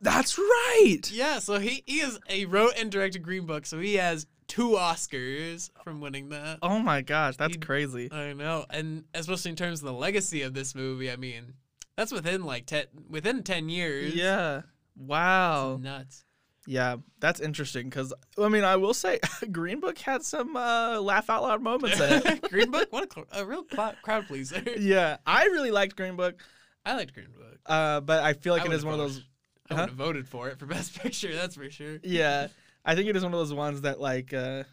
[0.01, 1.03] That's right.
[1.11, 4.71] Yeah, so he, he is he wrote and directed Green Book, so he has two
[4.71, 6.59] Oscars from winning that.
[6.63, 8.09] Oh my gosh, that's He- crazy.
[8.11, 11.55] I know, and especially in terms of the legacy of this movie, I mean,
[11.97, 14.15] that's within like ten within ten years.
[14.15, 14.59] Yeah.
[14.59, 14.67] It's
[14.97, 15.77] Wow.
[15.81, 16.25] nuts.
[16.71, 19.21] Yeah, that's interesting because I mean, I will say,
[19.53, 22.43] Green Book had some uh, laugh out loud moments in it.
[22.51, 24.63] Green Book, what a, cl- a real cl- crowd pleaser.
[24.79, 26.43] yeah, I really liked Green Book,
[26.85, 27.59] I liked Green Book.
[27.65, 29.25] uh, but I feel like I it is one of voted- those.
[29.71, 31.35] I would have voted for it for Best Picture.
[31.35, 32.01] That's for sure.
[32.03, 32.49] Yeah,
[32.85, 34.65] I think it is one of those ones that like uh,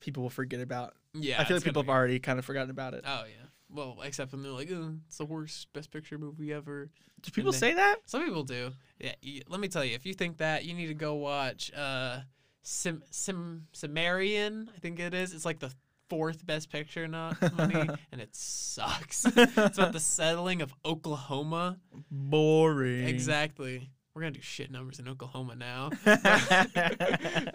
[0.00, 0.94] people will forget about.
[1.12, 3.04] Yeah, I feel like people gonna have already kind of forgotten about it.
[3.06, 3.47] Oh yeah.
[3.70, 6.88] Well, except when they're like, "Uh, "It's the worst Best Picture movie ever."
[7.20, 7.96] Do people they- say that?
[8.06, 8.72] Some people do.
[8.98, 9.12] Yeah.
[9.22, 12.20] y let me tell you, if you think that, you need to go watch uh,
[12.62, 14.70] Sim Sim Cimarron.
[14.74, 15.34] I think it is.
[15.34, 15.72] It's like the
[16.08, 19.26] fourth Best Picture nominee, and it sucks.
[19.26, 21.78] it's about the settling of Oklahoma.
[22.10, 23.06] Boring.
[23.06, 23.90] Exactly.
[24.14, 25.90] We're gonna do shit numbers in Oklahoma now.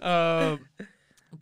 [0.00, 0.60] um,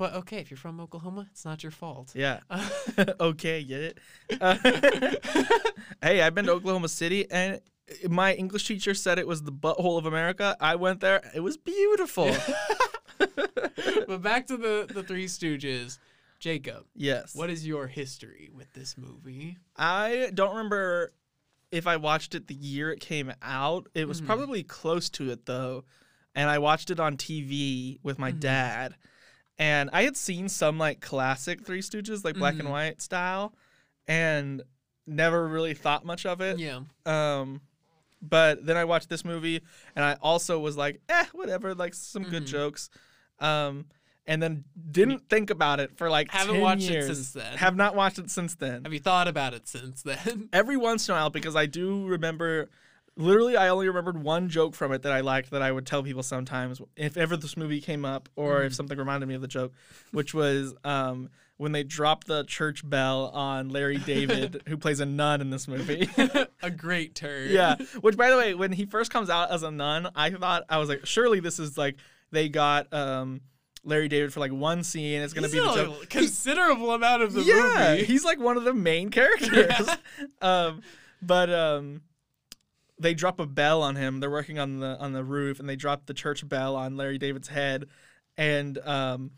[0.02, 2.10] but okay, if you're from Oklahoma, it's not your fault.
[2.16, 2.40] yeah.
[3.20, 3.98] okay, get it?
[4.40, 4.56] Uh,
[6.02, 7.60] hey, I've been to Oklahoma City and
[8.08, 10.56] my English teacher said it was the butthole of America.
[10.60, 11.20] I went there.
[11.36, 12.34] It was beautiful.
[14.08, 15.98] but back to the the Three Stooges.
[16.40, 17.36] Jacob, yes.
[17.36, 19.56] what is your history with this movie?
[19.76, 21.12] I don't remember
[21.70, 23.86] if I watched it the year it came out.
[23.94, 24.26] It was Mhm.
[24.26, 25.84] probably close to it though.
[26.34, 28.40] And I watched it on TV with my Mhm.
[28.40, 28.94] dad.
[29.58, 32.60] And I had seen some like classic Three Stooges, like black Mhm.
[32.60, 33.54] and white style,
[34.08, 34.62] and
[35.06, 36.58] never really thought much of it.
[36.58, 36.80] Yeah.
[37.06, 37.60] Um,
[38.20, 39.60] but then I watched this movie,
[39.96, 42.48] and I also was like, eh, whatever, like some good Mhm.
[42.48, 42.90] jokes.
[43.40, 43.86] Um,
[44.26, 47.08] and then didn't think about it for like Haven't 10 watched years.
[47.10, 47.58] it since then.
[47.58, 48.84] Have not watched it since then.
[48.84, 50.48] Have you thought about it since then?
[50.52, 52.70] Every once in a while, because I do remember.
[53.16, 56.02] Literally, I only remembered one joke from it that I liked that I would tell
[56.02, 58.76] people sometimes if ever this movie came up or if Mhm.
[58.76, 59.72] something reminded me of the joke,
[60.12, 61.28] which was um,
[61.59, 65.68] when they dropped the church bell on Larry David, who plays a nun in this
[65.68, 66.09] movie.
[66.62, 67.51] a great turn.
[67.51, 67.76] yeah.
[68.01, 70.78] Which, by the way, when he first comes out as a nun, I thought I
[70.78, 71.97] was like, surely this is like
[72.30, 73.43] they got um,
[73.84, 75.20] Larry David for like one scene.
[75.20, 78.05] It's gonna He's be a considerable amount of the yeah, movie.
[78.06, 79.89] he's like one of the main characters.
[80.40, 80.80] um,
[81.20, 82.01] but um,
[83.02, 84.20] they drop a bell on him.
[84.20, 87.18] They're working on the on the roof, and they drop the church bell on Larry
[87.18, 87.86] David's head,
[88.36, 89.32] and um,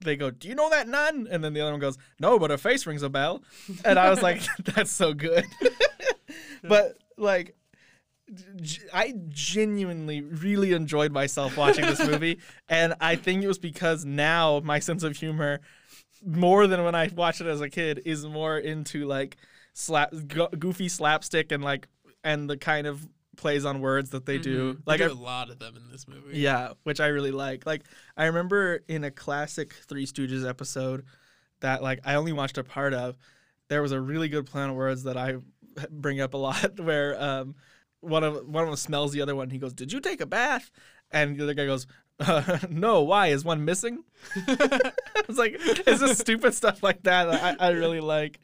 [0.00, 2.50] they go, "Do you know that nun?" And then the other one goes, "No, but
[2.50, 3.42] her face rings a bell."
[3.84, 5.44] And I was like, "That's so good."
[6.62, 7.54] but like,
[8.92, 14.60] I genuinely really enjoyed myself watching this movie, and I think it was because now
[14.64, 15.60] my sense of humor,
[16.24, 19.36] more than when I watched it as a kid, is more into like
[19.74, 20.12] slap
[20.58, 21.88] goofy slapstick and like
[22.24, 23.06] and the kind of
[23.36, 24.74] plays on words that they do.
[24.74, 24.82] Mhm.
[24.86, 26.38] Like They do a lot of them in this movie.
[26.38, 27.66] yeah, which I really like.
[27.66, 27.82] Like
[28.16, 31.04] I remember in a classic Three Stooges episode
[31.60, 33.16] that like I only watched a part of,
[33.68, 35.36] there was a really good play on words that I
[35.90, 37.54] bring up a lot where um
[38.00, 39.50] one of one of them smells the other one.
[39.50, 40.70] He goes, "Did you take a bath?"
[41.10, 41.86] And the other guy goes,
[42.20, 43.02] uh, "No.
[43.02, 43.28] Why?
[43.28, 44.04] Is one missing?"
[44.36, 47.24] it's like it's just stupid stuff like that.
[47.30, 48.40] that I, I really like.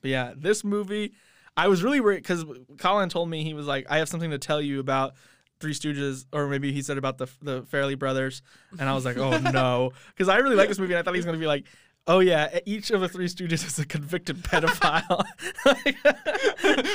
[0.00, 1.12] But yeah, this movie,
[1.56, 2.44] I was really worried because
[2.78, 5.14] Colin told me he was like, "I have something to tell you about."
[5.58, 8.42] Three Stooges, or maybe he said about the the Farrelly Brothers,
[8.78, 11.14] and I was like, oh no, because I really like this movie, and I thought
[11.14, 11.64] he was gonna be like,
[12.06, 15.24] oh yeah, each of the Three Stooges is a convicted pedophile.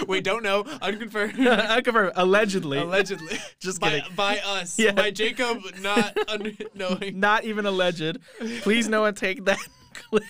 [0.08, 0.64] we don't know.
[0.82, 1.40] Unconfirmed.
[1.48, 3.38] I confirm, allegedly, Allegedly.
[3.60, 4.16] Just by, kidding.
[4.16, 4.78] by us.
[4.78, 4.92] Yeah.
[4.92, 7.20] By Jacob not un- knowing.
[7.20, 8.20] not even alleged.
[8.62, 9.60] Please, no one take that
[9.94, 10.24] clip.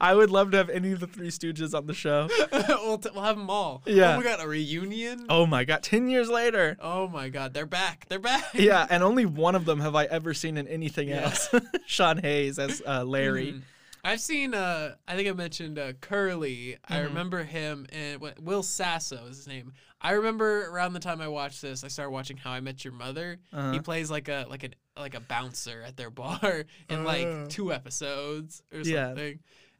[0.00, 2.28] I would love to have any of the Three Stooges on the show.
[2.52, 3.82] we'll, t- we'll have them all.
[3.86, 4.14] Yeah.
[4.14, 5.26] Oh my god, a reunion?
[5.28, 6.76] Oh my god, ten years later.
[6.80, 8.06] Oh my god, they're back.
[8.08, 8.44] They're back.
[8.54, 11.22] Yeah, and only one of them have I ever seen in anything Yeah.
[11.24, 11.48] else.
[11.86, 13.52] Sean Hayes as uh, Larry.
[13.54, 13.62] Mhm.
[14.04, 14.52] I've seen.
[14.54, 16.76] Uh, I think I mentioned uh, Curly.
[16.88, 17.04] I Mhm.
[17.04, 19.72] remember him and what Will Sasso is his name.
[20.00, 22.92] I remember around the time I watched this, I started watching How I Met Your
[22.92, 23.38] Mother.
[23.52, 23.70] Uh-huh.
[23.70, 24.70] He plays like a like a
[25.00, 27.46] like a bouncer at their bar in like Oh.
[27.48, 29.10] two episodes or Yeah.
[29.10, 29.38] something.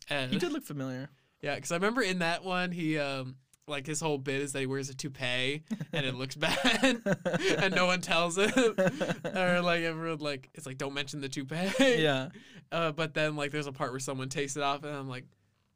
[0.09, 1.11] And He did look familiar.
[1.41, 3.37] yeah, because I remember in that one he um
[3.69, 5.63] like his whole bit is that he wears a toupee
[5.93, 7.01] and it looks bad
[7.59, 11.71] and no one tells him or like everyone like it's like don't mention the toupee.
[11.79, 12.29] yeah.
[12.73, 15.27] Uh, but then like there's a part where someone takes it off and I'm like,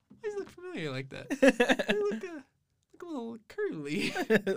[0.09, 1.31] why does it look familiar like that?
[1.31, 2.41] They look, uh,
[2.93, 4.15] look a little curly.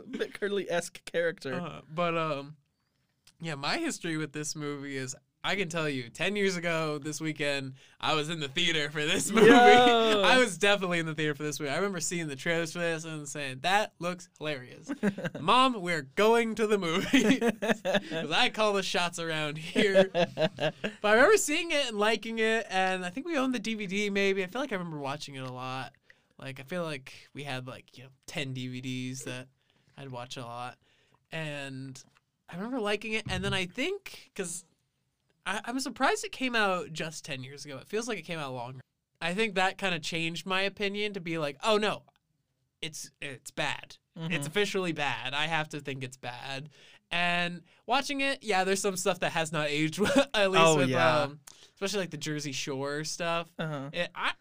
[0.10, 1.54] Bit curly esque character.
[1.54, 2.56] Uh, but um,
[3.41, 7.22] yeah, my history with this movie is I can tell you, ten years ago this
[7.22, 9.48] weekend, I was in the theater for this movie.
[9.48, 10.22] Yo.
[10.26, 11.72] I was definitely in the theater for this movie.
[11.72, 14.91] I remember seeing the trailers for this and saying that looks hilarious.
[15.40, 17.40] Mom, we're going to the movie.
[18.10, 20.10] Because I call the shots around here.
[20.14, 24.11] But I remember seeing it and liking it, and I think we owned the DVD.
[24.11, 25.94] Maybe I feel like I remember watching it a lot.
[26.38, 29.48] Like I feel like we had like you know ten DVDs that
[29.98, 30.78] I'd watch a lot,
[31.32, 32.02] and
[32.49, 33.26] I remember liking it.
[33.30, 34.66] And then I think because
[35.66, 37.78] I'm surprised it came out just ten years ago.
[37.78, 38.82] It feels like it came out longer.
[39.22, 42.04] I think that kind of changed my opinion to be like, oh no,
[42.82, 43.98] it's it's bad.
[44.16, 44.48] It's Mhm.
[44.48, 45.34] officially bad.
[45.34, 46.70] I have to think it's bad.
[47.12, 50.76] And watching it, yeah, there's some stuff that has not aged well, at least Oh,
[50.78, 51.22] with yeah.
[51.24, 51.40] um,
[51.76, 53.48] especially like the Jersey Shore stuff.
[53.58, 53.90] uh-huh.
[53.94, 54.32] It, I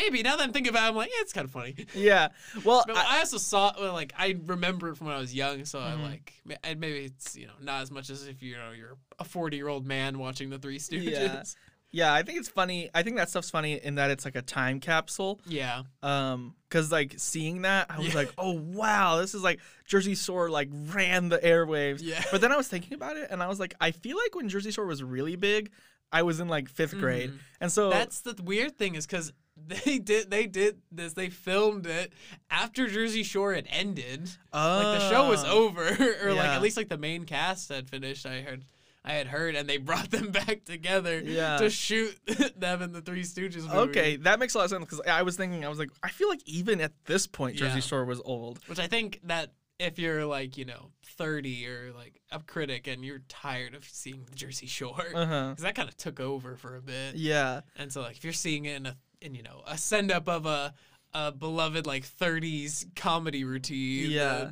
[0.00, 1.74] maybe now that I'm thinking about, it, I'm like, yeah, it's kind of funny.
[1.94, 2.28] Yeah.
[2.64, 5.34] Well, But I, I, also saw well, like I remember it from when I was
[5.34, 5.82] young, so Mhm.
[5.82, 6.32] I like
[6.64, 9.56] and maybe it's you know not as much as if you know you're a 40
[9.56, 11.10] year old man watching the Three Stooges.
[11.10, 11.42] Yeah.
[11.90, 12.90] yeah, I think it's funny.
[12.94, 15.40] I think that stuff's funny in that it's like a time capsule.
[15.46, 15.82] Yeah.
[16.02, 18.14] Um, cause like seeing that, I was Yeah.
[18.14, 22.00] like, oh wow, this is like Jersey Shore like ran the airwaves.
[22.02, 22.22] Yeah.
[22.30, 24.48] But then I was thinking about it, and I was like, I feel like when
[24.48, 25.70] Jersey Shore was really big,
[26.12, 27.38] I was in like 5th grade, Mhm.
[27.60, 29.32] and so That's the weird thing is because
[29.66, 32.12] they did they did this they filmed it
[32.50, 34.30] after Jersey Shore had ended.
[34.52, 35.66] Like the show was Oh.
[35.66, 35.82] over,
[36.24, 38.26] or like at least like the main cast had finished.
[38.26, 38.64] I heard.
[39.04, 41.56] I had heard, and they brought them back together Yeah.
[41.58, 42.14] to shoot
[42.56, 43.90] them in the Three Stooges movie.
[43.90, 46.10] Okay, that makes a lot of sense because I was thinking, I was like, I
[46.10, 47.80] feel like even at this point, Jersey Yeah.
[47.80, 48.60] Shore was old.
[48.66, 53.02] Which I think that if you're like, you know, 30 or like a critic and
[53.04, 55.50] you're tired of seeing the Jersey Shore, uh-huh.
[55.50, 57.14] because that kind of took over for a bit.
[57.14, 57.60] Yeah.
[57.76, 60.28] And so, like, if you're seeing it in a, in you know, a send up
[60.28, 60.74] of a,
[61.14, 64.50] a beloved like 30s comedy routine, Yeah.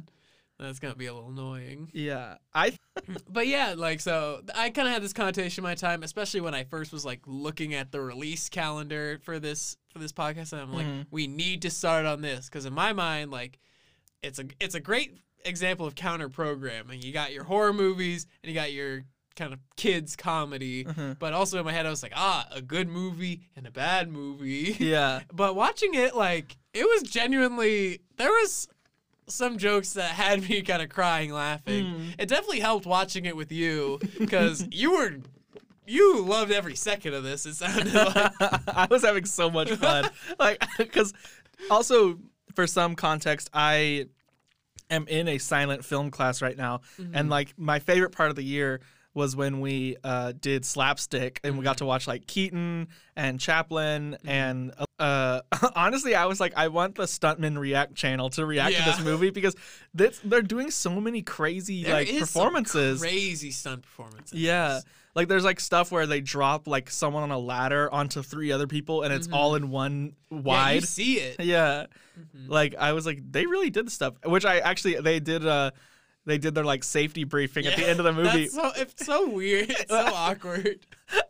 [0.58, 1.90] that's gonna be a little annoying.
[1.92, 2.36] Yeah.
[2.54, 2.76] I.
[3.28, 6.64] But yeah, like, so I kind of had this connotation my time, especially when I
[6.64, 10.72] first was like looking at the release calendar for this for this podcast, and I'm
[10.72, 11.06] like, Mhm.
[11.10, 13.58] we need to start on this because in my mind, like,
[14.22, 17.02] it's a it's a great example of counter programming.
[17.02, 19.04] You got your horror movies and you got your
[19.36, 20.86] kind of kids comedy.
[20.86, 21.14] uh-huh.
[21.18, 24.10] But also in my head, I was like, ah, a good movie and a bad
[24.10, 24.76] movie.
[24.80, 25.20] Yeah.
[25.32, 28.68] but watching it, like, it was genuinely there was
[29.28, 31.84] some jokes that had me kind of crying laughing.
[31.86, 32.14] Mm.
[32.18, 35.16] It definitely helped watching it with you because you were
[35.88, 37.46] you loved every second of this.
[37.46, 38.32] It sounded like
[38.68, 40.10] I was having so much fun.
[40.38, 41.12] like, because
[41.70, 42.18] also
[42.54, 44.06] for some context, I
[44.90, 47.14] am in a silent film class right now, Mm-hmm.
[47.16, 48.80] and like my favorite part of the year
[49.16, 54.16] was when we uh, did slapstick and we got to watch like Keaton and Chaplin
[54.20, 54.28] Mm-hmm.
[54.28, 55.40] and uh,
[55.74, 59.30] honestly I was like I want the Stuntman React channel to react to this movie
[59.30, 59.56] because
[59.94, 63.00] this, they're doing so many crazy There like performances.
[63.00, 64.38] crazy stunt performances.
[64.38, 64.80] Yeah.
[65.14, 68.66] Like there's like stuff where they drop like someone on a ladder onto three other
[68.66, 70.46] people and it's all in one Mm-hmm.
[70.48, 70.84] Yeah, you wide.
[70.84, 71.40] see it.
[71.40, 71.86] Yeah.
[72.18, 72.48] Mhm.
[72.48, 75.70] Like I was like they really did the stuff, which I actually they did uh
[76.26, 78.48] they did their like safety briefing at the end of the movie.
[78.48, 79.70] That's so it's so weird.
[79.70, 80.80] It's so awkward.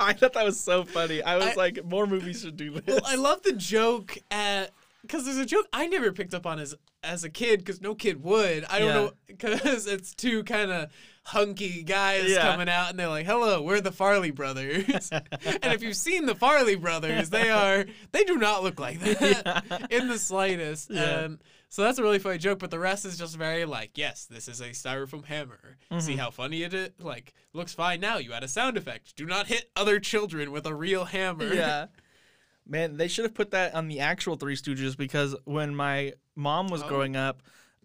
[0.01, 1.23] I thought that was so funny.
[1.23, 2.83] I was I- like more movies should do this.
[2.87, 4.71] Well, I love the joke at
[5.03, 6.75] because there's a joke I never picked up on as
[7.05, 8.65] as a kid because no kid would.
[8.65, 8.95] I don't Yeah.
[8.95, 10.91] know because it's two kind of
[11.23, 12.51] hunky guys Yeah.
[12.51, 16.35] coming out and they're like, "Hello, we're the Farrelly brothers." and if you've seen the
[16.35, 20.91] Farrelly brothers, they are they do not look like that in the slightest.
[20.91, 21.19] Yeah.
[21.21, 21.39] And
[21.69, 24.49] so that's a really funny joke, but the rest is just very like, yes, this
[24.49, 25.77] is a styrofoam hammer.
[25.99, 26.19] See Mm-hmm.
[26.19, 26.91] how funny it is?
[26.99, 28.19] Like, looks fine now.
[28.19, 29.17] You add a sound effect.
[29.17, 31.53] Do not hit other children with a real hammer.
[31.53, 31.87] yeah.
[32.69, 36.67] Man, they should have put that on the actual Three Stooges because when my mom
[36.69, 36.89] was Oh.
[36.89, 37.43] growing up,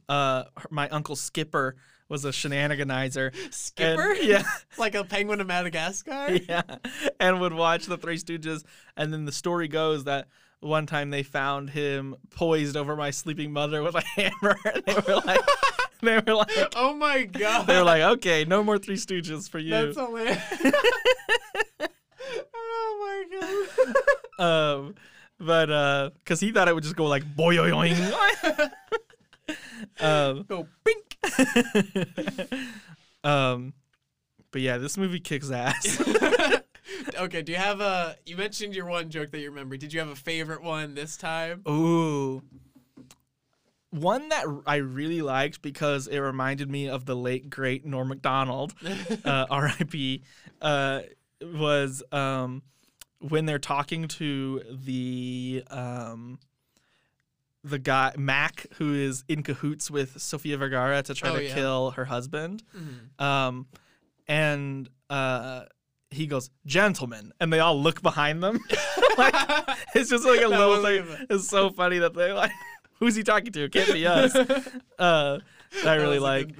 [0.10, 1.76] uh, her- my uncle Skipper
[2.10, 3.32] was a shenaniganizer.
[3.53, 4.14] Skipper?
[4.14, 4.44] And- yeah.
[4.78, 6.32] like a penguin of Madagascar?
[6.49, 6.64] yeah,
[7.20, 8.64] and would watch the Three Stooges.
[8.98, 10.28] And then the story goes that
[10.61, 14.55] one time they found him poised over my sleeping mother with a hammer.
[14.65, 15.41] And they were like,
[16.01, 17.67] they were like, Oh my god.
[17.67, 19.71] they were like, okay, no more Three Stooges for you.
[19.71, 20.41] That's hilarious.
[22.53, 23.39] oh my
[24.38, 24.43] god.
[24.45, 24.95] um,
[25.39, 27.97] but uh, cause he thought it would just go like boyoyoing.
[29.99, 31.17] um, Go bink.
[33.23, 33.73] um,
[34.51, 36.01] but yeah, this movie kicks ass.
[37.15, 39.77] Okay, do you have a you mentioned your one joke that you remember.
[39.77, 41.61] Did you have a favorite one this time?
[41.68, 42.41] Ooh.
[43.89, 48.73] One that I really liked because it reminded me of the late great Norm Macdonald,
[49.26, 50.23] uh, R.I.P.
[50.61, 51.01] Uh,
[51.41, 52.61] was um,
[53.19, 56.39] when they're talking to the um,
[57.65, 61.53] the guy Mac who is in cahoots with Sofia Vergara to try Oh, to yeah.
[61.53, 63.22] kill her husband, Mhm.
[63.23, 63.68] um,
[64.26, 65.65] and uh,
[66.11, 68.59] he goes, "Gentlemen," and they all look behind them.
[69.17, 69.33] like,
[69.95, 71.05] it's just like a little thing.
[71.29, 72.51] It's so funny that they like,
[72.99, 73.63] who's he talking to?
[73.63, 74.35] It can't be us.
[74.99, 75.39] Uh,
[75.85, 76.55] I really like.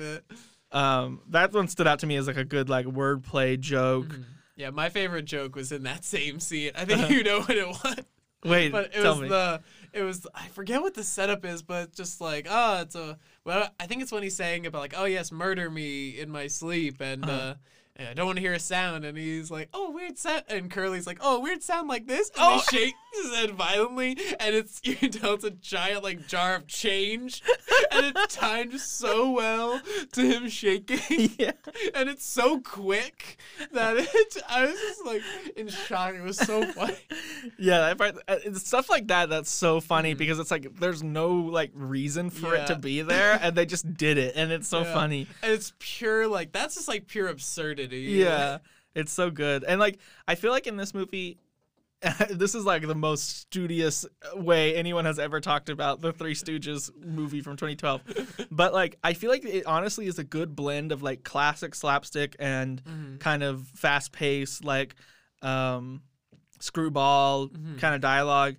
[0.72, 4.08] Um, that one stood out to me as like a good like wordplay joke.
[4.08, 4.24] Mhm.
[4.56, 6.72] Yeah, my favorite joke was in that same scene.
[6.76, 7.96] I think you know what it was.
[8.44, 9.28] Wait, but it tell was me.
[9.30, 9.62] the
[9.94, 13.70] it was I forget what the setup is, but just like oh, it's a well,
[13.80, 17.02] I think it's when he's saying about like oh yes, murder me in my sleep,
[17.02, 17.32] and Uh-huh.
[17.34, 17.54] uh,
[18.02, 20.70] and I don't want to hear a sound, and he's like oh weird sound, and
[20.72, 22.64] Curly's like oh weird sound like this, and Oh.
[22.72, 26.56] they shake his head violently, and it's you can tell it's a giant like jar
[26.56, 27.42] of change,
[27.92, 29.82] and it's timed so well
[30.14, 31.52] to him shaking yeah.
[31.94, 33.38] and it's so quick
[33.72, 35.22] that it I was just like
[35.56, 36.14] in shock.
[36.16, 36.96] It was so funny.
[37.58, 41.32] Yeah, that part, uh, stuff like that that's so funny because it's like there's no
[41.34, 42.76] like reason for it to.
[42.82, 44.94] Be there, and they just did it, and it's so Yeah.
[44.94, 45.28] funny.
[45.44, 47.91] And it's pure like that's just like pure absurdity.
[48.00, 48.58] Yeah,
[48.96, 51.38] it's so good, and like I feel like in this movie,
[52.30, 56.90] this is like the most studious way anyone has ever talked about the Three Stooges
[57.04, 58.48] movie from 2012.
[58.52, 62.36] but like I feel like it honestly is a good blend of like classic slapstick
[62.40, 63.20] and Mhm.
[63.20, 64.96] kind of fast paced like
[65.44, 66.02] um
[66.60, 67.80] screwball Mhm.
[67.80, 68.56] kind of dialogue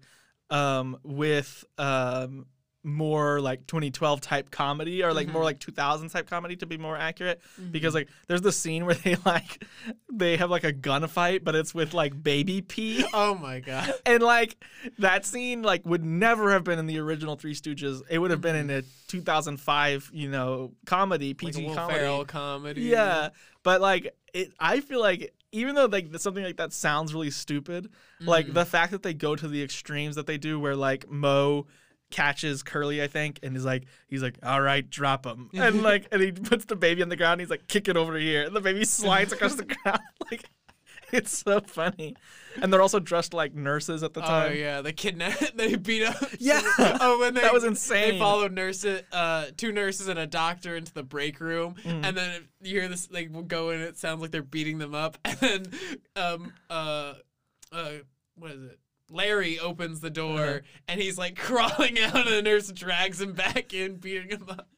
[0.51, 2.47] um with um
[2.85, 5.45] more like 2012 type comedy or like more Mhm.
[5.45, 7.71] like 2000 type comedy to be more accurate Mm-hmm.
[7.71, 9.65] because like there's the scene where they like
[10.13, 13.93] they have like a gunfight but it's with like baby pee Oh my god.
[14.07, 14.57] and like
[14.99, 18.41] that scene like would never have been in the original three stooges it would have
[18.41, 21.47] been in a 2005 you know comedy Mm-hmm.
[21.47, 22.81] Like pg Will comedy comedy.
[22.83, 23.29] yeah
[23.63, 27.91] but like it i feel like even though like something like that sounds really stupid
[28.21, 28.55] like Mhm.
[28.55, 31.67] the fact that they go to the extremes that they do where like moe
[32.13, 36.07] catches curly i think and he's like he's like all right drop him and like
[36.13, 38.45] and he puts the baby on the ground and he's like kick it over here
[38.45, 39.99] and the baby slides across the ground
[40.31, 40.45] like
[41.11, 42.15] it's so funny
[42.61, 44.51] and they're also dressed like nurses at the time.
[44.51, 46.17] Oh yeah, they kidnap, they beat up.
[46.39, 46.61] Yeah.
[46.79, 48.13] Oh, when they That was insane.
[48.13, 52.05] They followed nurses, uh, two nurses and a doctor into the break room, Mm.
[52.07, 53.07] and then you hear this.
[53.07, 53.81] They will go in.
[53.81, 55.65] It sounds like they're beating them up, and then,
[56.17, 57.15] um, uh,
[57.73, 57.91] uh,
[58.37, 58.79] what is it?
[59.13, 60.59] Larry opens the door Uh-huh.
[60.89, 64.69] and he's like crawling out, and the nurse drags him back in, beating him up.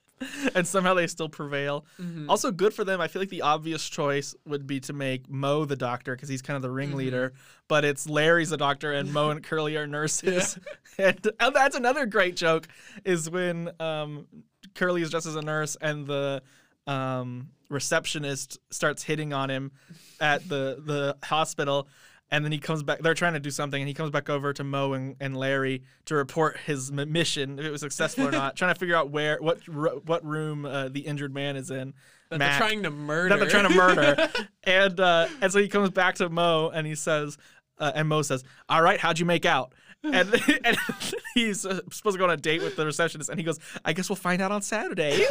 [0.55, 2.29] and somehow they still prevail Mhm.
[2.29, 3.01] Also, good for them.
[3.01, 6.41] I feel like the obvious choice would be to make Moe the doctor because he's
[6.41, 7.33] kind of the ringleader,
[7.69, 10.59] but it's Larry's the doctor and Moe and Curly are nurses.
[10.99, 12.69] and, and that's another great joke
[13.05, 14.27] is when um,
[14.75, 16.43] Curly is dressed as a nurse, and the
[16.87, 19.73] um, receptionist starts hitting on him
[20.21, 21.89] at the the hospital.
[22.35, 22.99] And then he comes back.
[22.99, 25.85] They're trying to do something, and he comes back over to Moe and, and Larry
[26.07, 28.57] to report his m- mission, if it was successful or not.
[28.57, 31.95] trying to figure out where, what, what room uh, the injured man is in.
[32.31, 33.29] That Mac they're trying to murder.
[33.29, 34.29] that they're trying to murder.
[34.65, 37.39] and uh, and so he comes back to Moe and he says,
[37.79, 40.35] uh, and Moe says, "All right, how'd you make out?" And,
[40.65, 40.77] and
[41.35, 43.93] he's uh, supposed to go on a date with the receptionist, and he goes, "I
[43.93, 45.25] guess we'll find out on Saturday."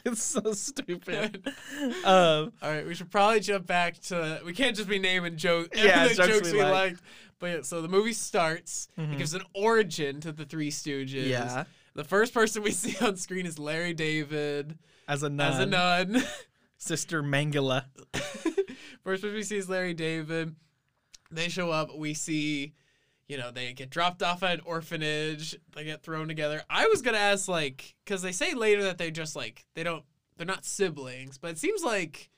[0.04, 1.46] it's so stupid.
[2.04, 4.40] Um, All right, we should probably jump back to.
[4.44, 5.78] We can't just be naming jokes.
[5.82, 6.72] Yeah, jokes jokes we we like.
[6.72, 7.02] liked.
[7.38, 8.88] But yeah, so the movie starts.
[8.96, 11.26] It gives an origin to the Three Stooges.
[11.26, 11.64] Yeah.
[11.94, 14.78] The first person we see on screen is Larry David
[15.08, 16.22] as a nun, as a nun.
[16.76, 17.84] Sister Mangala.
[19.02, 20.54] first person we see is Larry David.
[21.30, 21.96] They show up.
[21.96, 22.74] We see,
[23.30, 25.56] you know, they get dropped off at an orphanage.
[25.76, 26.62] They get thrown together.
[26.68, 30.02] I was gonna ask, like, because they say later that they just like they don't,
[30.36, 32.28] they're not siblings, but it seems like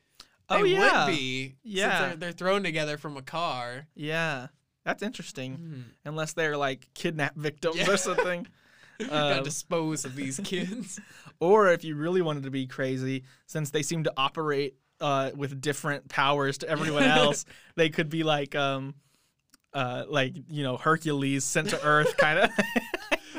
[0.50, 1.06] they Oh, yeah.
[1.06, 1.54] would be.
[1.62, 1.98] Yeah.
[1.98, 3.86] since they're, they're thrown together from a car.
[3.94, 4.48] Yeah,
[4.84, 5.54] that's interesting.
[5.56, 5.80] Hmm.
[6.04, 7.90] Unless they're like kidnap victims Yeah.
[7.90, 8.46] or something.
[9.00, 11.00] Gotta Um, dispose of these kids.
[11.40, 15.60] Or if you really wanted to be crazy, since they seem to operate uh, with
[15.60, 17.44] different powers to everyone else,
[17.74, 18.94] they could be like, um,
[19.74, 22.50] uh, like you know, Hercules sent to Earth, kind of.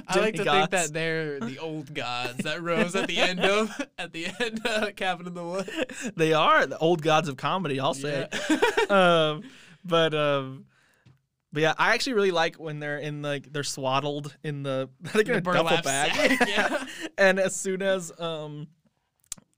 [0.08, 3.70] I like to think that they're the old gods that rose at the end of
[3.98, 5.70] at the end of Cabin in the Woods.
[6.16, 7.80] they are the old gods of comedy.
[7.80, 8.28] I'll say.
[8.50, 8.58] Yeah.
[8.90, 9.44] um,
[9.86, 10.66] but um,
[11.54, 15.28] but yeah, I actually really like when they're in like they're swaddled in the like
[15.30, 16.38] in a duffel bag.
[16.48, 16.86] yeah.
[17.18, 18.68] and as soon as um,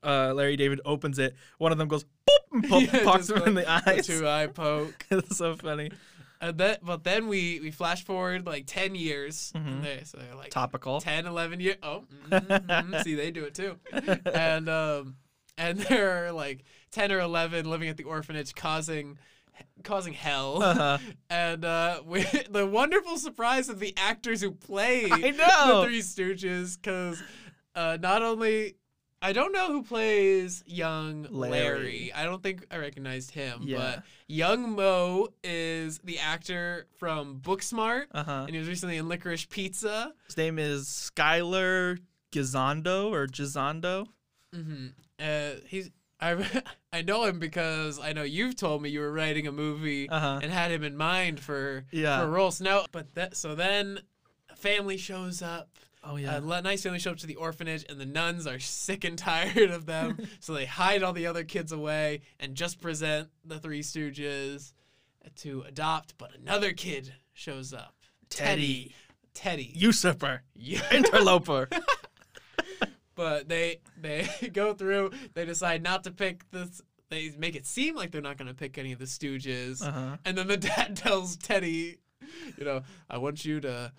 [0.04, 3.38] uh, Larry David opens it, one of them goes boop and po- Yeah, pokes him
[3.44, 4.06] in the the eyes.
[4.06, 5.06] two eye poke.
[5.10, 5.92] it's so funny.
[6.42, 9.54] And then, but then we we flash forward like 10 years.
[9.56, 9.82] Mhm.
[9.84, 11.00] They, so they're like Topical.
[11.02, 11.78] 10, 11 years.
[11.82, 13.78] Oh, mhm, see, they do it too.
[14.34, 15.16] And um,
[15.58, 19.18] and they're like 10 or 11 living at the orphanage, causing
[19.84, 20.62] causing hell.
[20.62, 20.98] Uh-huh.
[21.30, 25.82] And uh, we, the wonderful surprise of the actors who play I know.
[25.82, 27.22] the Three Stooges, because
[27.76, 28.76] uh, not only
[29.26, 31.52] I don't know who plays young Larry.
[31.52, 32.14] Larry.
[32.14, 33.78] I don't think I recognized him, Yeah.
[33.78, 38.44] but young Moe is the actor from Booksmart, Uh huh.
[38.46, 40.14] and he was recently in Licorice Pizza.
[40.28, 41.98] His name is Skyler
[42.32, 44.08] Gisondo or Gisondo.
[44.54, 44.88] hmm
[45.20, 45.90] Uh, he's
[46.20, 50.08] I I know him because I know you've told me you were writing a movie
[50.10, 50.40] Uh huh.
[50.44, 52.22] and had him in mind for Yeah.
[52.22, 52.62] for roles.
[52.62, 54.02] Now, but that so then
[54.56, 55.70] family shows up.
[56.06, 56.38] Oh yeah.
[56.38, 59.18] A le- nice family show up to the orphanage, and the nuns are sick and
[59.18, 63.60] tired of them, so they hide all the other kids away and just present the
[63.60, 64.74] Three Stooges
[65.38, 66.18] to adopt.
[66.18, 67.96] But another kid shows up.
[68.30, 68.94] Teddy.
[69.34, 69.72] Teddy.
[69.76, 70.44] Usurper.
[70.92, 71.68] Interloper.
[73.16, 75.12] but they they go through.
[75.34, 76.82] They decide not to pick this.
[77.10, 79.86] They make it seem like they're not going to pick any of the Stooges.
[79.86, 80.18] Uh huh.
[80.26, 81.98] And then the dad tells Teddy,
[82.58, 83.92] you know, I want you to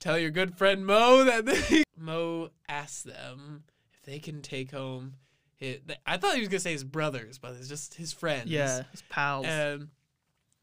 [0.00, 1.84] tell your good friend Moe that they...
[1.98, 5.14] Moe asks them if they can take home
[5.56, 5.78] his.
[6.06, 8.50] I thought he was gonna say his brothers, but it's just his friends.
[8.50, 8.82] Yeah.
[8.92, 9.46] His pals.
[9.46, 9.88] And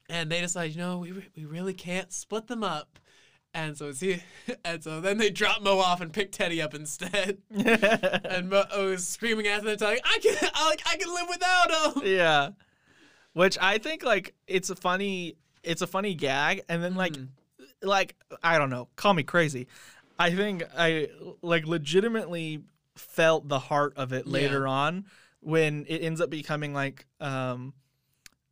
[0.10, 3.00] and they decide, you know, we we really can't split them up.
[3.56, 4.22] And so he,
[4.66, 7.40] and so then they drop Moe off and pick Teddy up instead.
[7.54, 11.98] And Moe is screaming at them, telling, "I can, I, like, I can live without
[11.98, 12.50] him." yeah.
[13.34, 17.30] Which I think like it's a funny it's a funny gag and then like Mhm.
[17.84, 19.68] Like I don't know, call me crazy.
[20.18, 21.10] I think I
[21.42, 22.62] like legitimately
[22.96, 24.34] felt the heart of it Yeah.
[24.34, 25.06] later on
[25.40, 27.74] when it ends up becoming like um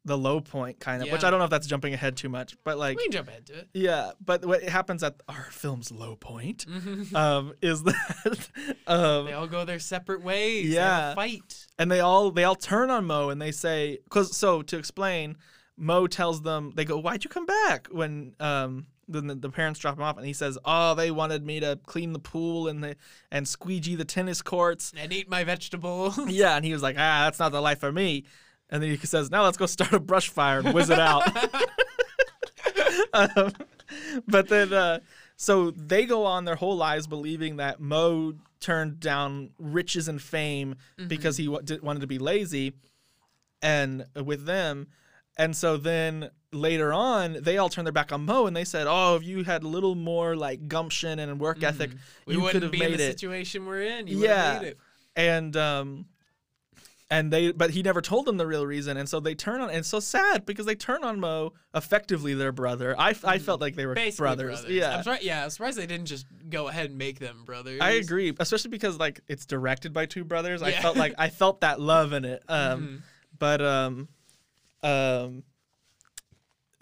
[0.03, 2.58] the low point kind of, which I don't know if that's jumping ahead too much,
[2.64, 3.70] but like We can jump into it.
[3.76, 6.66] yeah, but what happens at our film's low point
[7.16, 8.49] um is that
[8.88, 10.70] um They all go their separate ways.
[10.70, 11.14] Yeah.
[11.14, 11.68] fight.
[11.78, 15.38] and they all they all turn on Moe and they say cuz so to explain
[15.78, 19.80] Moe tells them they go why'd you come back when um then the, the parents
[19.80, 22.84] drop him off and he says oh they wanted me to clean the pool and
[22.84, 22.96] the
[23.32, 24.94] and squeegee the tennis courts.
[24.98, 26.20] And eat my vegetables.
[26.28, 28.26] yeah and he was like ah that's not the life for me.
[28.70, 31.24] And then he says now let's go start a brush fire and whiz it out.
[33.14, 33.52] Um,
[34.28, 35.00] but then uh
[35.36, 40.76] so they go on their whole lives believing that Moe turned down riches and fame
[41.08, 42.74] because he did, wanted to be lazy,
[43.62, 44.88] and with them,
[45.38, 48.86] and so then later on they all turned their back on Moe and they said,
[48.88, 51.91] "Oh, if you had a little more like gumption and work ethic,
[52.26, 54.08] we you could wouldn't have be in made the it." situation we're in.
[54.08, 54.60] You Yeah.
[54.62, 54.78] made it.
[55.16, 56.06] And um,
[57.10, 59.68] and they but he never told them the real reason and so they turn on
[59.70, 63.60] and it's so sad because they turn on moe effectively their brother i, I felt
[63.60, 64.64] like they were Basically brothers.
[64.70, 65.20] yeah I'm sorry.
[65.22, 67.82] Yeah, I'm surprised they didn't just go ahead and make them brothers.
[67.82, 71.60] i agree especially because like it's directed by two brothers i felt like i felt
[71.62, 73.02] that love in it um Mhm.
[73.38, 74.08] but um
[74.84, 75.44] um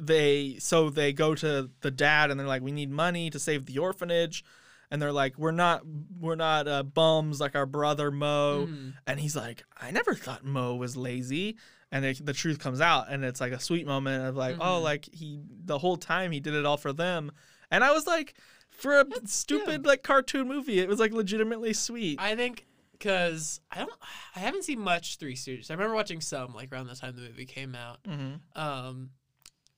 [0.01, 3.65] they so they go to the dad and they're like we need money to save
[3.65, 4.43] the orphanage.
[4.91, 5.83] And they're like we're not
[6.19, 8.65] we're not uh, bums like our brother moe.
[8.67, 8.93] Mhm.
[9.05, 11.57] and he's like i never thought moe was lazy.
[11.91, 14.79] And it, the truth comes out and it's like a sweet moment of like oh
[14.79, 14.83] Mhm.
[14.83, 17.31] like he the whole time he did it all for them.
[17.69, 18.33] And i was like
[18.71, 22.19] for a stupid like cartoon movie it was like legitimately sweet.
[22.21, 22.65] I think
[22.99, 23.91] because I don't,
[24.35, 25.71] I haven't seen much Three Stooges.
[25.71, 27.99] I remember watching some like around the time the movie came out.
[28.05, 29.11] hmm Um,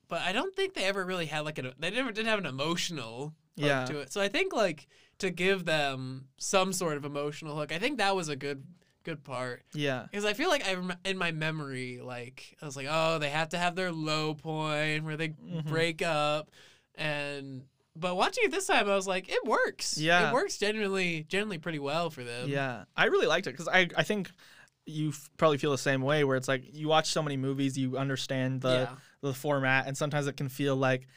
[0.08, 1.72] but I don't think they ever really had like an.
[1.80, 3.86] They never did have an emotional hook Yeah.
[3.86, 4.12] to it.
[4.12, 4.88] So I think like
[5.20, 8.64] to give them some sort of emotional hook, I think that was a good
[9.04, 12.76] good part yeah because I feel like I rem- in my memory like I was
[12.76, 15.66] like oh they have to have their low point where they Mhm.
[15.66, 16.52] break up
[16.96, 17.64] and.
[17.96, 19.98] But watching it this time, I was like, it works.
[19.98, 20.30] Yeah.
[20.30, 22.48] it works genuinely, genuinely pretty well for them.
[22.50, 24.32] Yeah, I really liked it because I I think
[24.86, 27.78] you f- probably feel the same way where it's like you watch so many movies,
[27.78, 28.96] you understand the yeah.
[29.22, 31.08] the format, and sometimes it can feel like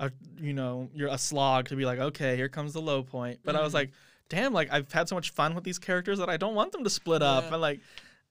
[0.00, 3.38] a you know you're a slog to be like okay here comes the low point.
[3.44, 3.76] But I was Mhm.
[3.76, 3.90] like,
[4.28, 6.82] damn, like I've had so much fun with these characters that I don't want them
[6.82, 7.80] to split up, and like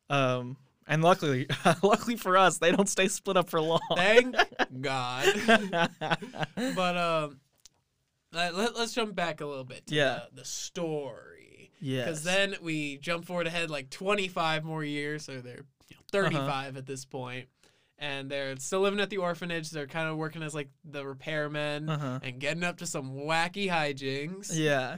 [0.09, 0.57] um.
[0.85, 1.47] And luckily,
[1.81, 3.79] luckily for us, they don't stay split up for long.
[3.95, 4.35] Thank
[4.81, 5.33] God.
[6.57, 7.39] but um,
[8.33, 10.19] let, let, us jump back a little bit to Yeah.
[10.33, 11.71] the, the story.
[11.79, 12.05] yes.
[12.05, 16.77] Because then we jump forward ahead like 25 more years, so they're you know, 35
[16.77, 17.47] at this point,
[17.99, 19.69] and they're still living at the orphanage.
[19.69, 22.19] They're kind of working as like the repairmen Uh-huh.
[22.23, 24.49] and getting up to some wacky hijinks.
[24.53, 24.97] Yeah.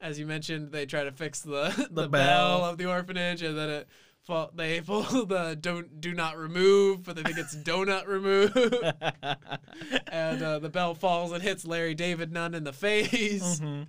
[0.00, 2.58] As you mentioned, they try to fix the the, The bell.
[2.58, 2.64] bell.
[2.64, 3.88] of the orphanage, and then it.
[4.28, 8.54] Fall, they pull the don't do not remove, but they think it's donut remove.
[10.12, 13.58] and uh, the bell falls and hits Larry David Nunn in the face.
[13.58, 13.86] Mhm.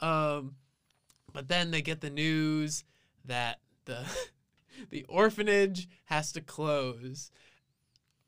[0.00, 0.56] Um,
[1.32, 2.82] but then they get the news
[3.26, 4.04] that the
[4.90, 7.30] the orphanage has to close.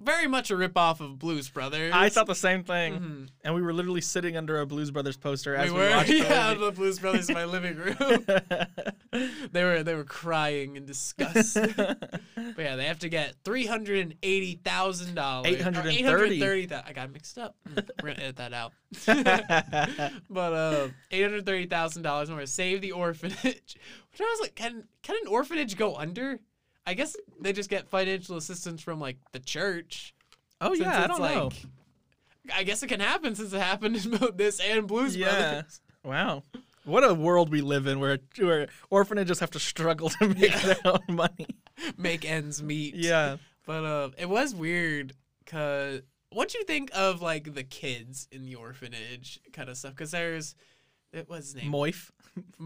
[0.01, 1.93] Very much a ripoff of Blues Brothers.
[1.93, 3.29] I thought the same thing, Mhm.
[3.43, 6.09] and we were literally sitting under a Blues Brothers poster as we we, were watched
[6.09, 6.65] the yeah, movie.
[6.67, 8.25] the Blues Brothers in my living room.
[9.53, 11.55] they were they were crying in disgust.
[11.77, 12.21] but
[12.59, 15.49] yeah, they have to get three hundred and eighty thousand dollars.
[15.51, 16.39] Eight hundred 830.
[16.41, 16.87] thirty thousand.
[16.89, 17.57] I got mixed up.
[17.69, 18.73] Mm, We're gonna edit that out.
[20.31, 23.77] but uh, eight hundred thirty thousand dollars in order to save the orphanage.
[24.13, 26.39] Which I was like, can can an orphanage go under?
[26.89, 30.15] I guess they just get financial assistance from like the church.
[30.61, 31.51] oh since yeah, I don't like, know.
[32.55, 35.29] I guess it can happen since it happened in both this and Blues Yeah.
[35.53, 35.81] Brothers.
[36.03, 36.43] Wow.
[36.85, 40.63] What a world we live in where where orphanages have to struggle to make Yeah.
[40.75, 41.47] their own money.
[41.99, 42.95] Make ends meet.
[42.95, 43.37] Yeah.
[43.67, 45.13] But uh, it was weird
[45.45, 46.01] because
[46.31, 49.93] what do you think of like the kids in the orphanage kind of stuff?
[49.93, 50.55] Because there's
[51.13, 51.71] it was his name.
[51.71, 52.11] Moif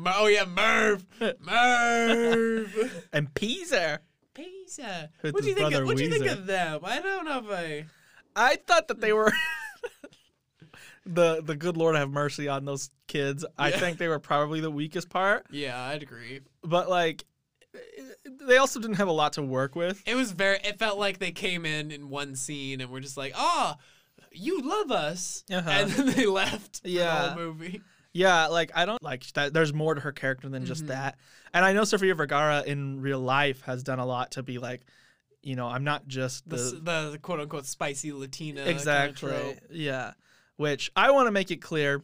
[0.04, 1.04] oh yeah, Merv.
[1.40, 3.02] Merv.
[3.12, 3.98] and Peaser.
[4.34, 5.10] Pizza.
[5.20, 5.74] What do you think?
[5.74, 6.80] Of, what do you think of them?
[6.84, 7.84] I don't know if I.
[8.34, 9.32] I thought that they were
[11.06, 13.44] the the good Lord have mercy on those kids.
[13.58, 16.40] I think they were probably the weakest part, Yeah, I'd agree.
[16.62, 17.24] but like
[18.46, 20.02] they also didn't have a lot to work with.
[20.06, 20.58] It was very.
[20.64, 23.76] It felt like they came in in one scene and were just like, "Ah,
[24.30, 25.68] you love us," Uh-huh.
[25.70, 26.78] and then they left.
[26.78, 27.28] for the Yeah.
[27.34, 27.80] whole movie.
[28.14, 29.52] Yeah, like I don't like that.
[29.54, 30.88] There's more to her character than just Mhm.
[30.88, 31.18] that.
[31.54, 34.82] And I know Sofia Vergara in real life has done a lot to be like,
[35.42, 39.56] you know, I'm not just The, the, the, quote unquote spicy Latina exactly trope.
[39.70, 40.12] yeah.
[40.56, 42.02] Which I want to make it clear,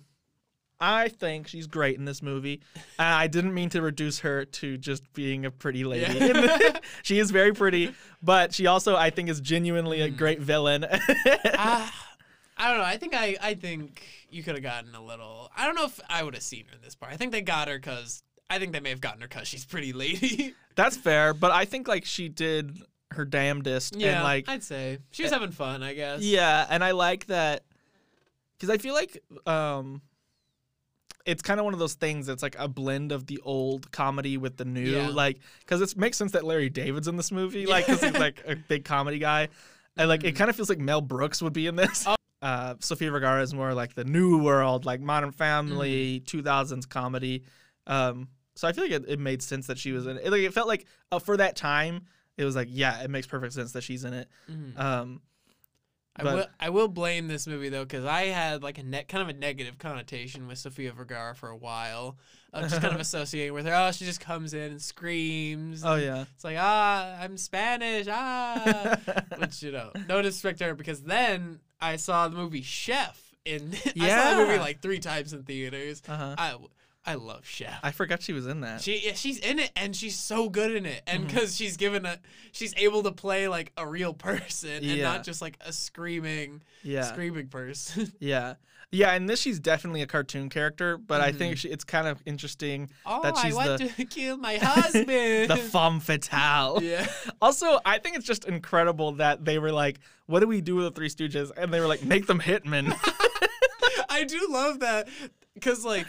[0.81, 2.63] I think she's great in this movie.
[2.99, 6.15] and I didn't mean to reduce her to just being a pretty lady.
[6.19, 6.79] Yeah.
[7.03, 10.17] she is very pretty, but she also I think is genuinely a Mm.
[10.17, 10.87] great villain.
[11.55, 12.08] Ah,
[12.61, 12.85] I don't know.
[12.85, 15.51] I think I, I think you could have gotten a little.
[15.57, 17.13] I don't know if I would have seen her in this part.
[17.13, 19.65] I think they got her because I think they may have gotten her because she's
[19.65, 20.55] pretty lady.
[20.75, 22.77] That's fair, but I think like she did
[23.13, 25.83] her damnedest yeah, and like I'd say she was having fun.
[25.83, 26.21] I guess.
[26.23, 27.63] Yeah, and I like that
[28.57, 30.03] because I feel like um,
[31.27, 34.37] it's kind of one of those things that's like a blend of the old comedy
[34.37, 34.83] with the new.
[34.97, 35.09] Yeah.
[35.09, 38.43] Like, because it makes sense that Larry David's in this movie, like, because he's like
[38.47, 39.49] a big comedy guy,
[39.97, 40.39] and like it Mhm.
[40.39, 42.07] kind of feels like Mel Brooks would be in this.
[42.41, 45.39] Uh, Sofia Vergara is more like the new world, like Modern Mm-hmm.
[45.39, 47.43] Family, 2000s comedy.
[47.87, 50.31] Um, so I feel like it, it made sense that she was in it.
[50.31, 52.03] Like, it felt like uh, for that time,
[52.37, 54.29] it was like, yeah, it makes perfect sense that she's in it.
[54.51, 54.79] Mhm.
[54.79, 55.21] Um,
[56.21, 59.23] I will, I will blame this movie though because I had like a net kind
[59.23, 62.19] of a negative connotation with Sofia Vergara for a while,
[62.53, 63.73] of just kind of associating with her.
[63.75, 65.85] Oh, she just comes in and screams.
[65.85, 66.25] Oh and yeah.
[66.35, 68.97] It's like ah, I'm Spanish ah,
[69.39, 73.73] which you know, no disrespect to her because then I saw the movie Chef in.
[74.01, 76.03] I saw the movie like three times in theaters.
[76.09, 76.35] uh-huh.
[76.39, 76.57] I
[77.07, 77.79] I love Chef.
[77.83, 78.83] I forgot she was in that.
[78.83, 82.05] She yeah, she's in it and she's so good in it, and because she's given
[82.05, 82.19] a
[82.53, 85.05] she's able to play like a real person and Yeah.
[85.05, 87.03] not just like a screaming yeah.
[87.03, 88.13] screaming person.
[88.21, 88.55] Yeah.
[88.91, 91.59] Yeah, and this she's definitely a cartoon character, but I think Mhm.
[91.59, 95.51] she, it's kind of interesting oh, That I she's want the- to kill my husband.
[95.51, 96.79] the femme fatale.
[96.83, 97.07] yeah,
[97.43, 100.85] Also, I think it's just incredible that they were like, "What do we do with
[100.87, 102.93] the Three Stooges?" And they were like, "Make them hitmen."
[104.09, 105.09] I do love that
[105.55, 106.07] because like.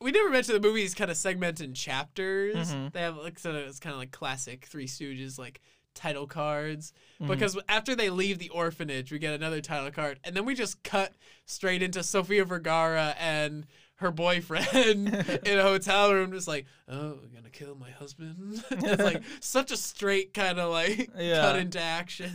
[0.00, 2.72] We never mentioned the movie's kind of segmented in chapters.
[2.72, 2.92] Mhm.
[2.92, 5.60] They have like so it's kind of like classic Three Stooges like
[5.98, 6.92] title cards.
[7.20, 7.28] Mhm.
[7.28, 10.82] because after they leave the orphanage, we get another title card, and then we just
[10.84, 11.12] cut
[11.46, 13.66] straight into Sofia Vergara and
[13.96, 14.68] her boyfriend
[15.44, 19.72] in a hotel room, just like, "Oh, we're gonna kill my husband." it's like such
[19.72, 21.40] a straight kind of like Yeah.
[21.40, 22.30] cut into action,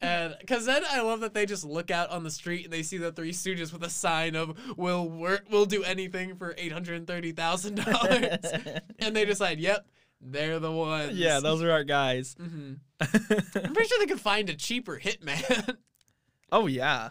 [0.00, 2.82] and because then I love that they just look out on the street and they
[2.84, 6.70] see the Three Stooges with a sign of "We'll work, we'll do anything for eight
[6.72, 8.38] hundred thirty thousand dollars,"
[9.00, 9.86] and they decide, "Yep."
[10.26, 11.12] They're the ones.
[11.18, 12.34] yeah, those are our guys.
[12.40, 13.08] hmm I'm
[13.74, 15.76] pretty sure they could find a cheaper hitman.
[16.50, 17.10] oh yeah.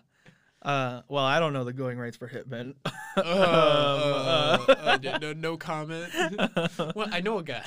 [0.62, 2.76] Uh, well, I don't know the going rates for hitmen.
[2.86, 6.10] uh, Um, uh, uh, no, no comment.
[6.96, 7.64] well, I know a guy.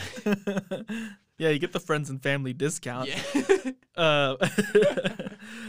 [1.38, 3.10] yeah, you get the friends and family discount.
[3.10, 3.72] Yeah.
[3.96, 4.36] Uh,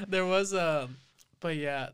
[0.08, 0.96] there was um,
[1.42, 1.90] but yeah,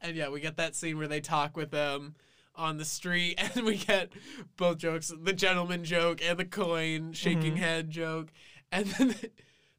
[0.00, 2.14] and yeah, we get that scene where they talk with them
[2.60, 4.10] on the street, and we get
[4.56, 7.58] both jokes: the gentleman joke and the coin shaking Mhm.
[7.58, 8.28] head joke,
[8.70, 9.14] and then.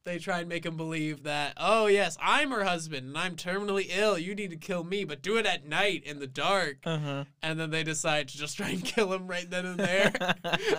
[0.04, 3.86] They try and make him believe that, oh yes, I'm her husband and I'm terminally
[3.88, 4.18] ill.
[4.18, 6.78] You need to kill me, but do it at night in the dark.
[6.84, 7.26] uh-huh.
[7.44, 10.12] and then they decide to just try and kill him right then and there.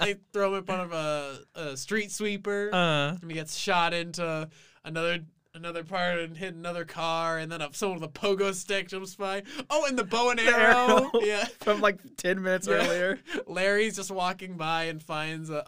[0.01, 3.95] they throw him in front of a, a street sweeper, uh, and he gets shot
[3.95, 4.49] into
[4.85, 5.21] another
[5.55, 9.15] another part and hit another car, and then a, someone with a pogo stick jumps
[9.15, 9.43] by.
[9.71, 11.11] Oh, and the bow and arrow.
[11.11, 11.11] arrow.
[11.21, 11.45] yeah.
[11.61, 12.75] from like 10 minutes Yeah.
[12.75, 13.19] earlier.
[13.47, 15.63] Larry's just walking by and finds a,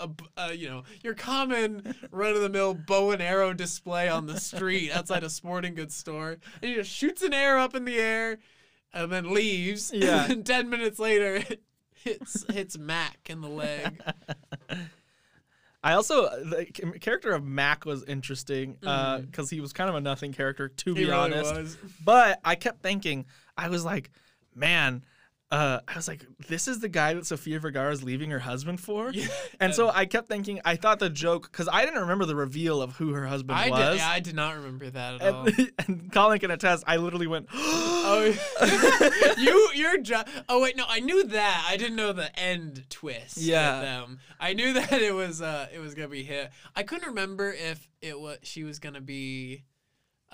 [0.54, 4.90] you know your common run of the mill bow and arrow display on the street
[4.90, 8.38] outside a sporting goods store, and he just shoots an arrow up in the air,
[8.92, 9.90] and then leaves.
[9.94, 10.26] Yeah.
[10.30, 11.62] And ten minutes later, it
[11.94, 14.00] hits hits Mac in the leg.
[15.84, 16.64] I also the
[17.00, 19.50] character of Mac was interesting because Mhm.
[19.50, 21.54] he was kind of a nothing character to He be really honest.
[21.54, 21.76] was.
[22.02, 24.10] But I kept thinking, I was like,
[24.54, 25.04] man,
[25.54, 28.80] uh, I was like, this is the guy that Sofia Vergara is leaving her husband
[28.80, 29.12] for.
[29.12, 29.28] Yeah.
[29.60, 32.82] And so I kept thinking, I thought the joke because I didn't remember the reveal
[32.82, 33.90] of who her husband I was.
[33.90, 33.96] did.
[33.98, 35.46] Yeah, I did not remember that at all.
[35.46, 36.82] and, and Colin can attest.
[36.88, 38.34] I literally went, Oh,
[39.38, 40.26] you, your job.
[40.48, 41.66] Oh wait, no, I knew that.
[41.68, 43.36] I didn't know the end twist.
[43.36, 43.78] Yeah.
[43.78, 44.18] with them.
[44.40, 46.50] I knew that it was uh, it was gonna be hit.
[46.74, 49.62] I couldn't remember if it was she was gonna be,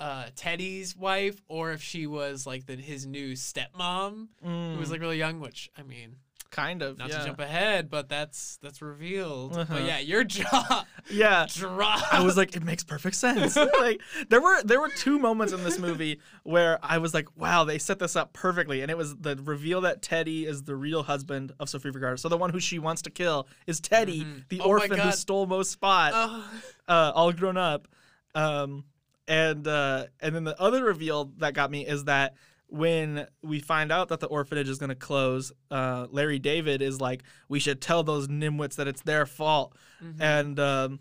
[0.00, 4.90] uh, Teddy's wife or if she was like the his new stepmom who was Mm,
[4.90, 5.38] like really young.
[5.40, 6.16] Which I mean,
[6.50, 7.18] kind of, not yeah.
[7.18, 9.56] to jump ahead, but that's that's revealed.
[9.56, 9.66] Uh-huh.
[9.74, 11.46] But yeah, your jaw yeah.
[11.48, 12.12] dropped.
[12.12, 13.54] I was like, it makes perfect sense.
[13.78, 14.00] like
[14.30, 17.78] there were there were two moments in this movie where I was like, wow, they
[17.78, 21.52] set this up perfectly, and it was the reveal that Teddy is the real husband
[21.60, 22.16] of Sofia Vergara.
[22.18, 24.48] So the one who she wants to kill is Teddy, Mhm.
[24.48, 26.44] the Oh orphan who stole Moe's spot, Oh.
[26.88, 27.86] uh, all grown up.
[28.34, 28.84] Um,
[29.30, 32.34] and uh, and then the other reveal that got me is that
[32.66, 37.00] when we find out that the orphanage is going to close, uh, Larry David is
[37.00, 39.74] like, we should tell those nimwits that it's their fault
[40.04, 40.20] Mhm.
[40.20, 41.00] and um,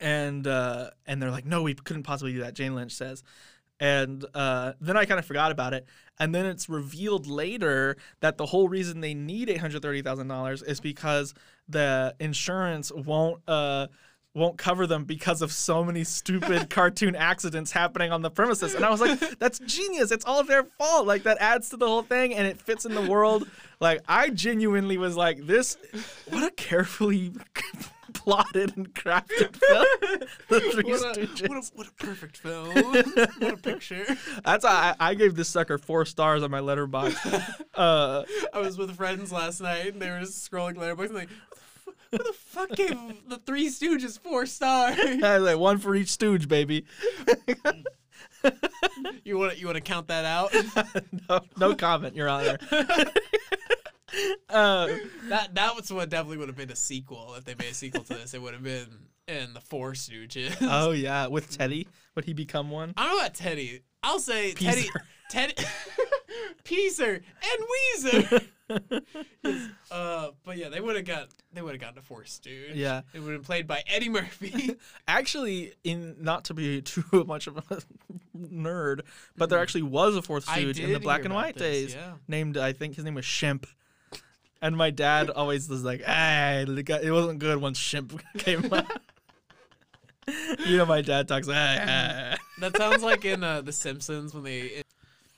[0.00, 2.54] and uh, and they're like, no, we couldn't possibly do that.
[2.54, 3.22] Jane Lynch says,
[3.78, 5.86] and uh, then I kind of forgot about it,
[6.18, 10.28] and then it's revealed later that the whole reason they need eight hundred thirty thousand
[10.28, 11.34] dollars is because
[11.68, 13.40] the insurance won't.
[13.48, 13.88] Uh,
[14.34, 18.74] won't cover them because of so many stupid cartoon accidents happening on the premises.
[18.74, 20.12] And I was like, that's genius.
[20.12, 21.06] It's all their fault.
[21.06, 23.48] Like that adds to the whole thing and it fits in the world.
[23.80, 25.76] Like I genuinely was like, this
[26.28, 27.32] what a carefully
[28.12, 29.86] plotted and crafted film.
[30.48, 32.74] What a, what, a, what a perfect film.
[32.74, 34.04] what a picture.
[34.44, 37.64] That's I, I gave this sucker four stars on my Letterboxd.
[37.74, 41.28] Uh, I was with friends last night and they were just scrolling Letterboxd and like,
[42.10, 42.96] who the fuck gave
[43.28, 44.98] the Three Stooges four stars?
[45.22, 46.84] I was like one for each stooge, baby.
[49.24, 50.54] you want to you want to count that out?
[51.28, 52.58] no, no comment, Your Honor.
[54.48, 54.88] uh,
[55.28, 58.02] that that was what definitely would have been a sequel if they made a sequel
[58.02, 58.34] to this.
[58.34, 58.88] It would have been
[59.28, 60.56] in the Four Stooges.
[60.60, 62.94] Oh yeah, with Teddy, would he become one?
[62.96, 63.82] I don't know about Teddy.
[64.02, 64.64] I'll say Peaser.
[64.64, 64.90] Teddy,
[66.64, 68.46] Peaser, and Weezer.
[69.90, 72.76] uh, but yeah, they would have got they would have gotten a Four dude.
[72.76, 73.02] Yeah.
[73.12, 74.76] it would have been played by Eddie Murphy.
[75.08, 77.82] Actually, in not to be too much of a
[78.36, 79.00] nerd,
[79.36, 82.12] but there actually was a fourth Stooge in the black and white this, days, yeah.
[82.28, 83.66] named I think his name was Shemp.
[84.62, 88.86] And my dad always was like, "Hey, it wasn't good once Shemp came out."
[90.66, 91.48] you know, my dad talks.
[91.50, 94.82] "Ah, ah." that sounds like in uh, The Simpsons when they.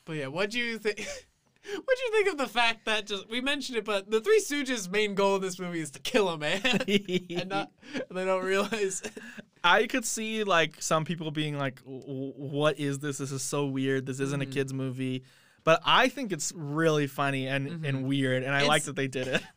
[0.04, 1.06] But yeah, what do you think?
[1.64, 4.40] What do you think of the fact that just we mentioned it, but the Three
[4.40, 7.70] Stooges' main goal in this movie is to kill a man, and not
[8.10, 9.00] they don't realize.
[9.62, 13.18] I could see like some people being like, "What is this?
[13.18, 14.06] This is so weird.
[14.06, 14.50] This isn't a Mhm.
[14.52, 15.22] kids movie."
[15.62, 19.28] But I think it's really funny and, and weird, and I like that they did
[19.28, 19.42] it.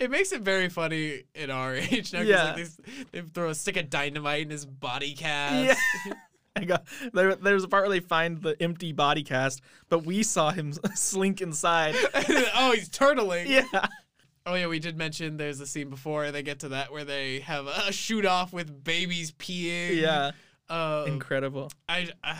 [0.00, 2.20] It makes it very funny in our age now.
[2.20, 2.52] Yeah.
[2.54, 5.78] like, they, they throw a stick of dynamite in his body cast.
[6.06, 6.12] Yeah.
[6.64, 10.50] Got there, there's a part where they find the empty body cast, but we saw
[10.50, 11.94] him slink inside.
[12.54, 13.48] oh, he's turtling.
[13.48, 13.86] Yeah.
[14.46, 17.40] Oh yeah, we did mention there's a scene before they get to that where they
[17.40, 19.96] have a shoot off with babies peeing.
[20.00, 20.30] Yeah.
[20.70, 21.70] Uh, Incredible.
[21.88, 22.34] I, uh,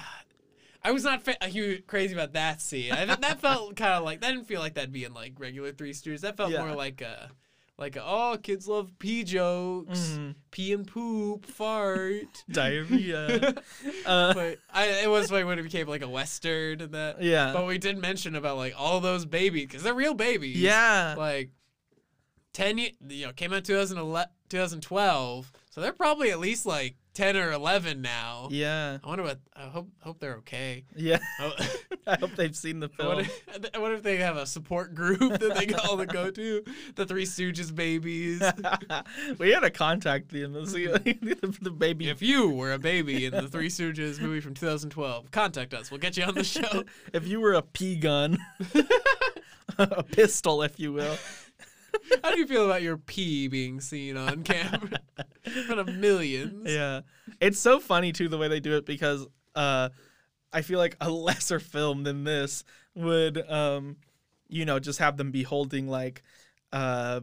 [0.83, 2.93] I was not fa- huge, crazy about that scene.
[2.93, 5.73] I, that felt kind of like that didn't feel like that'd be in like regular
[5.73, 6.21] Three Stooges.
[6.21, 6.65] That felt Yeah.
[6.65, 7.31] more like a,
[7.79, 10.35] like oh kids love pee jokes, Mhm.
[10.51, 12.45] pee and poop, fart.
[12.51, 13.55] Diarrhea.
[14.07, 17.23] uh, but I, it was funny when it became like a western and that.
[17.23, 17.53] yeah.
[17.53, 20.57] But we did mention about like all those babies because they're real babies.
[20.59, 21.15] yeah.
[21.17, 21.53] Like,
[22.53, 22.91] ten you
[23.27, 28.47] know, came out 2011, 2012, so they're probably at least like ten or eleven now.
[28.53, 28.99] Yeah.
[29.03, 29.41] I wonder what.
[29.57, 30.85] I hope hope they're okay.
[30.95, 31.19] Yeah.
[31.41, 31.53] Oh,
[32.07, 33.65] I hope they've seen the I wonder, film.
[33.75, 36.65] I wonder if they have a support group that they all to go to.
[36.95, 38.43] The Three Stooges babies.
[39.39, 42.09] we had to contact them the, the baby.
[42.09, 45.91] If you were a baby in the Three Stooges movie from 2012, contact us.
[45.91, 46.85] We'll get you on the show.
[47.13, 48.39] if you were a pea gun,
[49.79, 51.19] a pistol, if you will.
[52.23, 54.99] How do you feel about your pee being seen on camera
[55.71, 56.71] of millions?
[56.71, 57.03] Yeah.
[57.41, 59.91] It's so funny too the way they do it because uh
[60.53, 62.65] I feel like a lesser film than this
[62.95, 63.97] would um
[64.49, 66.23] you know just have them be holding like
[66.73, 67.21] uh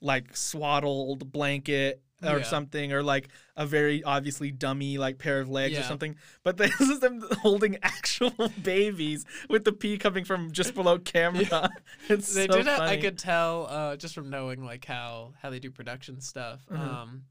[0.00, 2.42] like swaddled blanket or Yeah.
[2.42, 6.78] something or like a very obviously dummy like pair of legs or something but this
[6.80, 8.32] is them holding actual
[8.62, 11.70] babies with the pee coming from just below camera
[12.08, 12.66] it's they so did.
[12.66, 16.60] Have, I could tell uh, just from knowing like how how they do production stuff.
[16.70, 16.78] Mhm.
[16.78, 17.22] Um,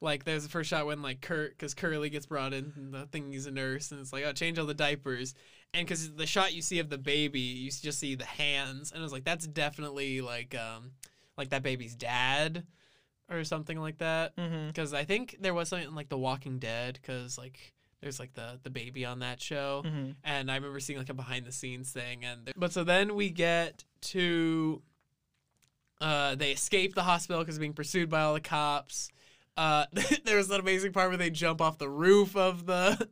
[0.00, 3.06] like there's the first shot when like Kurt, because Curly gets brought in, and the
[3.06, 5.34] thing he's a nurse, and it's like, oh, change all the diapers,
[5.74, 9.00] and because the shot you see of the baby, you just see the hands, and
[9.00, 10.92] I was like, that's definitely like um
[11.36, 12.64] like that baby's dad
[13.30, 14.34] or something like that.
[14.36, 18.60] Because I think there was something like The Walking Dead, because like there's like the
[18.62, 19.82] the baby on that show.
[19.84, 20.14] Mhm.
[20.24, 22.24] and I remember seeing like a behind the scenes thing.
[22.24, 24.82] And but so then we get to,
[26.00, 29.10] uh, they escape the hospital because being pursued by all the cops.
[29.56, 29.86] Uh,
[30.24, 33.08] there was that amazing part where they jump off the roof of the.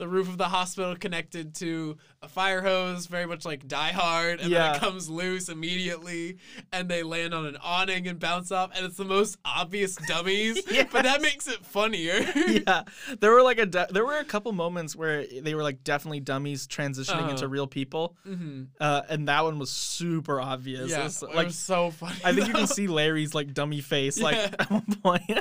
[0.00, 4.40] The roof of the hospital connected to a fire hose, very much like Die Hard,
[4.40, 6.38] and then it comes loose immediately,
[6.72, 10.62] and they land on an awning and bounce off, and it's the most obvious dummies,
[10.90, 12.14] but that makes it funnier.
[12.66, 12.84] yeah,
[13.20, 16.20] there were like a de- there were a couple moments where they were like definitely
[16.20, 17.48] dummies transitioning into Uh-huh.
[17.48, 20.90] real people, hmm uh, and that one was super obvious.
[20.90, 22.16] Yeah, it like was so funny.
[22.24, 24.50] I think you can see Larry's like dummy face like Yeah.
[24.60, 25.40] at one point.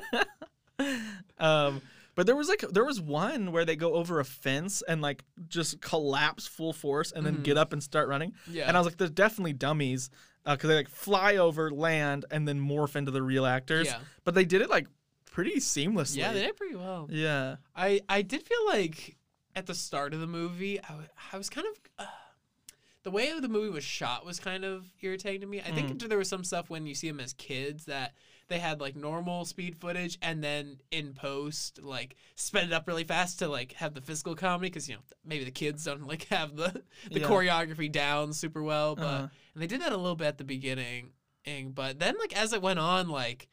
[1.37, 1.81] um,
[2.19, 5.23] but there was like there was one where they go over a fence and like
[5.47, 7.43] just collapse full force and then Mhm.
[7.43, 8.33] get up and start running.
[8.45, 8.67] Yeah.
[8.67, 10.09] And I was like, there's definitely dummies
[10.45, 13.87] because they like fly over, land, and then morph into the real actors.
[13.87, 13.99] Yeah.
[14.25, 14.87] But they did it like
[15.31, 16.17] pretty seamlessly.
[16.17, 17.07] Yeah, they did pretty well.
[17.09, 17.55] Yeah.
[17.73, 19.15] I I did feel like
[19.55, 22.09] at the start of the movie, I, I was kind of uh,
[23.03, 25.61] the way the movie was shot was kind of irritating to me.
[25.61, 28.13] I think there was some stuff when you see them as kids that
[28.49, 33.03] they had like normal speed footage and then in post like sped it up really
[33.03, 36.25] fast to like have the physical comedy because you know maybe the kids don't like
[36.25, 36.81] have the
[37.11, 37.27] the Yeah.
[37.27, 39.27] choreography down super well, but Uh-huh.
[39.53, 41.11] and they did that a little bit at the beginning.
[41.45, 43.47] And, but then like as it went on, like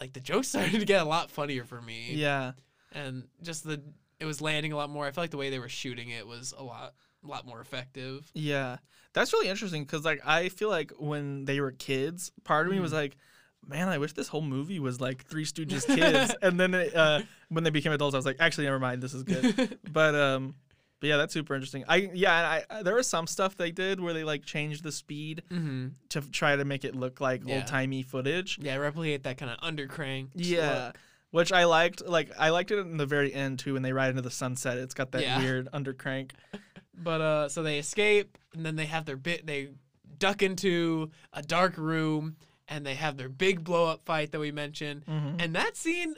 [0.00, 2.52] like the jokes started to get a lot funnier for me Yeah.
[2.92, 3.82] and just the
[4.18, 5.06] it was landing a lot more.
[5.06, 6.94] I feel like the way they were shooting it was a lot
[7.24, 8.30] a lot more effective.
[8.34, 8.78] Yeah.
[9.12, 12.80] That's really interesting because like I feel like when they were kids, part of me
[12.80, 13.16] was like,
[13.66, 16.34] man, I wish this whole movie was like Three Stooges kids.
[16.42, 19.14] and then it, uh, when they became adults, I was like, actually, never mind, this
[19.14, 19.78] is good.
[19.92, 20.54] but um,
[21.00, 21.84] but yeah, that's super interesting.
[21.88, 24.92] I yeah, I, I there was some stuff they did where they like changed the
[24.92, 25.88] speed mm-hmm.
[26.10, 27.56] to try to make it look like Yeah.
[27.56, 28.58] old timey footage.
[28.60, 30.30] Yeah, replicate that kind of under crank.
[30.34, 30.92] Yeah.
[31.30, 32.06] which I liked.
[32.06, 34.78] Like I liked it in the very end too when they ride into the sunset.
[34.78, 35.38] It's got that Yeah.
[35.38, 36.32] weird undercrank.
[36.94, 39.46] But uh, so they escape, and then they have their bit.
[39.46, 39.70] They
[40.18, 42.36] duck into a dark room,
[42.68, 45.04] and they have their big blow up fight that we mentioned.
[45.06, 45.42] Mhm.
[45.42, 46.14] And that scene,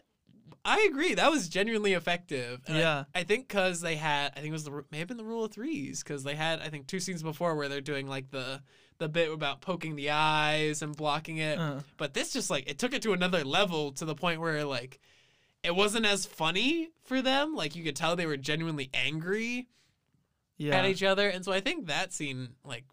[0.65, 2.61] I agree, that was genuinely effective.
[2.67, 3.05] And Yeah.
[3.15, 5.45] I, think because they had, I think it was the may have been the rule
[5.45, 8.63] of threes because they had, I think, two scenes before where they're doing like the
[8.99, 11.59] the bit about poking the eyes and blocking it.
[11.59, 14.65] Uh, But this just like it took it to another level to the point where
[14.65, 15.01] like
[15.65, 17.55] it wasn't as funny for them.
[17.57, 19.67] Like you could tell they were genuinely angry
[20.57, 20.77] yeah.
[20.79, 22.85] at each other, and so I think that scene like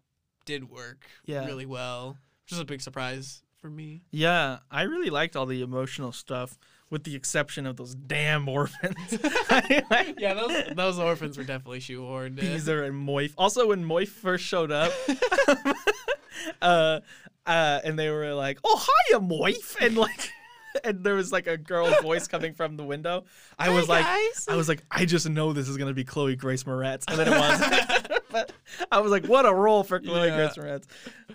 [0.44, 1.46] did work Yeah.
[1.46, 4.02] really well, which is a big surprise for me.
[4.10, 6.58] Yeah, I really liked all the emotional stuff,
[6.90, 8.96] with the exception of those damn orphans.
[10.18, 12.36] Yeah, those those orphans were definitely shoehorned.
[12.36, 13.32] Beezer and Moif.
[13.38, 14.92] Also, when Moif first showed up,
[16.62, 17.00] uh,
[17.46, 20.30] uh, and they were like, "Oh, hiya, Moif," and like,
[20.84, 23.24] and there was like a girl's voice coming from the window.
[23.58, 24.46] I was Hi, like, guys.
[24.48, 27.28] I was like, I just know this is gonna be Chloe Grace Moretz, and then
[27.28, 28.20] it was.
[28.32, 28.52] But
[28.92, 30.36] I was like, what a role for Chloe Yeah.
[30.36, 30.84] Grace Moretz.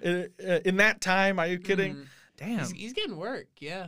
[0.02, 0.30] In,
[0.66, 1.96] in that time, are you kidding?
[1.96, 2.06] Mhm.
[2.38, 2.60] Damn.
[2.60, 3.48] He's, he's getting work.
[3.60, 3.88] Yeah,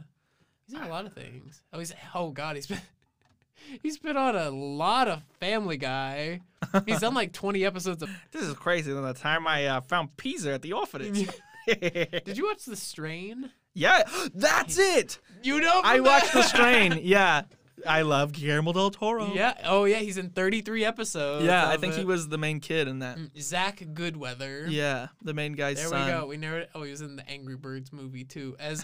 [0.66, 1.62] he's in a lot of things.
[1.74, 2.82] Oh, he's oh god, he's been
[3.84, 6.42] he's been on a lot of Family Guy.
[6.86, 8.10] He's done like twenty episodes of.
[8.32, 8.92] This is crazy.
[8.92, 11.28] Than the time I uh, found Pisa at the orphanage.
[11.68, 13.52] Did you watch The Strain?
[13.76, 14.04] yeah,
[14.34, 15.20] that's it.
[15.44, 16.42] You know, I watched The?
[16.42, 17.00] Strain.
[17.04, 17.44] Yeah,
[17.88, 19.34] I love Guillermo del Toro.
[19.34, 19.54] Yeah.
[19.66, 21.46] Oh yeah, he's in thirty three episodes.
[21.46, 21.68] yeah.
[21.68, 23.18] I of think he was the main kid in that.
[23.18, 24.66] Mm, Zach Goodweather.
[24.70, 26.06] Yeah, the main guy's There son.
[26.06, 26.26] we go.
[26.26, 26.70] We narrowed it.
[26.76, 28.56] Oh, he was in the Angry Birds movie too.
[28.60, 28.84] As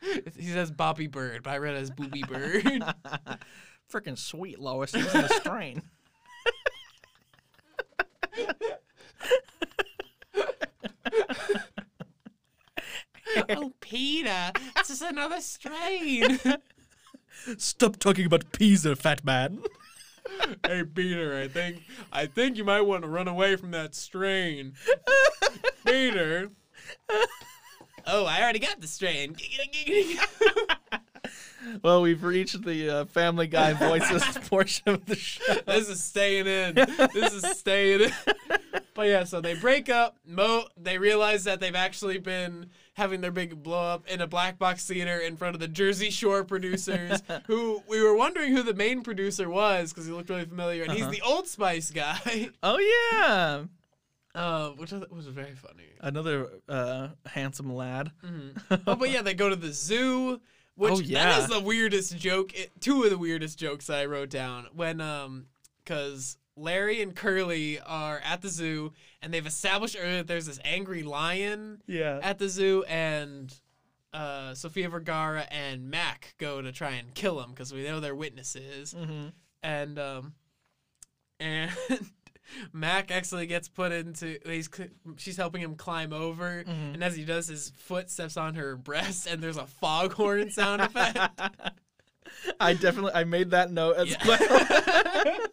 [0.36, 2.64] he says Bobby Bird, but I read it as Booby Bird.
[3.92, 4.92] Freaking sweet Lois.
[4.92, 5.82] He was in The Strain.
[13.50, 16.38] oh, Peter, it's just another strain.
[17.58, 19.62] Stop talking about Pisa, fat man.
[20.66, 21.82] hey, Peter, I think
[22.12, 24.74] I think you might want to run away from that strain.
[25.86, 26.50] Peter.
[28.06, 29.36] Oh, I already got the strain.
[31.82, 35.42] Well, we've reached the uh, Family Guy voices portion of the show.
[35.66, 36.74] this is staying in.
[37.12, 38.12] This is staying in.
[38.94, 40.16] But yeah, so they break up.
[40.24, 44.58] Moe, they realize that they've actually been having their big blow up in a black
[44.58, 48.72] box theater in front of the Jersey Shore producers, who we were wondering who the
[48.74, 51.10] main producer was because he looked really familiar, and he's Uh-huh.
[51.10, 53.64] the Old Spice guy, Oh yeah,
[54.34, 55.84] uh, which was very funny.
[56.00, 58.10] another uh, handsome lad.
[58.86, 60.40] Oh, but yeah, they go to the zoo,
[60.74, 61.38] which Oh, yeah.
[61.40, 62.54] is the weirdest joke.
[62.58, 65.46] It, two of the weirdest jokes I wrote down when um,
[65.84, 68.92] because Larry and Curly are at the zoo
[69.22, 72.18] and they've established earlier that there's this angry lion Yeah.
[72.22, 73.52] at the zoo and.
[74.14, 78.14] Uh, Sofia Vergara and Mac go to try and kill him because we know they're
[78.14, 79.26] witnesses, hmm
[79.62, 80.32] and um,
[81.40, 81.70] and
[82.72, 84.38] Mac actually gets put into.
[84.46, 84.70] He's
[85.18, 86.94] she's helping him climb over, Mhm.
[86.94, 90.80] and as he does, his foot steps on her breast, and there's a foghorn sound
[90.80, 91.18] effect.
[92.60, 94.26] I definitely I made that note as Yeah.
[94.26, 95.36] well.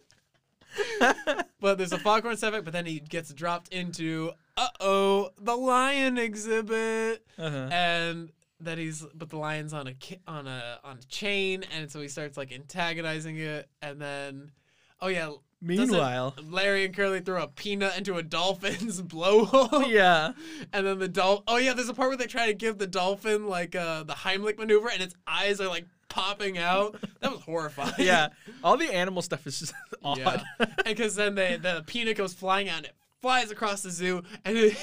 [1.60, 6.18] but there's a foghorn sound but then he gets dropped into uh oh the lion
[6.18, 7.68] exhibit, uh-huh.
[7.70, 8.30] and
[8.60, 9.94] that he's but the lion's on a
[10.26, 14.52] on a on a chain, and so he starts like antagonizing it, and then
[15.00, 15.30] oh yeah.
[15.66, 19.88] Meanwhile, Larry and Curly throw a peanut into a dolphin's blowhole.
[19.88, 20.32] yeah,
[20.74, 21.44] And then the dolphin.
[21.48, 24.12] Oh yeah, there's a part where they try to give the dolphin like uh, the
[24.12, 26.96] Heimlich maneuver, and its eyes are like popping out.
[27.20, 27.94] That was horrifying.
[27.98, 28.28] yeah,
[28.62, 29.74] all the animal stuff is just
[30.04, 30.18] odd.
[30.18, 30.42] Yeah.
[30.84, 34.56] Because then they, the peanut goes flying out, and it flies across the zoo, and
[34.56, 34.76] it,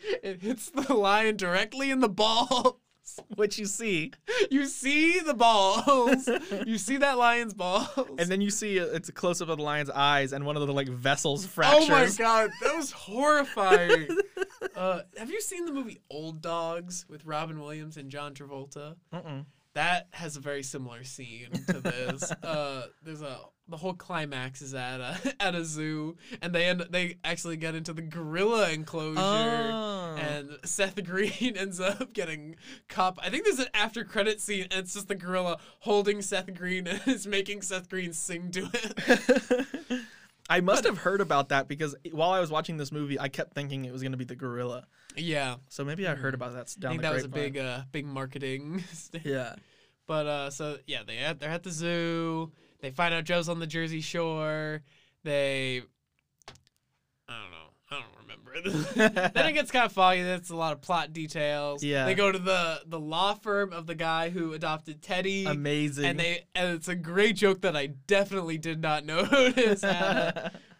[0.22, 2.74] it hits the lion directly in the balls.
[3.36, 4.12] What you see,
[4.50, 6.28] You see the balls.
[6.66, 7.88] You see that lion's balls.
[8.18, 10.54] and then you see uh, it's a close up of the lion's eyes, and one
[10.56, 11.88] of the like vessels fractures.
[11.88, 14.08] Oh my god, that was horrifying.
[14.74, 18.96] uh, have you seen the movie Old Dogs with Robin Williams and John Travolta?
[19.14, 19.46] Mm-mm.
[19.76, 22.32] That has a very similar scene to this.
[22.42, 26.86] uh, there's a the whole climax is at a at a zoo, and they end
[26.88, 29.20] they actually get into the gorilla enclosure.
[29.20, 30.16] Oh.
[30.18, 32.56] And Seth Green ends up getting
[32.88, 33.18] cop.
[33.22, 36.86] I think there's an after credit scene, and it's just the gorilla holding Seth Green
[36.86, 40.00] and is making Seth Green sing to it.
[40.48, 43.52] I must have heard about that because while I was watching this movie, I kept
[43.52, 44.86] thinking it was going to be the gorilla.
[45.16, 47.56] Yeah, So maybe I heard about that s- I down think that was a big
[47.58, 48.84] uh big marketing.
[49.24, 49.54] Yeah.
[50.06, 52.52] But uh, so yeah, they at, they're at the zoo.
[52.80, 54.82] They find out Joe's on the Jersey Shore.
[55.24, 55.82] They,
[57.28, 59.32] I don't know, I don't remember it.
[59.34, 60.22] then it gets kind of foggy.
[60.22, 61.82] That's a lot of plot details.
[61.82, 62.04] Yeah.
[62.04, 65.44] They go to the the law firm of the guy who adopted Teddy.
[65.46, 66.04] Amazing.
[66.04, 69.82] And they and it's a great joke that I definitely did not notice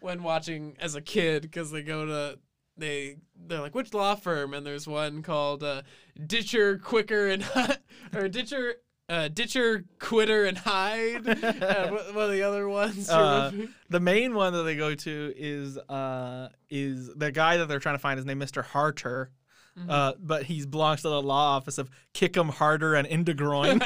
[0.01, 2.39] when watching as a kid because they go to
[2.77, 3.17] they
[3.49, 5.83] they're like which law firm and there's one called uh,
[6.27, 7.45] Ditcher Quicker and
[8.15, 8.77] or Ditcher
[9.09, 11.29] uh, Ditcher Quitter and Hyde.
[11.45, 13.09] uh, what, what are the other ones?
[13.09, 13.53] Uh,
[13.89, 17.95] the main one that they go to is uh is the guy that they're trying
[17.95, 18.19] to find.
[18.19, 18.65] His name Mr.
[18.65, 19.31] Harter.
[19.79, 19.91] Mm-hmm.
[19.91, 23.81] Uh, but he belongs to the law office of kick 'em harder and into groin.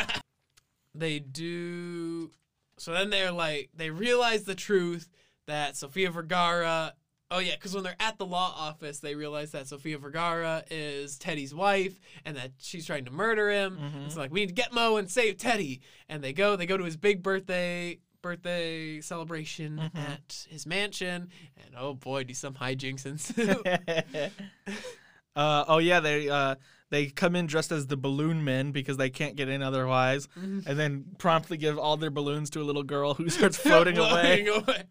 [0.95, 2.31] they do
[2.79, 5.09] so then they're like they realize the truth
[5.47, 6.95] that Sofia Vergara
[7.31, 11.19] oh yeah because when they're at the law office they realize that Sofia Vergara is
[11.19, 14.07] Teddy's wife and that she's trying to murder him Mhm.
[14.07, 16.77] it's like we need to get Mo and save Teddy and they go they go
[16.77, 19.99] to his big birthday birthday celebration Mhm.
[19.99, 23.63] at his mansion and oh boy do some hijinks ensue
[25.37, 26.57] uh, oh yeah, they uh,
[26.91, 30.67] they come in dressed as the balloon men because they can't get in otherwise, Mhm.
[30.67, 34.45] and then promptly give all their balloons to a little girl who starts floating away.
[34.45, 34.83] Floating away.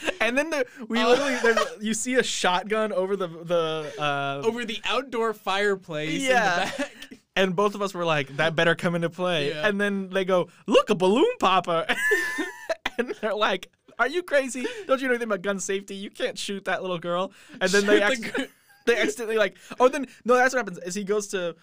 [0.20, 1.10] And then the, we Oh.
[1.10, 6.64] literally you see a shotgun over the the uh, over the outdoor fireplace Yeah.
[6.64, 6.92] in the back
[7.36, 9.50] and both of us were like, that better come into play.
[9.50, 9.68] Yeah.
[9.68, 11.84] And then they go, look, a balloon popper.
[12.98, 13.68] and they're like,
[13.98, 14.66] are you crazy?
[14.86, 15.94] Don't you know anything about gun safety?
[15.96, 17.32] You can't shoot that little girl.
[17.60, 18.42] And then they Shoot the gr-
[18.86, 20.78] they accidentally like, oh, then no, that's what happens.
[20.78, 21.56] Is he goes to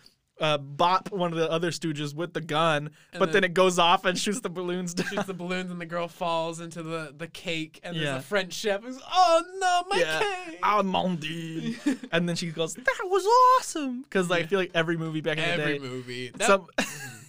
[0.44, 3.54] uh, bop one of the other stooges with the gun, And but then, then- it
[3.54, 5.08] goes off and shoots the balloons down.
[5.08, 8.04] shoots the balloons and the girl falls into the, the cake and Yeah.
[8.04, 10.20] there's a French chef who's oh no my Yeah.
[10.20, 11.18] cake mon
[12.12, 13.26] and then she goes, that was
[13.60, 14.02] awesome.
[14.02, 16.46] Because like I feel like every movie back in every the day, every movie that,
[16.48, 16.68] some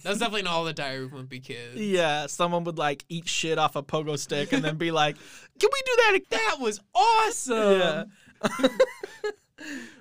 [0.03, 3.57] that's definitely in all the Diary of Wimpy Kid Yeah, someone would like eat shit
[3.57, 5.15] off a pogo stick and then be like,
[5.59, 8.03] "Can we do that again?" that was awesome Yeah.
[8.51, 8.69] oh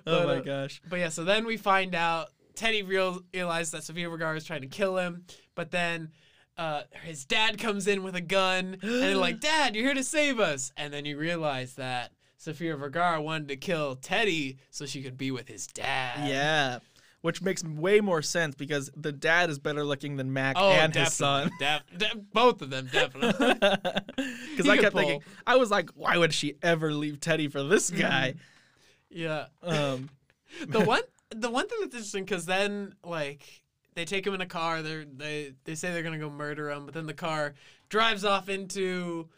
[0.05, 0.81] But, my uh, gosh.
[0.89, 4.62] but yeah so then we find out Teddy real, realizes that Sofia Vergara is trying
[4.62, 5.24] to kill him
[5.55, 6.10] but then
[6.56, 10.05] uh, his dad comes in with a gun and they're like dad you're here to
[10.05, 15.02] save us and then you realize that Sofia Vergara wanted to kill Teddy so she
[15.02, 16.78] could be with his dad Yeah.
[17.22, 20.94] Which makes way more sense because the dad is better looking than Mac Oh, and
[20.94, 21.51] his son.
[21.59, 23.55] Def- def- both of them, definitely.
[24.51, 25.22] Because I kept thinking.
[25.47, 28.35] I was like, why would she ever leave Teddy for this guy?
[29.09, 29.47] yeah.
[29.62, 30.10] Um,
[30.68, 31.01] The one,
[31.35, 33.62] the one thing that's interesting, because then like
[33.94, 34.82] they take him in a car.
[34.82, 37.55] They they they say they're gonna go murder him, but then the car
[37.89, 39.28] drives off into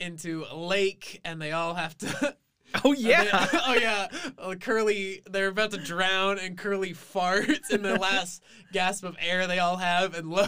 [0.00, 2.36] into a lake, and they all have to.
[2.84, 3.46] oh they- yeah.
[3.66, 4.08] oh yeah.
[4.38, 8.42] Uh, Curly, they're about to drown, and Curly farts in the last
[8.72, 10.46] gasp of air they all have, and Lo,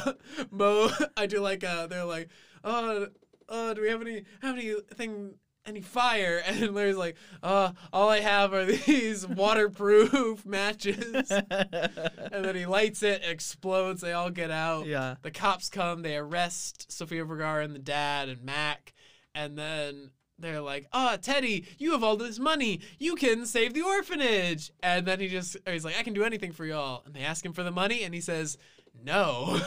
[0.50, 2.30] Moe, I do like uh, they're like,
[2.64, 3.08] oh,
[3.48, 5.34] uh, do we have any have anything
[5.66, 6.42] any fire?
[6.46, 11.30] And Larry's like, uh, all I have are these waterproof matches.
[11.30, 14.00] and then he lights it, explodes.
[14.00, 14.86] They all get out.
[14.86, 15.16] yeah.
[15.22, 18.92] The cops come, they arrest Sofia Vergara and the dad and Mac,
[19.34, 22.80] and then they're like, "Oh, Teddy, you have all this money.
[22.98, 26.52] You can save the orphanage." And then he just he's like, "I can do anything
[26.52, 28.58] for y'all." And they ask him for the money, and he says,
[29.04, 29.60] "No,"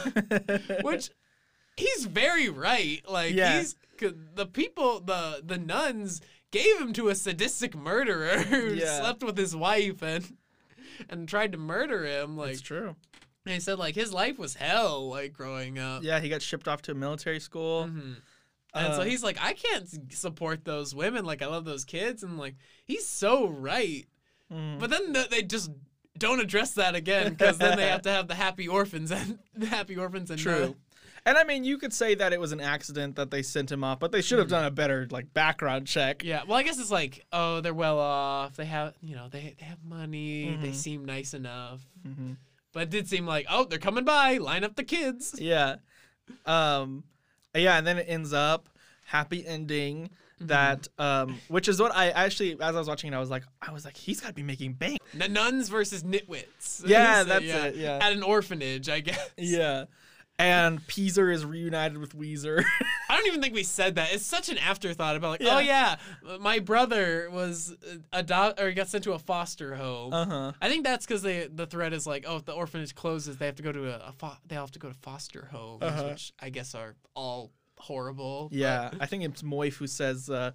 [0.82, 1.10] which
[1.76, 3.00] he's very right.
[3.08, 3.58] Like Yeah.
[3.58, 6.20] he's the people, the the nuns
[6.50, 9.00] gave him to a sadistic murderer who Yeah.
[9.00, 10.36] slept with his wife and
[11.08, 12.36] and tried to murder him.
[12.36, 12.96] Like It's true.
[13.44, 16.02] and he said like his life was hell like growing up.
[16.02, 17.84] Yeah, he got shipped off to a military school.
[17.84, 18.16] Mhm.
[18.74, 21.24] And so Uh, he's like, I can't support those women.
[21.24, 22.54] Like I love those kids, and like
[22.84, 24.06] he's so right.
[24.52, 24.78] mm.
[24.78, 25.70] But then th- they just
[26.18, 29.66] don't address that again because then they have to have the happy orphans and the
[29.66, 30.76] happy orphans and True.
[31.28, 33.84] And I mean, you could say that it was an accident that they sent him
[33.84, 36.24] off, but they should have done a better like background check.
[36.24, 38.56] Yeah, well, I guess it's like, oh, they're well off.
[38.56, 40.56] They have, you know, they they have money.
[40.56, 40.74] They Mhm.
[40.74, 41.82] seem nice enough.
[42.02, 42.32] hmm
[42.72, 44.38] But it did seem like, oh, they're coming by.
[44.38, 45.34] Line up the kids.
[45.38, 45.76] Yeah.
[46.46, 47.04] Um,
[47.54, 48.68] yeah, and then it ends up
[49.04, 50.10] happy ending
[50.40, 53.42] that um, which is what I actually as I was watching it, I was like,
[53.60, 54.98] I was like, he's got to be making bank.
[55.20, 56.84] N- nuns versus nitwits.
[56.86, 57.98] Yeah, So, that's it, yeah.
[58.00, 59.30] At an orphanage, I guess.
[59.36, 59.84] Yeah.
[60.40, 62.62] And Peezer is reunited with Weezer.
[63.10, 64.12] I don't even think we said that.
[64.12, 65.96] It's such an afterthought about like, oh yeah,
[66.40, 67.74] my brother was
[68.12, 70.12] adopted or got sent to a foster home.
[70.12, 70.52] uh huh.
[70.62, 73.46] I think that's because they the thread is like, oh, if the orphanage closes, they
[73.46, 76.04] have to go to a, a fo- they have to go to foster homes, Uh-huh.
[76.10, 78.48] which I guess are all horrible.
[78.52, 80.52] Yeah, I think it's Moif who says, uh,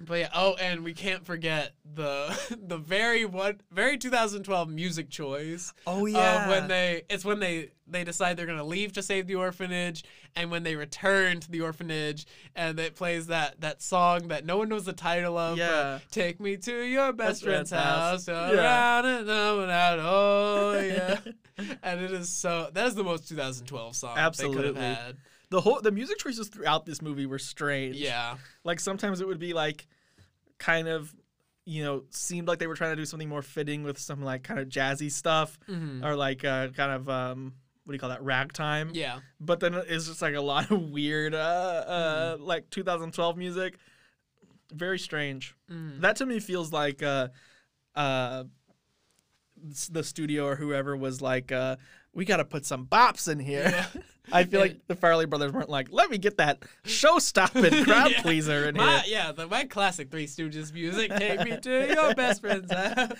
[0.00, 5.72] but yeah, oh, and we can't forget the the very what very 2012 music choice.
[5.86, 9.26] Oh uh, of when they it's when they they decide they're gonna leave to save
[9.26, 10.04] the orphanage,
[10.34, 14.58] and when they return to the orphanage, and it plays that that song that no
[14.58, 15.56] one knows the title of.
[15.56, 15.98] but Yeah.
[16.10, 18.26] Take me to your best Best friend's house.
[18.26, 18.28] house.
[18.28, 19.30] Around and
[19.70, 19.98] out.
[20.02, 21.20] Oh yeah.
[21.82, 22.68] and it is so.
[22.72, 24.66] That is the most 2012 song they could Absolutely.
[24.66, 25.16] have had.
[25.50, 27.96] The whole the music choices throughout this movie were strange.
[27.96, 28.36] Yeah.
[28.64, 29.86] Like sometimes it would be like
[30.58, 31.14] kind of
[31.64, 34.42] you know seemed like they were trying to do something more fitting with some like
[34.42, 36.04] kind of jazzy stuff Mhm.
[36.04, 37.54] or like uh, kind of um
[37.84, 39.20] what do you call that ragtime Yeah.
[39.40, 43.78] but then it's just like a lot of weird uh, uh like 2012 music
[44.72, 46.00] very strange Mhm.
[46.00, 47.28] that to me feels like uh
[47.94, 48.44] uh
[49.90, 51.76] the studio or whoever was like uh
[52.16, 53.86] we got to put some bops in here Yeah.
[54.32, 57.84] i feel And- like the farrelly brothers weren't like let me get that show stopping
[57.84, 58.22] crowd Yeah.
[58.22, 61.12] pleaser in My, here yeah, the my classic Three Stooges music.
[61.14, 63.12] Take me to your best friend's house.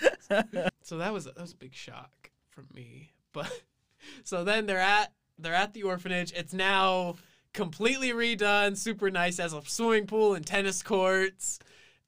[0.83, 3.11] So that was that was a big shock from me.
[3.31, 3.49] But
[4.25, 6.33] so then they're at they're at the orphanage.
[6.33, 7.15] It's now
[7.53, 11.59] completely redone, super nice, has a swimming pool and tennis courts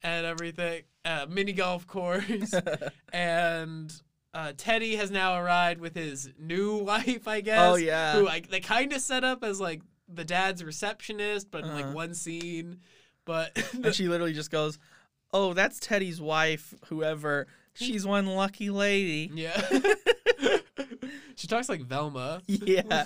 [0.02, 2.52] and everything, uh, mini golf course,
[3.12, 3.92] and.
[4.32, 7.60] Uh, Teddy has now arrived with his new wife, I guess.
[7.60, 8.14] Oh, yeah.
[8.14, 11.80] Who like they kind of set up as like the dad's receptionist, but in Uh-huh.
[11.86, 12.78] like one scene.
[13.24, 14.78] But and she literally just goes
[15.32, 19.60] oh that's teddy's wife whoever she's one lucky lady Yeah.
[21.36, 23.04] she talks like Velma, yeah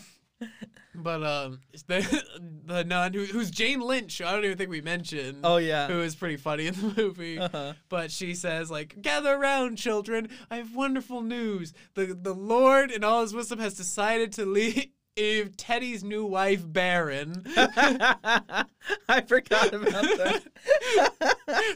[0.95, 2.23] but um, the
[2.67, 4.21] the nun who, who's Jane Lynch.
[4.21, 5.39] I don't even think we mentioned.
[5.45, 7.75] oh yeah Who is pretty funny in the movie, uh-huh.
[7.89, 10.29] but she says like, "Gather around, children!
[10.51, 11.73] I have wonderful news.
[11.95, 14.91] the The Lord, in all His wisdom, has decided to leave
[15.57, 20.43] Teddy's new wife Baron, i forgot about that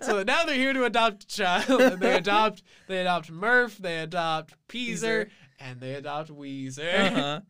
[0.02, 1.80] so now they're here to adopt a child.
[1.80, 5.30] And they adopt they adopt Murph, they adopt Peaser, Peaser.
[5.60, 7.12] and they adopt Weezer.
[7.12, 7.40] uh-huh.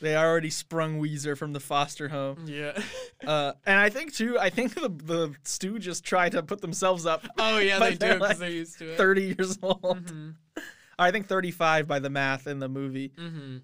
[0.00, 2.80] They already sprung weezer from the foster home Yeah.
[3.26, 7.26] uh, and i think too i think the, the just try to put themselves up
[7.38, 8.96] Oh yeah, they do because like they're used to it.
[8.96, 10.30] 30 years old hmm
[10.98, 13.58] i think 35 by the math in the movie hmm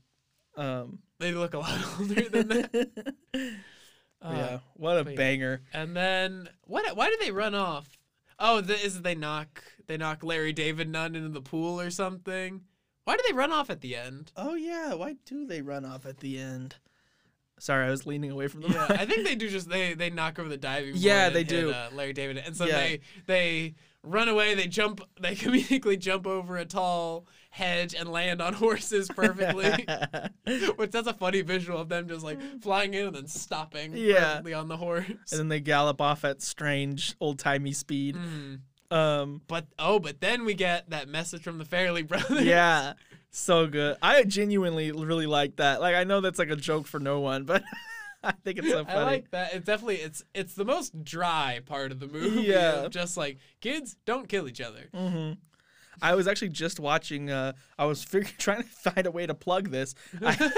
[0.56, 3.14] um, They look a lot older than that.
[4.22, 6.94] Uh, yeah what a banger And then what?
[6.96, 7.88] Why did they run off?
[8.38, 11.90] Oh, the, is it they knock they knock Larry David Nunn into the pool or
[11.90, 12.62] something?
[13.04, 14.32] Why do they run off at the end?
[14.36, 16.76] Oh yeah, why do they run off at the end?
[17.58, 18.86] Sorry, I was leaning away from the Yeah.
[18.88, 19.48] I think they do.
[19.50, 20.92] Just they they knock over the diving.
[20.92, 21.70] board Yeah, and they hit, do.
[21.72, 22.76] Uh, Larry David, and so Yeah.
[22.78, 24.54] they they run away.
[24.54, 25.00] They jump.
[25.20, 29.86] They comedically jump over a tall hedge and land on horses perfectly.
[30.76, 34.40] Which that's a funny visual of them just like flying in and then stopping Yeah.
[34.56, 35.06] on the horse.
[35.30, 38.14] and then they gallop off at strange old timey speed.
[38.16, 38.60] Mm.
[38.90, 42.42] Um, But oh, but then we get that message from the Farrelly brothers.
[42.44, 42.94] yeah,
[43.30, 43.96] so good.
[44.02, 45.80] I genuinely really like that.
[45.80, 47.62] Like I know that's like a joke for no one, but
[48.24, 48.98] I think it's so funny.
[48.98, 49.54] I like that.
[49.54, 52.42] It's definitely it's it's the most dry part of the movie.
[52.48, 52.88] Yeah.
[52.90, 54.88] just like kids don't kill each other.
[54.94, 55.32] hmm
[56.02, 57.30] I was actually just watching.
[57.30, 59.94] Uh, I was fig- trying to find a way to plug this.
[60.24, 60.50] I,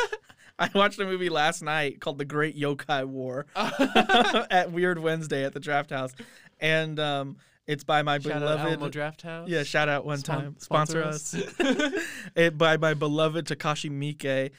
[0.57, 5.53] I watched a movie last night called The Great Yokai War at Weird Wednesday at
[5.53, 6.13] the Drafthouse,
[6.61, 7.37] and um,
[7.67, 8.61] it's by my Shout out beloved.
[8.67, 9.49] Alamo Drafthouse.
[9.49, 10.57] Yeah, shout out one Spon- time.
[10.59, 11.95] Sponsor, sponsor us.
[12.37, 14.51] it by my beloved Takashi Miike.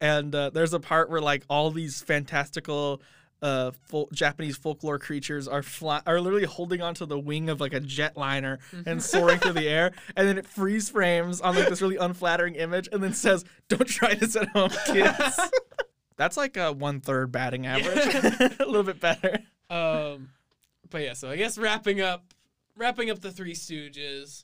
[0.00, 3.02] And uh, there's a part where like all these fantastical
[3.42, 7.74] uh fol- Japanese folklore creatures are fly- are literally holding onto the wing of like
[7.74, 8.56] a jetliner
[8.86, 12.54] and soaring through the air and then it freeze frames on like this really unflattering
[12.54, 15.38] image and then says don't try this at home kids
[16.16, 18.06] that's like a one third batting average
[18.58, 19.38] a little bit better
[19.68, 20.30] Um,
[20.88, 22.24] but yeah, so I guess wrapping up,
[22.76, 24.42] wrapping up the Three Stooges.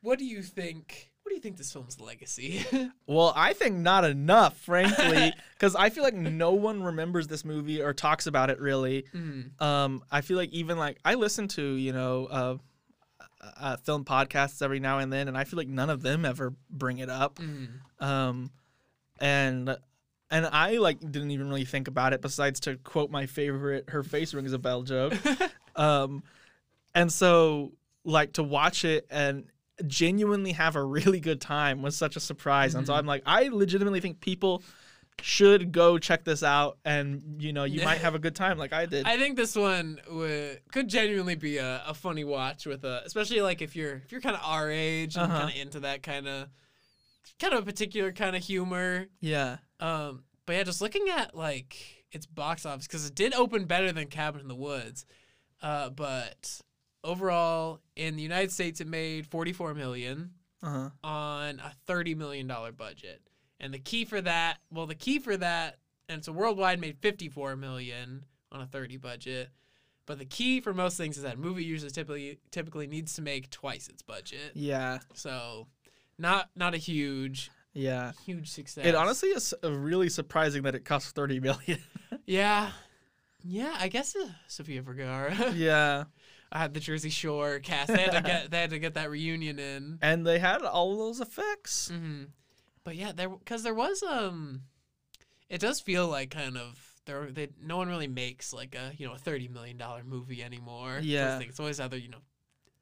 [0.00, 1.10] What do you think?
[1.22, 2.64] What do you think this film's legacy?
[3.06, 7.80] Well, I think not enough, frankly, because I feel like no one remembers this movie
[7.82, 9.04] or talks about it really.
[9.14, 12.56] mm, Um, I feel like even like I listen to you know uh,
[13.58, 16.52] uh, film podcasts every now and then, and I feel like none of them ever
[16.70, 17.36] bring it up.
[17.36, 17.68] mm,
[17.98, 18.50] Um,
[19.20, 19.76] and
[20.30, 24.02] and I like didn't even really think about it besides to quote my favorite "Her
[24.02, 25.14] face rings a bell" joke.
[25.76, 26.22] um,
[27.00, 27.72] and so
[28.04, 29.46] like to watch it and
[29.86, 32.74] genuinely have a really good time was such a surprise.
[32.74, 32.98] And so Mhm.
[32.98, 34.62] I'm like, I legitimately think people
[35.20, 37.84] should go check this out, and you know, you Yeah.
[37.86, 39.04] might have a good time like I did.
[39.06, 43.40] I think this one would, could genuinely be a, a funny watch with a, especially
[43.40, 45.38] like if you're if you're kind of our age and Uh-huh.
[45.40, 46.48] kind of into that kind of
[47.40, 49.06] kind of a particular kind of humor.
[49.20, 49.58] yeah.
[49.80, 53.90] Um, but yeah, just looking at like its box office because it did open better
[53.92, 55.04] than Cabin in the Woods,
[55.62, 56.60] uh, but
[57.08, 60.30] overall in the United States, it made 44 million
[60.62, 60.90] Uh-huh.
[61.02, 63.20] on a 30 million dollar budget.
[63.60, 65.78] And the key for that, well, the key for that,
[66.08, 69.50] and so worldwide made 54 million on a 30 budget.
[70.06, 73.22] But the key for most things is that a movie usually typically typically needs to
[73.22, 74.52] make twice its budget.
[74.54, 75.00] Yeah.
[75.14, 75.66] So,
[76.18, 78.12] not not a huge Yeah.
[78.24, 78.86] huge success.
[78.86, 81.78] It honestly is really surprising that it cost 30 million.
[82.26, 82.70] yeah,
[83.44, 83.76] yeah.
[83.78, 85.52] I guess uh, Sofia Vergara.
[85.54, 86.04] yeah.
[86.50, 87.88] I had the Jersey Shore cast.
[87.88, 89.98] They had to get they had to get that reunion in.
[90.00, 91.88] And they had all those effects.
[91.88, 92.24] hmm
[92.84, 94.62] But yeah, there because there was um,
[95.48, 99.06] it does feel like kind of there they no one really makes like a you
[99.06, 101.00] know a thirty million dollar movie anymore.
[101.02, 101.38] Yeah.
[101.40, 102.22] it's always either you know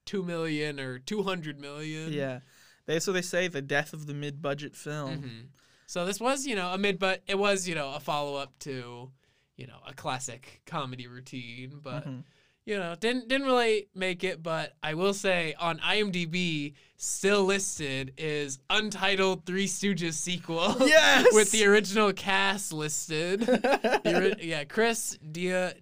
[0.04, 2.12] two million or two hundred million.
[2.12, 2.40] Yeah.
[2.86, 5.18] They so they say the death of the mid-budget film.
[5.18, 5.40] hmm
[5.86, 8.56] So this was you know a mid, but it was you know a follow up
[8.60, 9.10] to
[9.56, 12.06] you know a classic comedy routine, but.
[12.06, 12.22] Mhm.
[12.66, 18.12] You know, didn't didn't really make it, but I will say on IMDb, still listed
[18.18, 20.74] is untitled Three Stooges sequel.
[20.86, 21.28] Yes!
[21.32, 23.40] with the original cast listed.
[23.46, 25.74] The yeah, Chris Dia.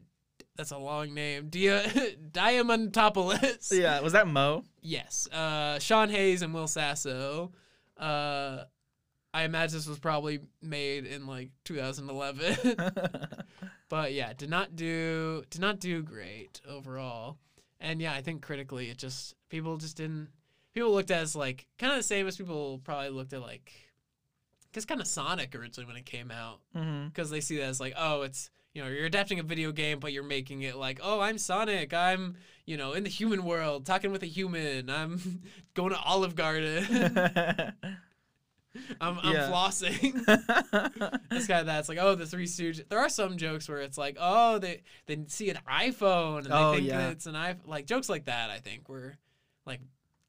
[0.57, 1.49] That's a long name.
[1.49, 1.83] Dia
[2.33, 3.73] Diamantopoulos.
[3.73, 4.63] yeah, was that Moe?
[4.83, 5.27] Yes.
[5.33, 7.51] Uh, Sean Hayes and Will Sasso.
[7.97, 8.65] Uh,
[9.33, 12.77] I imagine this was probably made in like 2011.
[13.95, 17.39] But yeah, did not do did not do great overall.
[17.79, 20.31] And yeah, I think critically it just people just didn't
[20.75, 23.41] people looked at it as like kind of the same as people probably looked at
[23.41, 23.71] like
[24.73, 26.59] cuz kind of Sonic originally when it came out.
[26.77, 27.07] Mm-hmm.
[27.07, 30.01] Because they see that as like oh it's you know you're adapting a video game
[30.01, 31.95] but you're making it like oh I'm Sonic.
[31.95, 32.35] I'm
[32.67, 34.91] you know in the human world talking with a human.
[34.91, 35.43] I'm
[35.75, 37.23] going to Olive Garden
[39.01, 39.51] I'm, I'm Yeah.
[39.51, 40.23] flossing
[41.31, 41.81] it's kind of that.
[41.81, 42.89] It's like, oh, the Three Stooges.
[42.89, 46.53] There are some jokes where it's like, oh, they they see an iPhone and they
[46.53, 46.99] Oh, think yeah.
[46.99, 47.67] that it's an iPhone.
[47.67, 49.17] Like jokes like that, I think were
[49.67, 49.81] like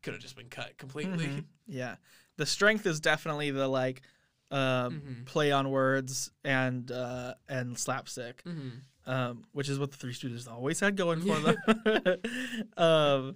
[0.03, 1.25] could have just been cut completely.
[1.25, 1.45] Mhm.
[1.67, 1.95] Yeah.
[2.37, 4.01] The strength is definitely the like
[4.51, 5.25] uh, Mhm.
[5.25, 8.69] play on words and uh, and slapstick, hmm
[9.07, 12.17] um, which is what the Three Stooges always had going for them.
[12.77, 13.35] um,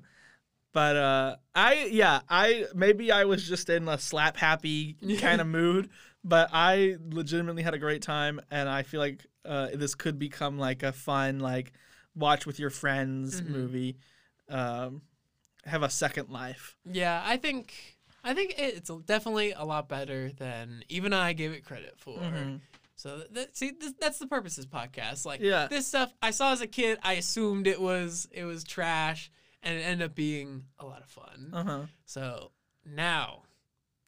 [0.79, 5.47] but uh, I yeah I maybe I was just in a slap happy kind of
[5.59, 5.89] mood,
[6.23, 10.57] but I legitimately had a great time, and I feel like uh, this could become
[10.57, 11.73] like a fun like
[12.15, 13.47] watch with your friends Mhm.
[13.47, 13.97] movie.
[14.47, 15.01] Um,
[15.65, 16.77] have a second life.
[16.85, 17.73] Yeah, I think
[18.23, 22.19] I think it's definitely a lot better than even I gave it credit for.
[22.19, 22.61] Mhm.
[22.95, 25.25] So that, see, this, that's the purpose of this podcast.
[25.25, 25.67] Like Yeah.
[25.67, 29.29] this stuff I saw as a kid, I assumed it was it was trash,
[29.63, 31.51] and it ended up being a lot of fun.
[31.53, 31.81] Uh huh.
[32.05, 32.51] So
[32.85, 33.43] now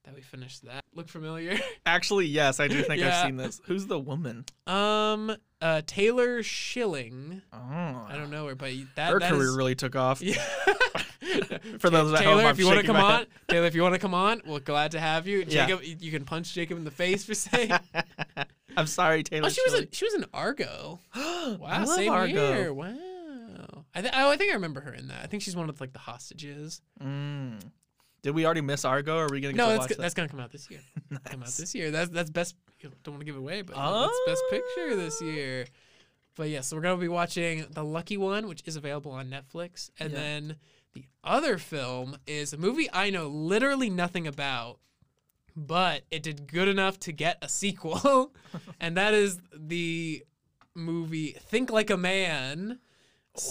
[0.03, 1.59] that we finished that, look familiar?
[1.85, 3.19] Actually, yes, I do think Yeah.
[3.19, 3.61] I've seen this.
[3.65, 4.45] Who's the woman?
[4.67, 7.41] um, uh, Taylor Schilling.
[7.53, 10.21] Oh, I don't know her, but that Her that career is- really took off.
[10.21, 10.43] Yeah.
[11.79, 13.93] For those at Taylor, home, if you want to come on, Taylor, if you want
[13.93, 15.45] to come on, we're glad to have you.
[15.47, 15.67] Yeah.
[15.67, 17.71] Jacob, you can punch Jacob in the face for saying.
[18.75, 19.45] I'm sorry, Taylor.
[19.45, 19.85] oh, she was Schilling.
[19.87, 20.99] in she was in Argo.
[21.15, 22.33] Wow, I love same Argo.
[22.53, 22.73] year.
[22.73, 22.95] Wow.
[23.93, 25.21] I th- oh, I think I remember her in that.
[25.23, 26.81] I think she's one of like the hostages.
[27.01, 27.59] Mm.
[28.21, 29.17] Did we already miss Argo?
[29.17, 30.01] Or are we gonna No, to that's watch go- that?
[30.01, 30.79] that's gonna come out this year.
[31.25, 31.91] Come out this year.
[31.91, 32.55] That's that's best.
[32.79, 35.65] You know, don't want to give it away, but know, that's best picture this year.
[36.35, 39.89] But yeah, so we're gonna be watching The Lucky One, which is available on Netflix,
[39.99, 40.17] and Yeah.
[40.19, 40.55] then
[40.93, 44.79] the other film is a movie I know literally nothing about,
[45.55, 48.33] but it did good enough to get a sequel,
[48.79, 50.23] and that is the
[50.73, 52.79] movie Think Like a Man.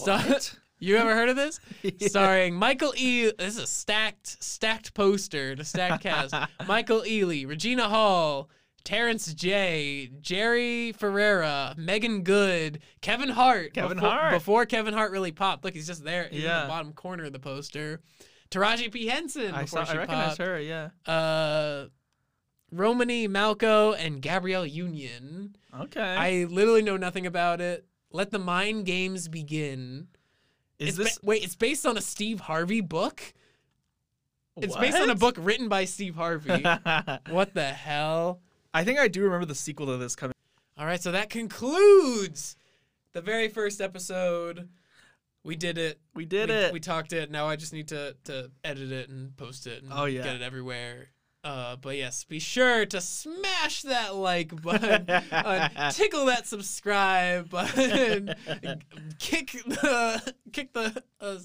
[0.04, 0.54] What?
[0.78, 1.60] you ever heard of this?
[1.82, 2.08] Yeah.
[2.08, 3.30] Starring Michael E.
[3.38, 6.34] This is a stacked stacked poster to stacked cast.
[6.66, 8.50] Michael Ealy, Regina Hall,
[8.84, 13.74] Terrence J, Jerry Ferrara, Meagan Good, Kevin Hart.
[13.74, 14.32] Kevin before, Hart.
[14.34, 15.64] Before Kevin Hart really popped.
[15.64, 18.00] Look, he's just there he's in the bottom corner of the poster.
[18.50, 19.06] Taraji P.
[19.06, 19.54] Henson.
[19.54, 19.92] I before saw.
[19.92, 20.38] she I recognize popped.
[20.40, 20.60] her.
[20.60, 20.88] Yeah.
[21.06, 21.86] Uh,
[22.72, 25.56] Romany Malco and Gabrielle Union.
[25.78, 26.00] Okay.
[26.00, 27.84] I literally know nothing about it.
[28.12, 30.08] Let the mind games begin.
[30.78, 31.18] Is it's this?
[31.18, 33.22] ba- wait, it's based on a Steve Harvey book?
[34.56, 36.62] It's based on a book written by Steve Harvey.
[37.30, 38.40] what the hell?
[38.74, 40.34] I think I do remember the sequel to this coming.
[40.76, 42.56] All right, so that concludes
[43.12, 44.68] the very first episode.
[45.44, 45.98] We did it.
[46.14, 46.72] We did we, it.
[46.72, 47.30] We talked it.
[47.30, 50.22] Now I just need to to edit it and post it and Oh, yeah.
[50.22, 51.08] get it everywhere.
[51.42, 58.34] Uh, but yes, be sure to smash that like button, uh, tickle that subscribe button,
[59.18, 61.38] kick the kick the uh,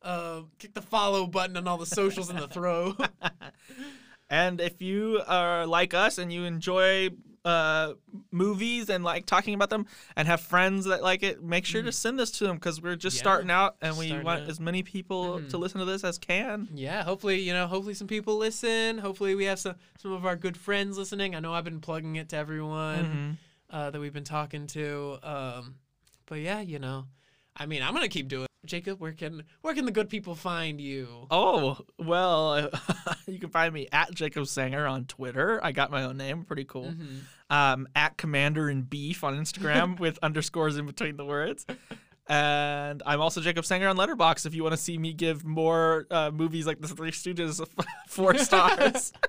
[0.00, 2.96] uh, kick the follow button on all the socials in the throw.
[4.30, 7.10] and if you are like us and you enjoy
[7.46, 7.94] uh,
[8.32, 9.86] movies and like talking about them
[10.16, 12.96] and have friends that like it, make sure to send this to them because we're
[12.96, 13.18] just Mm.
[13.18, 13.22] Yeah.
[13.22, 14.48] starting out and we Starting want out.
[14.48, 15.50] as many people Mhm.
[15.50, 16.68] to listen to this as can.
[16.74, 18.98] Yeah, hopefully, you know, hopefully some people listen.
[18.98, 21.34] Hopefully we have some some of our good friends listening.
[21.36, 23.38] I know I've been plugging it to everyone
[23.70, 23.74] Mhm.
[23.74, 25.18] uh, that we've been talking to.
[25.22, 25.76] Um,
[26.26, 27.06] but yeah, you know,
[27.56, 28.42] I mean, I'm gonna keep doing.
[28.42, 28.46] it.
[28.66, 31.28] Jacob, where can where can the good people find you?
[31.30, 32.68] Oh, well,
[33.28, 35.60] you can find me at Jacob Saenger on Twitter.
[35.62, 36.86] I got my own name, pretty cool.
[36.90, 37.20] Mhm.
[37.48, 41.64] Um, at Commander and Beef on Instagram with underscores in between the words.
[42.28, 46.06] And I'm also Jacob Saenger on Letterboxd if you want to see me give more
[46.10, 47.64] uh, movies like The Three Stooges
[48.08, 49.12] four stars.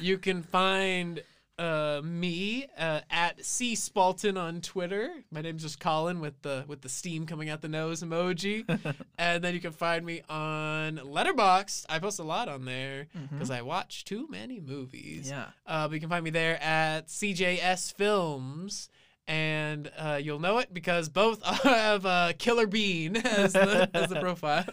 [0.00, 1.22] You can find
[1.58, 5.10] uh, me uh, at C Spalten on Twitter.
[5.30, 8.64] My name's just Colin with the with the steam coming out the nose emoji.
[9.18, 11.86] and then you can find me on Letterboxd.
[11.88, 15.28] I post a lot on there because I watch too many movies.
[15.28, 15.46] yeah.
[15.66, 18.88] Uh, but you can find me there at CJS Films.
[19.26, 24.20] And uh, you'll know it because both have uh, Killer Bean as the, as the
[24.20, 24.64] profile.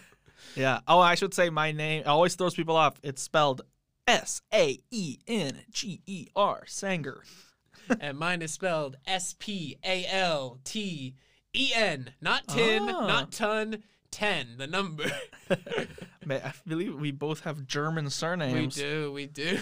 [0.55, 0.79] Yeah.
[0.87, 2.95] Oh, I should say my name always throws people off.
[3.03, 3.63] It's spelled
[4.07, 7.21] S A E N G E R, Saenger.
[7.99, 11.15] and mine is spelled S P A L T
[11.53, 13.07] E N, not tin, Ah.
[13.07, 15.05] not ton, ten, the number.
[16.25, 18.77] Ma- I believe we both have German surnames.
[18.77, 19.05] we surnames.
[19.05, 19.59] do, we do.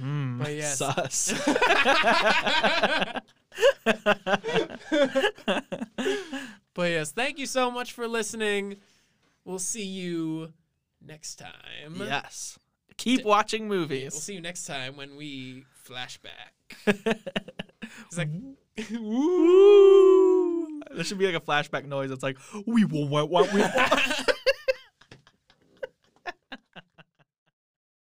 [0.00, 0.78] Mm, But yes.
[0.78, 1.32] Sus.
[6.74, 8.76] But yes, thank you so much for listening.
[9.46, 10.52] We'll see you
[11.00, 11.94] next time.
[11.96, 12.58] yes.
[12.98, 14.12] Keep watching movies.
[14.12, 16.54] We'll see you next time when we flashback.
[18.06, 18.28] It's like,
[19.00, 20.80] woo.
[20.94, 22.10] There should be like a flashback noise.
[22.10, 23.62] It's like we will what what we.